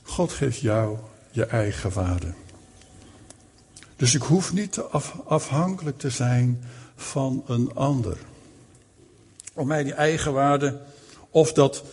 God 0.03 0.33
geeft 0.33 0.61
jou 0.61 0.99
je 1.31 1.47
eigen 1.47 1.93
waarde. 1.93 2.33
Dus 3.97 4.14
ik 4.14 4.22
hoef 4.22 4.53
niet 4.53 4.79
afhankelijk 5.25 5.99
te 5.99 6.11
zijn 6.11 6.64
van 6.97 7.45
een 7.47 7.75
ander. 7.75 8.18
Om 9.53 9.66
mij 9.66 9.83
die 9.83 9.95
eigen 9.95 10.33
waarde 10.33 10.81
of 11.31 11.53
dat 11.53 11.85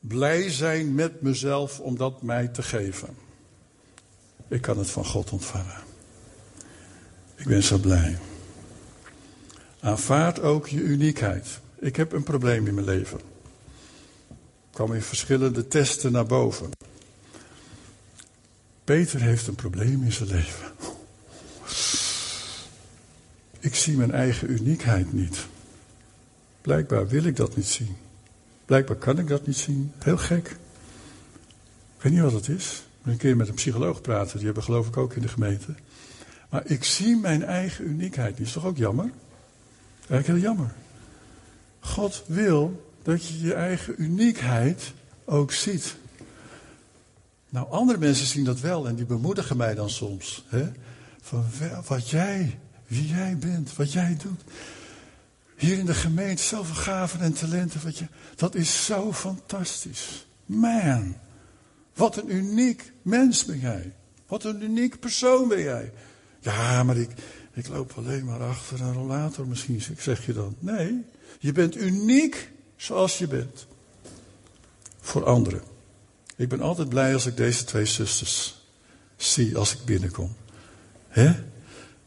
blij 0.00 0.50
zijn 0.50 0.94
met 0.94 1.22
mezelf 1.22 1.80
om 1.80 1.96
dat 1.96 2.22
mij 2.22 2.48
te 2.48 2.62
geven. 2.62 3.16
Ik 4.48 4.60
kan 4.60 4.78
het 4.78 4.90
van 4.90 5.04
God 5.04 5.30
ontvangen. 5.30 5.93
Ik 7.44 7.50
ben 7.50 7.62
zo 7.62 7.78
blij. 7.78 8.18
Aanvaard 9.80 10.40
ook 10.40 10.68
je 10.68 10.80
uniekheid. 10.80 11.60
Ik 11.78 11.96
heb 11.96 12.12
een 12.12 12.22
probleem 12.22 12.66
in 12.66 12.74
mijn 12.74 12.86
leven. 12.86 13.18
Ik 13.18 14.70
kwam 14.70 14.92
in 14.92 15.02
verschillende 15.02 15.68
testen 15.68 16.12
naar 16.12 16.26
boven. 16.26 16.70
Peter 18.84 19.20
heeft 19.20 19.46
een 19.46 19.54
probleem 19.54 20.04
in 20.04 20.12
zijn 20.12 20.28
leven. 20.28 20.72
Ik 23.60 23.74
zie 23.74 23.96
mijn 23.96 24.12
eigen 24.12 24.50
uniekheid 24.50 25.12
niet. 25.12 25.46
Blijkbaar 26.60 27.08
wil 27.08 27.24
ik 27.24 27.36
dat 27.36 27.56
niet 27.56 27.68
zien. 27.68 27.96
Blijkbaar 28.64 28.96
kan 28.96 29.18
ik 29.18 29.28
dat 29.28 29.46
niet 29.46 29.56
zien. 29.56 29.92
Heel 29.98 30.18
gek. 30.18 30.48
Ik 31.96 32.02
weet 32.02 32.12
niet 32.12 32.22
wat 32.22 32.32
het 32.32 32.48
is. 32.48 32.72
Ik 32.72 33.02
ben 33.02 33.12
een 33.12 33.18
keer 33.18 33.36
met 33.36 33.48
een 33.48 33.54
psycholoog 33.54 34.00
praten. 34.00 34.36
Die 34.36 34.44
hebben 34.44 34.62
geloof 34.64 34.86
ik 34.86 34.96
ook 34.96 35.14
in 35.14 35.22
de 35.22 35.28
gemeente. 35.28 35.74
Maar 36.54 36.66
ik 36.66 36.84
zie 36.84 37.16
mijn 37.16 37.44
eigen 37.44 37.84
uniekheid 37.84 38.38
niet. 38.38 38.46
Is 38.46 38.52
toch 38.52 38.64
ook 38.64 38.76
jammer? 38.76 39.10
Eigenlijk 39.96 40.26
heel 40.26 40.38
jammer. 40.38 40.74
God 41.80 42.24
wil 42.26 42.92
dat 43.02 43.26
je 43.26 43.40
je 43.40 43.54
eigen 43.54 44.02
uniekheid 44.02 44.92
ook 45.24 45.52
ziet. 45.52 45.96
Nou, 47.48 47.70
andere 47.70 47.98
mensen 47.98 48.26
zien 48.26 48.44
dat 48.44 48.60
wel 48.60 48.88
en 48.88 48.94
die 48.94 49.04
bemoedigen 49.04 49.56
mij 49.56 49.74
dan 49.74 49.90
soms. 49.90 50.44
Hè? 50.48 50.72
Van 51.20 51.44
wat 51.86 52.10
jij, 52.10 52.58
wie 52.86 53.06
jij 53.06 53.36
bent, 53.36 53.76
wat 53.76 53.92
jij 53.92 54.16
doet. 54.22 54.40
Hier 55.56 55.78
in 55.78 55.86
de 55.86 55.94
gemeente, 55.94 56.42
zoveel 56.42 56.74
gaven 56.74 57.20
en 57.20 57.32
talenten. 57.32 57.80
Wat 57.84 57.98
je, 57.98 58.06
dat 58.36 58.54
is 58.54 58.84
zo 58.84 59.12
fantastisch. 59.12 60.26
Man, 60.46 61.16
wat 61.94 62.16
een 62.16 62.34
uniek 62.34 62.92
mens 63.02 63.44
ben 63.44 63.58
jij. 63.58 63.92
Wat 64.26 64.44
een 64.44 64.62
uniek 64.62 65.00
persoon 65.00 65.48
ben 65.48 65.62
jij. 65.62 65.92
Ja, 66.44 66.82
maar 66.82 66.96
ik, 66.96 67.10
ik 67.52 67.68
loop 67.68 67.92
alleen 67.96 68.24
maar 68.24 68.42
achter 68.42 68.80
een 68.80 68.92
rollator 68.92 69.46
misschien, 69.46 69.82
zeg 69.98 70.26
je 70.26 70.32
dan. 70.32 70.56
Nee, 70.58 71.04
je 71.38 71.52
bent 71.52 71.76
uniek 71.76 72.50
zoals 72.76 73.18
je 73.18 73.26
bent. 73.26 73.66
Voor 75.00 75.24
anderen. 75.24 75.62
Ik 76.36 76.48
ben 76.48 76.60
altijd 76.60 76.88
blij 76.88 77.14
als 77.14 77.26
ik 77.26 77.36
deze 77.36 77.64
twee 77.64 77.84
zusters 77.84 78.62
zie 79.16 79.56
als 79.56 79.72
ik 79.74 79.84
binnenkom. 79.84 80.36
Hè? 81.08 81.32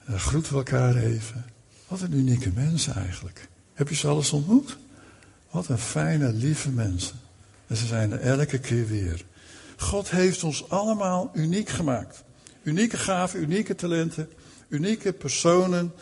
Dan 0.07 0.19
groeten 0.19 0.51
we 0.51 0.57
elkaar 0.57 0.95
even. 0.95 1.45
Wat 1.87 2.01
een 2.01 2.13
unieke 2.13 2.51
mensen 2.55 2.95
eigenlijk. 2.95 3.47
Heb 3.73 3.89
je 3.89 3.95
ze 3.95 4.07
alles 4.07 4.31
ontmoet? 4.31 4.77
Wat 5.51 5.67
een 5.67 5.77
fijne, 5.77 6.33
lieve 6.33 6.69
mensen. 6.69 7.19
En 7.67 7.77
ze 7.77 7.85
zijn 7.85 8.11
er 8.11 8.19
elke 8.19 8.59
keer 8.59 8.87
weer. 8.87 9.25
God 9.77 10.09
heeft 10.09 10.43
ons 10.43 10.69
allemaal 10.69 11.31
uniek 11.33 11.69
gemaakt. 11.69 12.23
Unieke 12.67 12.97
gaven, 12.97 13.39
unieke 13.39 13.75
talenten, 13.75 14.29
unieke 14.67 15.13
personen, 15.13 15.93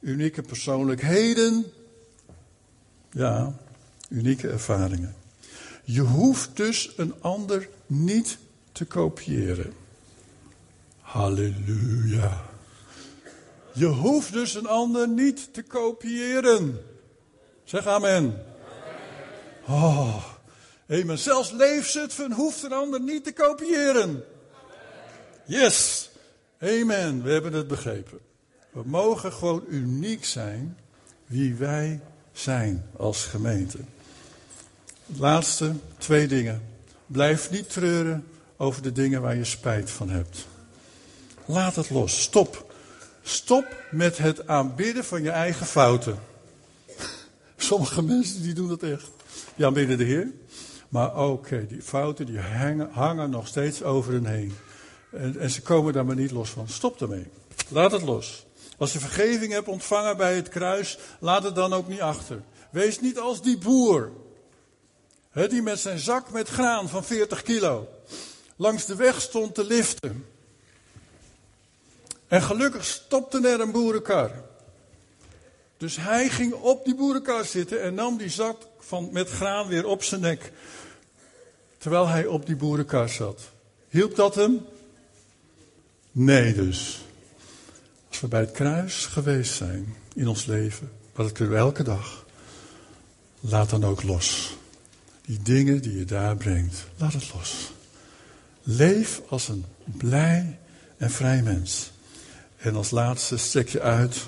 unieke 0.00 0.42
persoonlijkheden. 0.42 1.72
Ja, 3.10 3.54
unieke 4.08 4.48
ervaringen. 4.48 5.14
Je 5.84 6.00
hoeft 6.00 6.56
dus 6.56 6.92
een 6.96 7.14
ander 7.20 7.68
niet 7.86 8.38
te 8.72 8.84
kopiëren. 8.84 9.72
Halleluja. 11.00 12.44
Je 13.72 13.86
hoeft 13.86 14.32
dus 14.32 14.54
een 14.54 14.66
ander 14.66 15.08
niet 15.08 15.54
te 15.54 15.62
kopiëren. 15.62 16.80
Zeg 17.64 17.86
amen. 17.86 18.44
Oh, 19.66 20.24
amen. 20.88 21.18
Zelfs 21.18 21.50
Leefzutphen 21.50 22.32
hoeft 22.32 22.62
een 22.62 22.72
ander 22.72 23.00
niet 23.00 23.24
te 23.24 23.32
kopiëren. 23.32 24.24
Yes. 25.44 25.97
Amen. 26.60 27.22
We 27.22 27.30
hebben 27.30 27.52
het 27.52 27.68
begrepen. 27.68 28.18
We 28.70 28.82
mogen 28.84 29.32
gewoon 29.32 29.64
uniek 29.68 30.24
zijn 30.24 30.76
wie 31.26 31.54
wij 31.54 32.00
zijn 32.32 32.84
als 32.96 33.24
gemeente. 33.24 33.78
Laatste 35.06 35.74
twee 35.98 36.28
dingen. 36.28 36.62
Blijf 37.06 37.50
niet 37.50 37.70
treuren 37.70 38.26
over 38.56 38.82
de 38.82 38.92
dingen 38.92 39.22
waar 39.22 39.36
je 39.36 39.44
spijt 39.44 39.90
van 39.90 40.08
hebt. 40.08 40.46
Laat 41.44 41.76
het 41.76 41.90
los. 41.90 42.22
Stop. 42.22 42.72
Stop 43.22 43.82
met 43.90 44.18
het 44.18 44.46
aanbidden 44.46 45.04
van 45.04 45.22
je 45.22 45.30
eigen 45.30 45.66
fouten. 45.66 46.18
Sommige 47.56 48.02
mensen 48.02 48.42
die 48.42 48.54
doen 48.54 48.68
dat 48.68 48.82
echt. 48.82 49.10
Die 49.56 49.66
aanbidden 49.66 49.98
de 49.98 50.04
Heer. 50.04 50.30
Maar 50.88 51.16
oké, 51.16 51.66
die 51.66 51.82
fouten 51.82 52.26
die 52.26 52.40
hangen, 52.40 52.90
hangen, 52.90 53.30
nog 53.30 53.46
steeds 53.46 53.82
over 53.82 54.12
hen 54.12 54.26
heen. 54.26 54.54
En, 55.10 55.50
ze 55.50 55.62
komen 55.62 55.92
daar 55.92 56.04
maar 56.04 56.16
niet 56.16 56.30
los 56.30 56.50
van. 56.50 56.68
Stop 56.68 57.00
ermee. 57.00 57.26
Laat 57.68 57.92
het 57.92 58.02
los. 58.02 58.46
Als 58.78 58.92
je 58.92 58.98
vergeving 58.98 59.52
hebt 59.52 59.68
ontvangen 59.68 60.16
bij 60.16 60.36
het 60.36 60.48
kruis, 60.48 60.98
laat 61.20 61.42
het 61.42 61.54
dan 61.54 61.72
ook 61.72 61.88
niet 61.88 62.00
achter. 62.00 62.42
Wees 62.70 63.00
niet 63.00 63.18
als 63.18 63.42
die 63.42 63.58
boer. 63.58 64.12
die 65.32 65.62
met 65.62 65.78
zijn 65.78 65.98
zak 65.98 66.30
met 66.30 66.48
graan 66.48 66.88
van 66.88 67.04
40 67.04 67.42
kilo 67.42 67.88
langs 68.58 68.84
de 68.84 68.94
weg 68.94 69.20
stond 69.20 69.54
te 69.54 69.64
liften. 69.64 70.26
En 72.26 72.42
gelukkig 72.42 72.84
stopte 72.84 73.48
er 73.48 73.60
een 73.60 73.72
boerenkar. 73.72 74.30
Dus 75.76 75.96
hij 75.96 76.28
ging 76.28 76.52
op 76.52 76.84
die 76.84 76.94
boerenkar 76.94 77.44
zitten 77.44 77.82
en 77.82 77.94
nam 77.94 78.16
die 78.16 78.28
zak 78.28 78.56
van, 78.78 79.08
met 79.12 79.30
graan 79.30 79.68
weer 79.68 79.86
op 79.86 80.02
zijn 80.02 80.20
nek. 80.20 80.52
Terwijl 81.78 82.08
hij 82.08 82.26
op 82.26 82.46
die 82.46 82.56
boerenkar 82.56 83.08
zat. 83.08 83.40
Hielp 83.88 84.16
dat 84.16 84.34
hem? 84.34 84.66
Nee 86.12 86.54
dus. 86.54 87.04
Als 88.08 88.20
we 88.20 88.28
bij 88.28 88.40
het 88.40 88.50
kruis 88.50 89.06
geweest 89.06 89.54
zijn 89.54 89.94
in 90.14 90.28
ons 90.28 90.44
leven, 90.44 90.90
wat 91.14 91.26
het 91.26 91.34
kunnen 91.34 91.54
we 91.54 91.60
elke 91.60 91.82
dag. 91.82 92.26
Laat 93.40 93.70
dan 93.70 93.84
ook 93.84 94.02
los. 94.02 94.56
Die 95.24 95.42
dingen 95.42 95.82
die 95.82 95.98
je 95.98 96.04
daar 96.04 96.36
brengt, 96.36 96.86
laat 96.96 97.12
het 97.12 97.32
los. 97.34 97.72
Leef 98.62 99.20
als 99.28 99.48
een 99.48 99.64
blij 99.84 100.58
en 100.96 101.10
vrij 101.10 101.42
mens. 101.42 101.90
En 102.56 102.74
als 102.74 102.90
laatste 102.90 103.36
strek 103.36 103.68
je 103.68 103.80
uit 103.80 104.26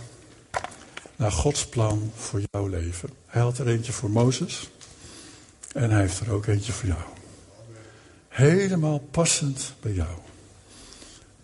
naar 1.16 1.32
Gods 1.32 1.66
plan 1.66 2.12
voor 2.16 2.40
jouw 2.50 2.66
leven. 2.66 3.10
Hij 3.26 3.42
had 3.42 3.58
er 3.58 3.68
eentje 3.68 3.92
voor 3.92 4.10
Mozes 4.10 4.70
en 5.72 5.90
hij 5.90 6.00
heeft 6.00 6.20
er 6.20 6.30
ook 6.30 6.46
eentje 6.46 6.72
voor 6.72 6.88
jou. 6.88 7.02
Helemaal 8.28 8.98
passend 8.98 9.74
bij 9.80 9.92
jou. 9.92 10.18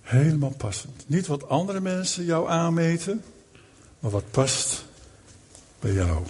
Helemaal 0.07 0.54
passend. 0.57 1.04
Niet 1.07 1.26
wat 1.26 1.48
andere 1.48 1.80
mensen 1.80 2.24
jou 2.24 2.48
aanmeten, 2.48 3.22
maar 3.98 4.11
wat 4.11 4.30
past 4.30 4.84
bij 5.80 5.92
jou. 5.92 6.22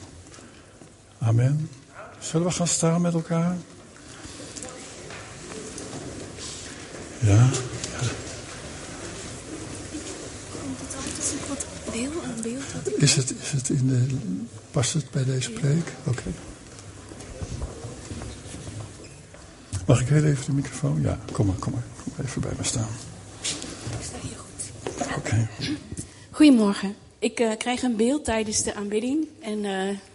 Amen. 1.18 1.70
Zullen 2.18 2.46
we 2.46 2.52
gaan 2.52 2.66
staan 2.66 3.00
met 3.00 3.14
elkaar? 3.14 3.56
Ja. 7.18 7.48
ik 11.92 12.96
Is 12.96 13.16
het, 13.16 13.34
is 13.40 13.52
het 13.52 13.68
in 13.68 13.88
de, 13.88 14.06
past 14.70 14.92
het 14.92 15.10
bij 15.10 15.24
deze 15.24 15.50
preek? 15.50 15.92
Oké. 16.04 16.30
Mag 19.86 20.00
ik 20.00 20.08
heel 20.08 20.24
even 20.24 20.44
de 20.44 20.52
microfoon? 20.52 21.00
Ja, 21.00 21.18
kom 21.32 21.46
maar, 21.46 21.56
kom 21.56 21.72
maar. 21.72 21.84
Kom 22.02 22.12
maar 22.16 22.26
even 22.26 22.40
bij 22.40 22.52
me 22.56 22.64
staan. 22.64 22.88
Goedemorgen. 26.30 26.94
Ik 27.18 27.40
eh, 27.40 27.50
krijg 27.58 27.82
een 27.82 27.96
beeld 27.96 28.24
tijdens 28.24 28.62
de 28.62 28.74
aanbidding. 28.74 29.26
En 29.40 29.64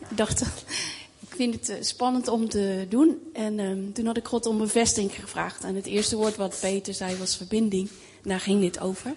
ik 0.09 0.17
dacht, 0.17 0.41
ik 1.28 1.36
vind 1.36 1.53
het 1.53 1.69
eh, 1.69 1.76
spannend 1.82 2.28
om 2.28 2.49
te 2.49 2.86
doen. 2.89 3.17
En 3.34 3.59
ehm, 3.59 3.91
toen 3.93 4.05
had 4.05 4.17
ik 4.17 4.26
God 4.26 4.45
om 4.45 4.57
bevestiging 4.57 5.13
gevraagd. 5.13 5.63
En 5.63 5.76
het 5.76 5.86
eerste 5.86 6.15
woord 6.15 6.36
wat 6.36 6.57
Peter 6.61 6.93
zei 6.93 7.17
was 7.17 7.38
verbinding. 7.38 7.89
Daar 8.24 8.39
ging 8.39 8.61
dit 8.61 8.80
over. 8.80 9.13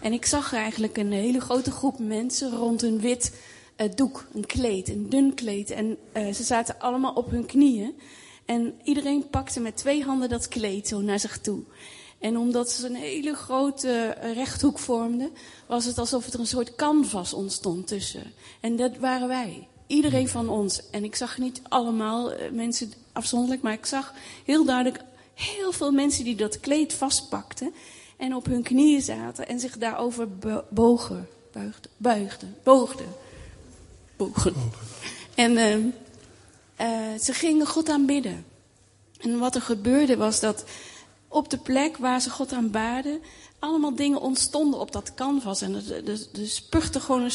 En 0.00 0.12
ik 0.12 0.26
zag 0.26 0.52
eigenlijk 0.52 0.96
een 0.96 1.12
hele 1.12 1.40
grote 1.40 1.70
groep 1.70 1.98
mensen 1.98 2.56
rond 2.56 2.82
een 2.82 3.00
wit 3.00 3.32
doek, 3.94 4.26
een 4.34 4.46
kleed, 4.46 4.88
een 4.88 5.08
dun 5.08 5.34
kleed. 5.34 5.70
En 5.70 5.98
ze 6.14 6.42
zaten 6.42 6.78
allemaal 6.78 7.12
op 7.12 7.30
hun 7.30 7.46
knieën. 7.46 7.94
En 8.44 8.74
iedereen 8.82 9.28
pakte 9.30 9.60
met 9.60 9.76
twee 9.76 10.02
handen 10.02 10.28
dat 10.28 10.48
kleed 10.48 10.88
zo 10.88 11.00
naar 11.00 11.20
zich 11.20 11.38
toe. 11.38 11.62
En 12.24 12.36
omdat 12.36 12.70
ze 12.70 12.86
een 12.86 12.94
hele 12.94 13.34
grote 13.34 13.90
eh, 13.90 14.34
rechthoek 14.34 14.78
vormden, 14.78 15.30
was 15.66 15.84
het 15.84 15.98
alsof 15.98 16.26
er 16.26 16.40
een 16.40 16.46
soort 16.46 16.74
canvas 16.74 17.32
ontstond 17.32 17.86
tussen. 17.86 18.32
En 18.60 18.76
dat 18.76 18.96
waren 18.96 19.28
wij. 19.28 19.68
Iedereen 19.86 20.28
van 20.28 20.48
ons. 20.48 20.90
En 20.90 21.04
ik 21.04 21.14
zag 21.14 21.38
niet 21.38 21.60
allemaal 21.68 22.32
eh, 22.32 22.50
mensen 22.50 22.92
afzonderlijk, 23.12 23.62
maar 23.62 23.72
ik 23.72 23.86
zag 23.86 24.12
heel 24.44 24.64
duidelijk 24.64 25.04
heel 25.34 25.72
veel 25.72 25.92
mensen 25.92 26.24
die 26.24 26.34
dat 26.34 26.60
kleed 26.60 26.92
vastpakten. 26.92 27.74
En 28.16 28.34
op 28.34 28.46
hun 28.46 28.62
knieën 28.62 29.02
zaten 29.02 29.48
en 29.48 29.60
zich 29.60 29.78
daarover 29.78 30.28
bogen. 30.70 31.28
Buigden. 31.52 31.90
Buigden. 31.96 32.56
Boogden. 32.62 33.08
Bogen. 34.16 34.54
En 35.34 35.56
ehm, 35.56 35.86
eh, 36.76 37.20
ze 37.20 37.32
gingen 37.32 37.66
God 37.66 37.88
aanbidden. 37.88 38.44
En 39.20 39.38
wat 39.38 39.54
er 39.54 39.62
gebeurde 39.62 40.16
was 40.16 40.40
dat 40.40 40.64
op 41.34 41.50
de 41.50 41.58
plek 41.58 41.96
waar 41.96 42.20
ze 42.20 42.30
God 42.30 42.52
aanbaden, 42.52 43.20
allemaal 43.58 43.94
dingen 43.94 44.20
ontstonden 44.20 44.80
op 44.80 44.92
dat 44.92 45.14
canvas. 45.14 45.62
En 45.62 45.74
er, 45.74 46.08
er, 46.08 47.00
gewoon 47.00 47.22
een, 47.22 47.32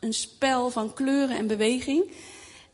een 0.00 0.14
spel 0.14 0.70
van 0.70 0.94
kleuren 0.94 1.36
en 1.36 1.46
beweging. 1.46 2.10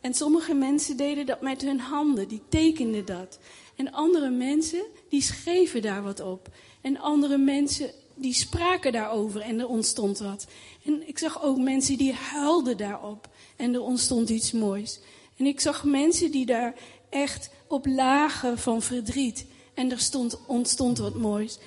En 0.01 0.15
sommige 0.15 0.55
mensen 0.55 0.97
deden 0.97 1.27
dat 1.27 1.41
met 1.41 1.63
hun 1.63 1.81
handen, 1.81 2.29
die 2.29 2.43
tekenden 2.49 3.05
dat. 3.05 3.39
En 3.77 3.93
andere 3.93 4.31
mensen, 4.31 4.83
die 5.09 5.23
schreven 5.23 5.83
daar 5.83 6.03
wat 6.03 6.21
op. 6.21 6.49
En 6.81 6.99
andere 6.99 7.39
mensen, 7.39 7.91
die 8.15 8.35
spraken 8.35 8.93
daarover 8.93 9.41
en 9.41 9.59
er 9.59 9.69
ontstond 9.69 10.19
wat. 10.19 10.47
En 10.85 11.09
ik 11.09 11.19
zag 11.19 11.43
ook 11.43 11.59
mensen 11.59 11.99
die 11.99 12.13
huilden 12.13 12.77
daarop 12.77 13.29
en 13.57 13.75
er 13.75 13.83
ontstond 13.83 14.29
iets 14.29 14.53
moois. 14.53 15.01
En 15.37 15.47
ik 15.47 15.61
zag 15.61 15.85
mensen 15.85 16.31
die 16.31 16.47
daar 16.47 16.75
echt 17.11 17.51
op 17.69 17.87
lagen 17.87 18.59
van 18.59 18.83
verdriet. 18.83 19.47
En 19.79 19.91
er 19.91 20.01
stond, 20.01 20.39
ontstond 20.47 20.99
wat 20.99 21.15
moois. 21.15 21.59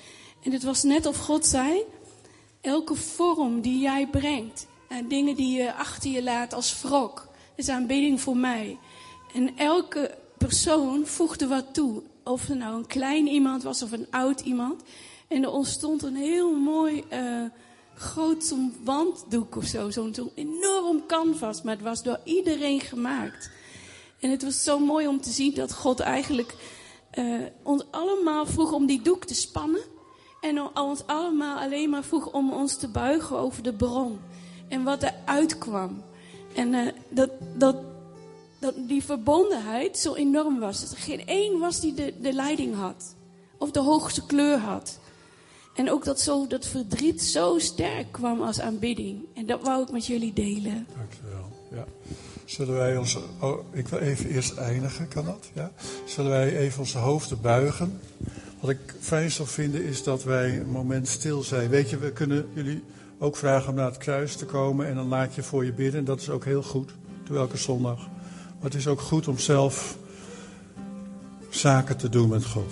En 0.44 0.52
het 0.52 0.64
was 0.64 0.84
net 0.84 1.06
of 1.06 1.18
God 1.18 1.46
zei, 1.46 1.84
elke 2.62 2.96
vorm 2.96 3.62
die 3.62 3.80
jij 3.80 4.08
brengt, 4.08 4.68
en 4.88 5.08
dingen 5.08 5.36
die 5.36 5.58
je 5.58 5.74
achter 5.74 6.12
je 6.12 6.24
laat 6.24 6.54
als 6.54 6.82
wrok, 6.82 7.28
is 7.56 7.70
aanbidding 7.70 8.22
voor 8.22 8.38
mij. 8.38 8.78
En 9.34 9.58
elke 9.58 10.18
persoon 10.38 11.06
voegde 11.06 11.48
wat 11.48 11.74
toe. 11.74 12.02
Of 12.24 12.50
er 12.50 12.56
nou 12.56 12.76
een 12.76 12.88
klein 12.88 13.28
iemand 13.28 13.64
was 13.64 13.82
of 13.82 13.92
een 13.92 14.08
oud 14.10 14.40
iemand. 14.40 14.82
En 15.28 15.44
er 15.44 15.52
ontstond 15.52 16.04
een 16.04 16.16
heel 16.16 16.56
mooi 16.56 17.04
eh, 17.10 17.44
groot 17.96 18.56
wanddoek 18.84 19.56
of 19.56 19.66
zo. 19.66 19.90
Zo'n 19.90 20.14
zo'n 20.14 20.32
enorm 20.36 21.06
canvas. 21.06 21.62
Maar 21.62 21.76
het 21.76 21.84
was 21.84 22.04
door 22.04 22.20
iedereen 22.24 22.80
gemaakt. 22.80 23.50
En 24.20 24.30
het 24.30 24.44
was 24.44 24.64
zo 24.64 24.80
mooi 24.80 25.08
om 25.08 25.22
te 25.22 25.30
zien 25.30 25.54
dat 25.54 25.74
God 25.74 26.00
eigenlijk 26.00 26.56
eh, 27.12 27.26
ons 27.64 27.84
allemaal 27.92 28.46
vroeg 28.46 28.72
om 28.72 28.86
die 28.86 29.02
doek 29.02 29.26
te 29.26 29.36
spannen. 29.36 29.82
En 30.42 30.78
ons 30.78 31.06
allemaal 31.06 31.60
alleen 31.60 31.90
maar 31.90 32.04
vroeg 32.04 32.32
om 32.32 32.54
ons 32.54 32.76
te 32.76 32.88
buigen 32.88 33.38
over 33.38 33.64
de 33.64 33.74
bron. 33.74 34.20
En 34.68 34.84
wat 34.84 35.04
er 35.04 35.14
uitkwam. 35.26 36.04
En 36.56 36.74
eh, 36.74 36.94
dat, 37.10 37.30
dat, 37.56 37.76
dat 38.60 38.74
die 38.76 39.04
verbondenheid 39.04 39.98
zo 39.98 40.14
enorm 40.14 40.60
was. 40.60 40.82
Dat 40.82 40.92
er 40.92 40.98
geen 40.98 41.26
één 41.26 41.60
was 41.60 41.80
die 41.80 41.94
de, 41.94 42.14
de 42.22 42.34
leiding 42.34 42.76
had. 42.76 43.16
Of 43.58 43.72
de 43.72 43.80
hoogste 43.80 44.26
kleur 44.26 44.58
had. 44.58 45.00
En 45.74 45.92
ook 45.92 46.06
dat, 46.06 46.20
zo, 46.20 46.48
dat 46.48 46.68
verdriet 46.68 47.22
zo 47.22 47.60
sterk 47.60 48.12
kwam 48.12 48.42
als 48.42 48.60
aanbidding. 48.60 49.26
En 49.34 49.46
dat 49.46 49.62
wou 49.62 49.84
ik 49.84 49.92
met 49.92 50.06
jullie 50.06 50.34
delen. 50.34 50.88
Dankjewel. 50.96 51.50
Ja. 51.72 51.86
Zullen 52.52 52.76
wij 52.76 52.98
ons. 52.98 53.18
Oh, 53.40 53.60
ik 53.72 53.88
wil 53.88 54.00
even 54.00 54.30
eerst 54.30 54.58
eindigen, 54.58 55.08
kan 55.08 55.26
dat? 55.26 55.50
Ja? 55.54 55.72
Zullen 56.06 56.32
wij 56.32 56.58
even 56.58 56.80
onze 56.80 56.98
hoofden 56.98 57.42
buigen? 57.42 58.00
Wat 58.60 58.70
ik 58.70 58.96
fijn 59.00 59.32
zou 59.32 59.48
vinden 59.48 59.84
is 59.84 60.04
dat 60.04 60.24
wij 60.24 60.60
een 60.60 60.70
moment 60.70 61.08
stil 61.08 61.44
zijn. 61.44 61.70
Weet 61.70 61.90
je, 61.90 61.98
we 61.98 62.12
kunnen 62.12 62.46
jullie 62.54 62.84
ook 63.20 63.36
vragen 63.36 63.70
om 63.70 63.76
naar 63.76 63.86
het 63.86 63.98
kruis 63.98 64.36
te 64.36 64.46
komen 64.46 64.88
en 64.88 64.96
dan 64.96 65.08
laat 65.08 65.36
je 65.36 65.44
voor 65.44 65.66
je 65.66 65.74
bidden. 65.74 66.00
En 66.00 66.06
dat 66.06 66.22
is 66.22 66.30
ook 66.30 66.46
heel 66.46 66.64
goed. 66.64 66.92
Doe 67.24 67.38
elke 67.38 67.58
zondag. 67.58 67.98
Maar 67.98 68.70
het 68.70 68.76
is 68.76 68.88
ook 68.88 69.02
goed 69.02 69.28
om 69.28 69.38
zelf 69.38 69.98
zaken 71.50 71.98
te 71.98 72.10
doen 72.10 72.30
met 72.30 72.46
God. 72.46 72.72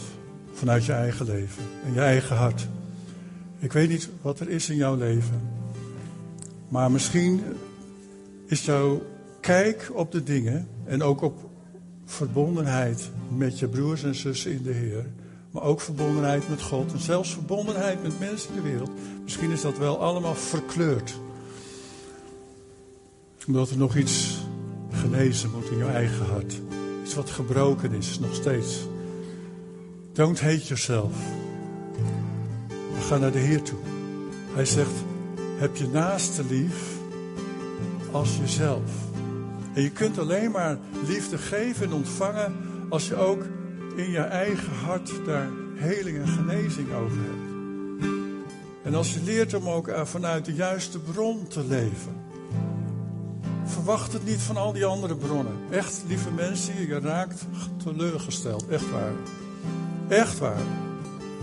Vanuit 0.53 0.86
je 0.86 0.93
eigen 0.93 1.25
leven 1.25 1.63
en 1.86 1.93
je 1.93 2.01
eigen 2.01 2.36
hart. 2.36 2.67
Ik 3.59 3.73
weet 3.73 3.89
niet 3.89 4.09
wat 4.21 4.39
er 4.39 4.49
is 4.49 4.69
in 4.69 4.75
jouw 4.75 4.95
leven. 4.95 5.41
Maar 6.67 6.91
misschien 6.91 7.43
is 8.47 8.65
jouw 8.65 9.01
kijk 9.49 9.91
op 9.93 10.11
de 10.11 10.23
dingen 10.23 10.67
en 10.85 11.03
ook 11.03 11.21
op 11.21 11.49
verbondenheid 12.05 13.09
met 13.35 13.59
je 13.59 13.67
broers 13.67 14.03
en 14.03 14.15
zussen 14.15 14.51
in 14.51 14.63
de 14.63 14.71
Heer, 14.71 15.05
maar 15.51 15.63
ook 15.63 15.81
verbondenheid 15.81 16.49
met 16.49 16.61
God 16.61 16.91
en 16.91 16.99
zelfs 16.99 17.33
verbondenheid 17.33 18.03
met 18.03 18.19
mensen 18.19 18.49
in 18.49 18.55
de 18.55 18.69
wereld, 18.69 18.89
misschien 19.23 19.51
is 19.51 19.61
dat 19.61 19.77
wel 19.77 19.99
allemaal 19.99 20.35
verkleurd. 20.35 21.19
Omdat 23.47 23.69
er 23.69 23.77
nog 23.77 23.95
iets 23.95 24.37
genezen 24.91 25.51
moet 25.51 25.69
in 25.69 25.77
je 25.77 25.85
eigen 25.85 26.25
hart. 26.25 26.61
Iets 27.03 27.13
wat 27.13 27.29
gebroken 27.29 27.91
is, 27.91 28.19
nog 28.19 28.35
steeds. 28.35 28.87
Don't 30.13 30.39
hate 30.39 30.63
yourself. 30.63 31.13
Maar 32.91 33.01
ga 33.01 33.17
naar 33.17 33.31
de 33.31 33.39
Heer 33.39 33.61
toe. 33.61 33.79
Hij 34.53 34.65
zegt, 34.65 35.03
heb 35.57 35.75
je 35.75 35.87
naaste 35.87 36.43
lief 36.49 36.97
als 38.11 38.37
jezelf. 38.37 39.09
En 39.80 39.86
je 39.86 39.91
kunt 39.91 40.19
alleen 40.19 40.51
maar 40.51 40.77
liefde 41.07 41.38
geven 41.38 41.86
en 41.86 41.93
ontvangen 41.93 42.55
als 42.89 43.07
je 43.07 43.15
ook 43.15 43.43
in 43.95 44.11
je 44.11 44.19
eigen 44.19 44.73
hart 44.73 45.11
daar 45.25 45.47
heling 45.75 46.17
en 46.17 46.27
genezing 46.27 46.93
over 46.93 47.17
hebt. 47.17 47.53
En 48.84 48.95
als 48.95 49.13
je 49.13 49.23
leert 49.23 49.53
om 49.53 49.69
ook 49.69 49.88
eh, 49.88 50.05
vanuit 50.05 50.45
de 50.45 50.53
juiste 50.53 50.99
bron 50.99 51.47
te 51.47 51.65
leven. 51.65 52.15
Verwacht 53.65 54.13
het 54.13 54.25
niet 54.25 54.41
van 54.41 54.57
al 54.57 54.73
die 54.73 54.86
andere 54.86 55.15
bronnen. 55.15 55.57
Echt, 55.69 56.03
lieve 56.07 56.32
mensen, 56.32 56.88
je 56.88 56.99
raakt 56.99 57.45
teleurgesteld. 57.84 58.67
Echt 58.67 58.91
waar. 58.91 59.13
Echt 60.07 60.39
waar. 60.39 60.61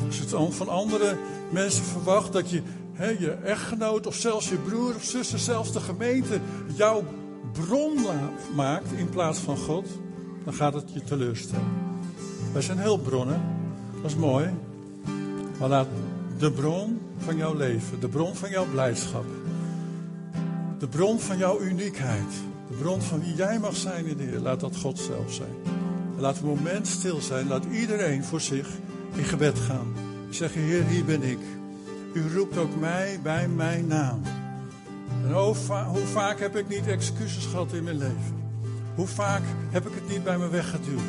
Als 0.06 0.16
je 0.16 0.36
het 0.36 0.54
van 0.54 0.68
andere 0.68 1.16
mensen 1.50 1.84
verwacht 1.84 2.32
dat 2.32 2.50
je 2.50 2.62
hè, 2.92 3.08
je 3.08 3.30
echtgenoot 3.30 4.06
of 4.06 4.14
zelfs 4.14 4.48
je 4.48 4.56
broer 4.56 4.94
of 4.94 5.04
zuster, 5.04 5.38
zelfs 5.38 5.72
de 5.72 5.80
gemeente 5.80 6.40
jouw 6.74 7.04
bron 7.52 7.98
maakt 8.54 8.92
in 8.92 9.08
plaats 9.08 9.38
van 9.38 9.56
God, 9.56 9.88
dan 10.44 10.54
gaat 10.54 10.74
het 10.74 10.92
je 10.92 11.04
teleurstellen. 11.04 11.72
Wij 12.52 12.62
zijn 12.62 12.78
hulpbronnen, 12.78 13.42
dat 14.02 14.10
is 14.10 14.16
mooi. 14.16 14.50
Maar 15.58 15.68
laat 15.68 15.88
de 16.38 16.52
bron 16.52 17.00
van 17.18 17.36
jouw 17.36 17.54
leven, 17.54 18.00
de 18.00 18.08
bron 18.08 18.34
van 18.34 18.50
jouw 18.50 18.66
blijdschap, 18.70 19.24
de 20.78 20.88
bron 20.88 21.20
van 21.20 21.38
jouw 21.38 21.60
uniekheid, 21.60 22.32
de 22.68 22.76
bron 22.76 23.00
van 23.02 23.20
wie 23.20 23.34
jij 23.34 23.58
mag 23.58 23.76
zijn 23.76 24.06
in 24.06 24.16
de 24.16 24.22
Heer, 24.22 24.40
laat 24.40 24.60
dat 24.60 24.76
God 24.76 24.98
zelf 24.98 25.32
zijn. 25.32 25.54
En 26.16 26.20
laat 26.20 26.38
een 26.38 26.46
moment 26.46 26.86
stil 26.86 27.20
zijn, 27.20 27.48
laat 27.48 27.64
iedereen 27.64 28.24
voor 28.24 28.40
zich 28.40 28.68
in 29.14 29.24
gebed 29.24 29.58
gaan. 29.58 29.94
Zeg, 30.30 30.54
Heer, 30.54 30.84
hier 30.84 31.04
ben 31.04 31.22
ik. 31.22 31.38
U 32.12 32.32
roept 32.34 32.56
ook 32.56 32.80
mij 32.80 33.20
bij 33.22 33.48
mijn 33.48 33.86
naam. 33.86 34.20
En 35.26 35.32
hoe, 35.32 35.54
va 35.54 35.84
hoe 35.84 36.06
vaak 36.06 36.40
heb 36.40 36.56
ik 36.56 36.68
niet 36.68 36.86
excuses 36.86 37.46
gehad 37.46 37.72
in 37.72 37.84
mijn 37.84 37.98
leven? 37.98 38.44
Hoe 38.94 39.06
vaak 39.06 39.42
heb 39.70 39.86
ik 39.86 39.94
het 39.94 40.08
niet 40.08 40.24
bij 40.24 40.38
me 40.38 40.48
weggeduwd? 40.48 41.00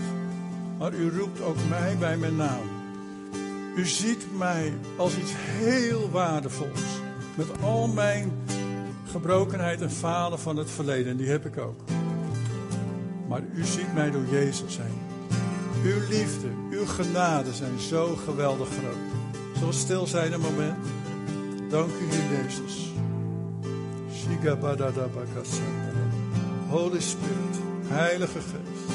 Maar 0.77 0.93
u 0.93 1.17
roept 1.17 1.41
ook 1.41 1.55
mij 1.69 1.97
bij 1.97 2.17
mijn 2.17 2.35
naam. 2.35 2.69
U 3.75 3.85
ziet 3.85 4.37
mij 4.37 4.73
als 4.95 5.17
iets 5.17 5.31
heel 5.35 6.09
waardevols. 6.11 6.81
Met 7.35 7.47
al 7.61 7.87
mijn 7.87 8.31
gebrokenheid 9.05 9.81
en 9.81 9.91
falen 9.91 10.39
van 10.39 10.57
het 10.57 10.69
verleden. 10.69 11.11
En 11.11 11.17
die 11.17 11.29
heb 11.29 11.45
ik 11.45 11.57
ook. 11.57 11.79
Maar 13.27 13.41
u 13.53 13.65
ziet 13.65 13.93
mij 13.93 14.11
door 14.11 14.25
Jezus 14.31 14.77
heen. 14.77 15.01
Uw 15.83 16.07
liefde, 16.09 16.47
uw 16.69 16.85
genade 16.85 17.53
zijn 17.53 17.79
zo 17.79 18.15
geweldig 18.15 18.67
groot. 18.67 19.65
We 19.65 19.71
stil 19.73 20.07
zijn 20.07 20.39
moment? 20.39 20.85
Dank 21.69 21.89
u, 21.89 22.35
Jezus. 22.35 22.86
Holy 26.69 27.01
Spirit, 27.01 27.55
Heilige 27.87 28.39
Geest. 28.39 28.91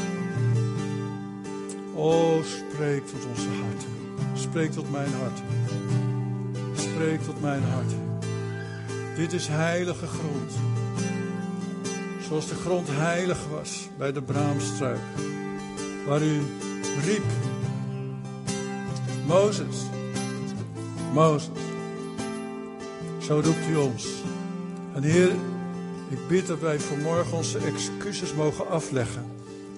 Oh, 1.94 2.44
spreek 2.44 3.06
tot 3.06 3.26
onze 3.28 3.48
harten. 3.48 3.88
Spreek 4.34 4.72
tot 4.72 4.90
mijn 4.90 5.12
hart. 5.12 5.42
Spreek 6.74 7.22
tot 7.22 7.40
mijn 7.40 7.62
hart. 7.62 7.92
Dit 9.16 9.32
is 9.32 9.48
heilige 9.48 10.06
grond. 10.06 10.52
Zoals 12.28 12.48
de 12.48 12.54
grond 12.54 12.88
heilig 12.90 13.48
was 13.48 13.88
bij 13.98 14.12
de 14.12 14.22
braamstruik. 14.22 15.00
Waar 16.06 16.22
u 16.22 16.42
riep. 17.04 17.24
Mozes. 19.26 19.76
Mozes. 21.12 21.50
Zo 23.18 23.34
roept 23.34 23.68
u 23.70 23.76
ons. 23.76 24.06
En 24.94 25.02
Heer, 25.02 25.30
ik 26.08 26.28
bid 26.28 26.46
dat 26.46 26.60
wij 26.60 26.80
vanmorgen 26.80 27.36
onze 27.36 27.58
excuses 27.58 28.34
mogen 28.34 28.68
afleggen. 28.68 29.24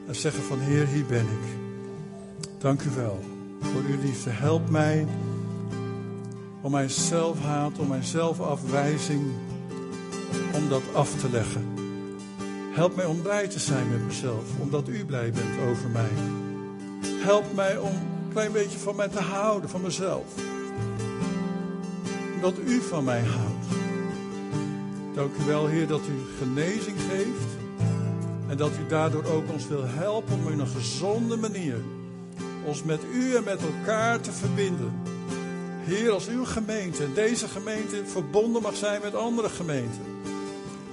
En 0.06 0.14
zeggen 0.14 0.42
van 0.42 0.58
Heer, 0.58 0.86
hier 0.86 1.04
ben 1.06 1.24
ik. 1.24 1.58
Dank 2.58 2.82
u 2.82 2.90
wel 2.96 3.20
voor 3.60 3.82
uw 3.88 4.00
liefde. 4.02 4.30
Help 4.30 4.70
mij 4.70 5.06
om 6.60 6.70
mijn 6.70 6.90
zelfhaat, 6.90 7.78
om 7.78 7.88
mijn 7.88 8.04
zelfafwijzing, 8.04 9.22
om 10.54 10.68
dat 10.68 10.82
af 10.92 11.14
te 11.20 11.30
leggen. 11.30 11.72
Help 12.72 12.96
mij 12.96 13.04
om 13.04 13.22
blij 13.22 13.48
te 13.48 13.58
zijn 13.58 13.90
met 13.90 14.06
mezelf, 14.06 14.44
omdat 14.60 14.88
u 14.88 15.04
blij 15.04 15.32
bent 15.32 15.70
over 15.70 15.90
mij. 15.90 16.10
Help 17.24 17.54
mij 17.54 17.78
om 17.78 17.92
een 17.92 18.32
klein 18.32 18.52
beetje 18.52 18.78
van 18.78 18.96
mij 18.96 19.08
te 19.08 19.20
houden, 19.20 19.70
van 19.70 19.80
mezelf. 19.80 20.24
Omdat 22.34 22.58
u 22.66 22.80
van 22.80 23.04
mij 23.04 23.22
houdt. 23.22 23.53
Dank 25.14 25.34
u 25.42 25.44
wel, 25.46 25.66
Heer, 25.66 25.86
dat 25.86 26.00
u 26.00 26.44
genezing 26.44 26.96
geeft. 27.10 27.62
En 28.48 28.56
dat 28.56 28.70
u 28.70 28.86
daardoor 28.88 29.24
ook 29.24 29.52
ons 29.52 29.66
wil 29.68 29.84
helpen 29.84 30.34
om 30.34 30.52
in 30.52 30.58
een 30.58 30.66
gezonde 30.66 31.36
manier 31.36 31.76
ons 32.64 32.82
met 32.82 33.00
u 33.14 33.34
en 33.34 33.44
met 33.44 33.60
elkaar 33.62 34.20
te 34.20 34.32
verbinden. 34.32 34.92
Heer, 35.80 36.10
als 36.10 36.28
uw 36.28 36.44
gemeente, 36.44 37.12
deze 37.12 37.48
gemeente 37.48 38.02
verbonden 38.06 38.62
mag 38.62 38.76
zijn 38.76 39.00
met 39.02 39.14
andere 39.14 39.48
gemeenten. 39.48 40.02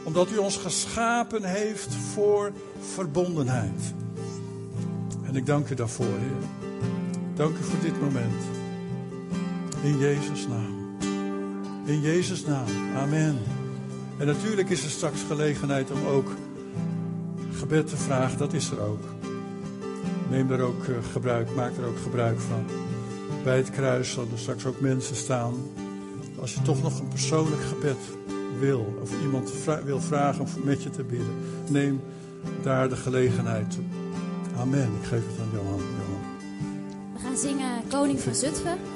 Omdat 0.04 0.32
u 0.32 0.38
ons 0.38 0.58
geschapen 0.58 1.44
heeft 1.44 1.96
voor 1.96 2.52
verbondenheid. 2.94 3.94
En 5.24 5.36
ik 5.36 5.46
dank 5.46 5.70
u 5.70 5.76
daarvoor, 5.76 6.06
Heer. 6.06 6.48
Dank 7.36 7.58
u 7.58 7.64
voor 7.64 7.80
dit 7.82 8.02
moment. 8.02 8.42
In 9.84 9.98
Jezus' 9.98 10.48
naam. 10.48 10.98
In 11.86 12.02
Jezus' 12.02 12.46
naam. 12.46 12.68
Amen. 12.96 13.61
En 14.22 14.28
natuurlijk 14.28 14.70
is 14.70 14.84
er 14.84 14.90
straks 14.90 15.22
gelegenheid 15.28 15.92
om 15.92 16.06
ook 16.06 16.32
gebed 17.54 17.88
te 17.88 17.98
vragen. 17.98 18.38
Dat 18.38 18.54
is 18.54 18.72
er 18.72 18.80
ook. 18.82 19.04
Neem 20.30 20.52
er 20.52 20.62
ook 20.62 20.84
eh, 20.84 20.96
gebruik, 21.12 21.56
maak 21.56 21.78
er 21.78 21.86
ook 21.86 22.00
gebruik 22.04 22.40
van. 22.40 22.66
Bij 23.44 23.58
het 23.58 23.70
kruis 23.70 24.12
zullen 24.12 24.32
er 24.32 24.40
straks 24.40 24.66
ook 24.66 24.80
mensen 24.80 25.16
staan. 25.16 25.54
Als 26.40 26.54
je 26.54 26.62
toch 26.62 26.82
nog 26.82 27.00
een 27.00 27.08
persoonlijk 27.08 27.62
gebed 27.62 27.98
wil, 28.60 28.98
of 29.02 29.22
iemand 29.22 29.52
wil 29.84 30.02
vragen 30.02 30.42
om 30.42 30.50
met 30.64 30.84
je 30.84 30.90
te 30.90 31.04
bidden, 31.04 31.36
neem 31.70 32.02
daar 32.64 32.90
de 32.90 32.96
gelegenheid 32.96 33.72
toe. 33.72 33.84
Amen. 34.58 34.90
Ik 35.02 35.08
geef 35.08 35.24
het 35.28 35.40
aan 35.40 35.50
Johan. 35.54 35.80
Johan. 35.80 36.22
We 37.14 37.20
gaan 37.20 37.38
zingen 37.38 37.88
Koning 37.90 38.20
van 38.20 38.36
Zutphen. 38.36 38.78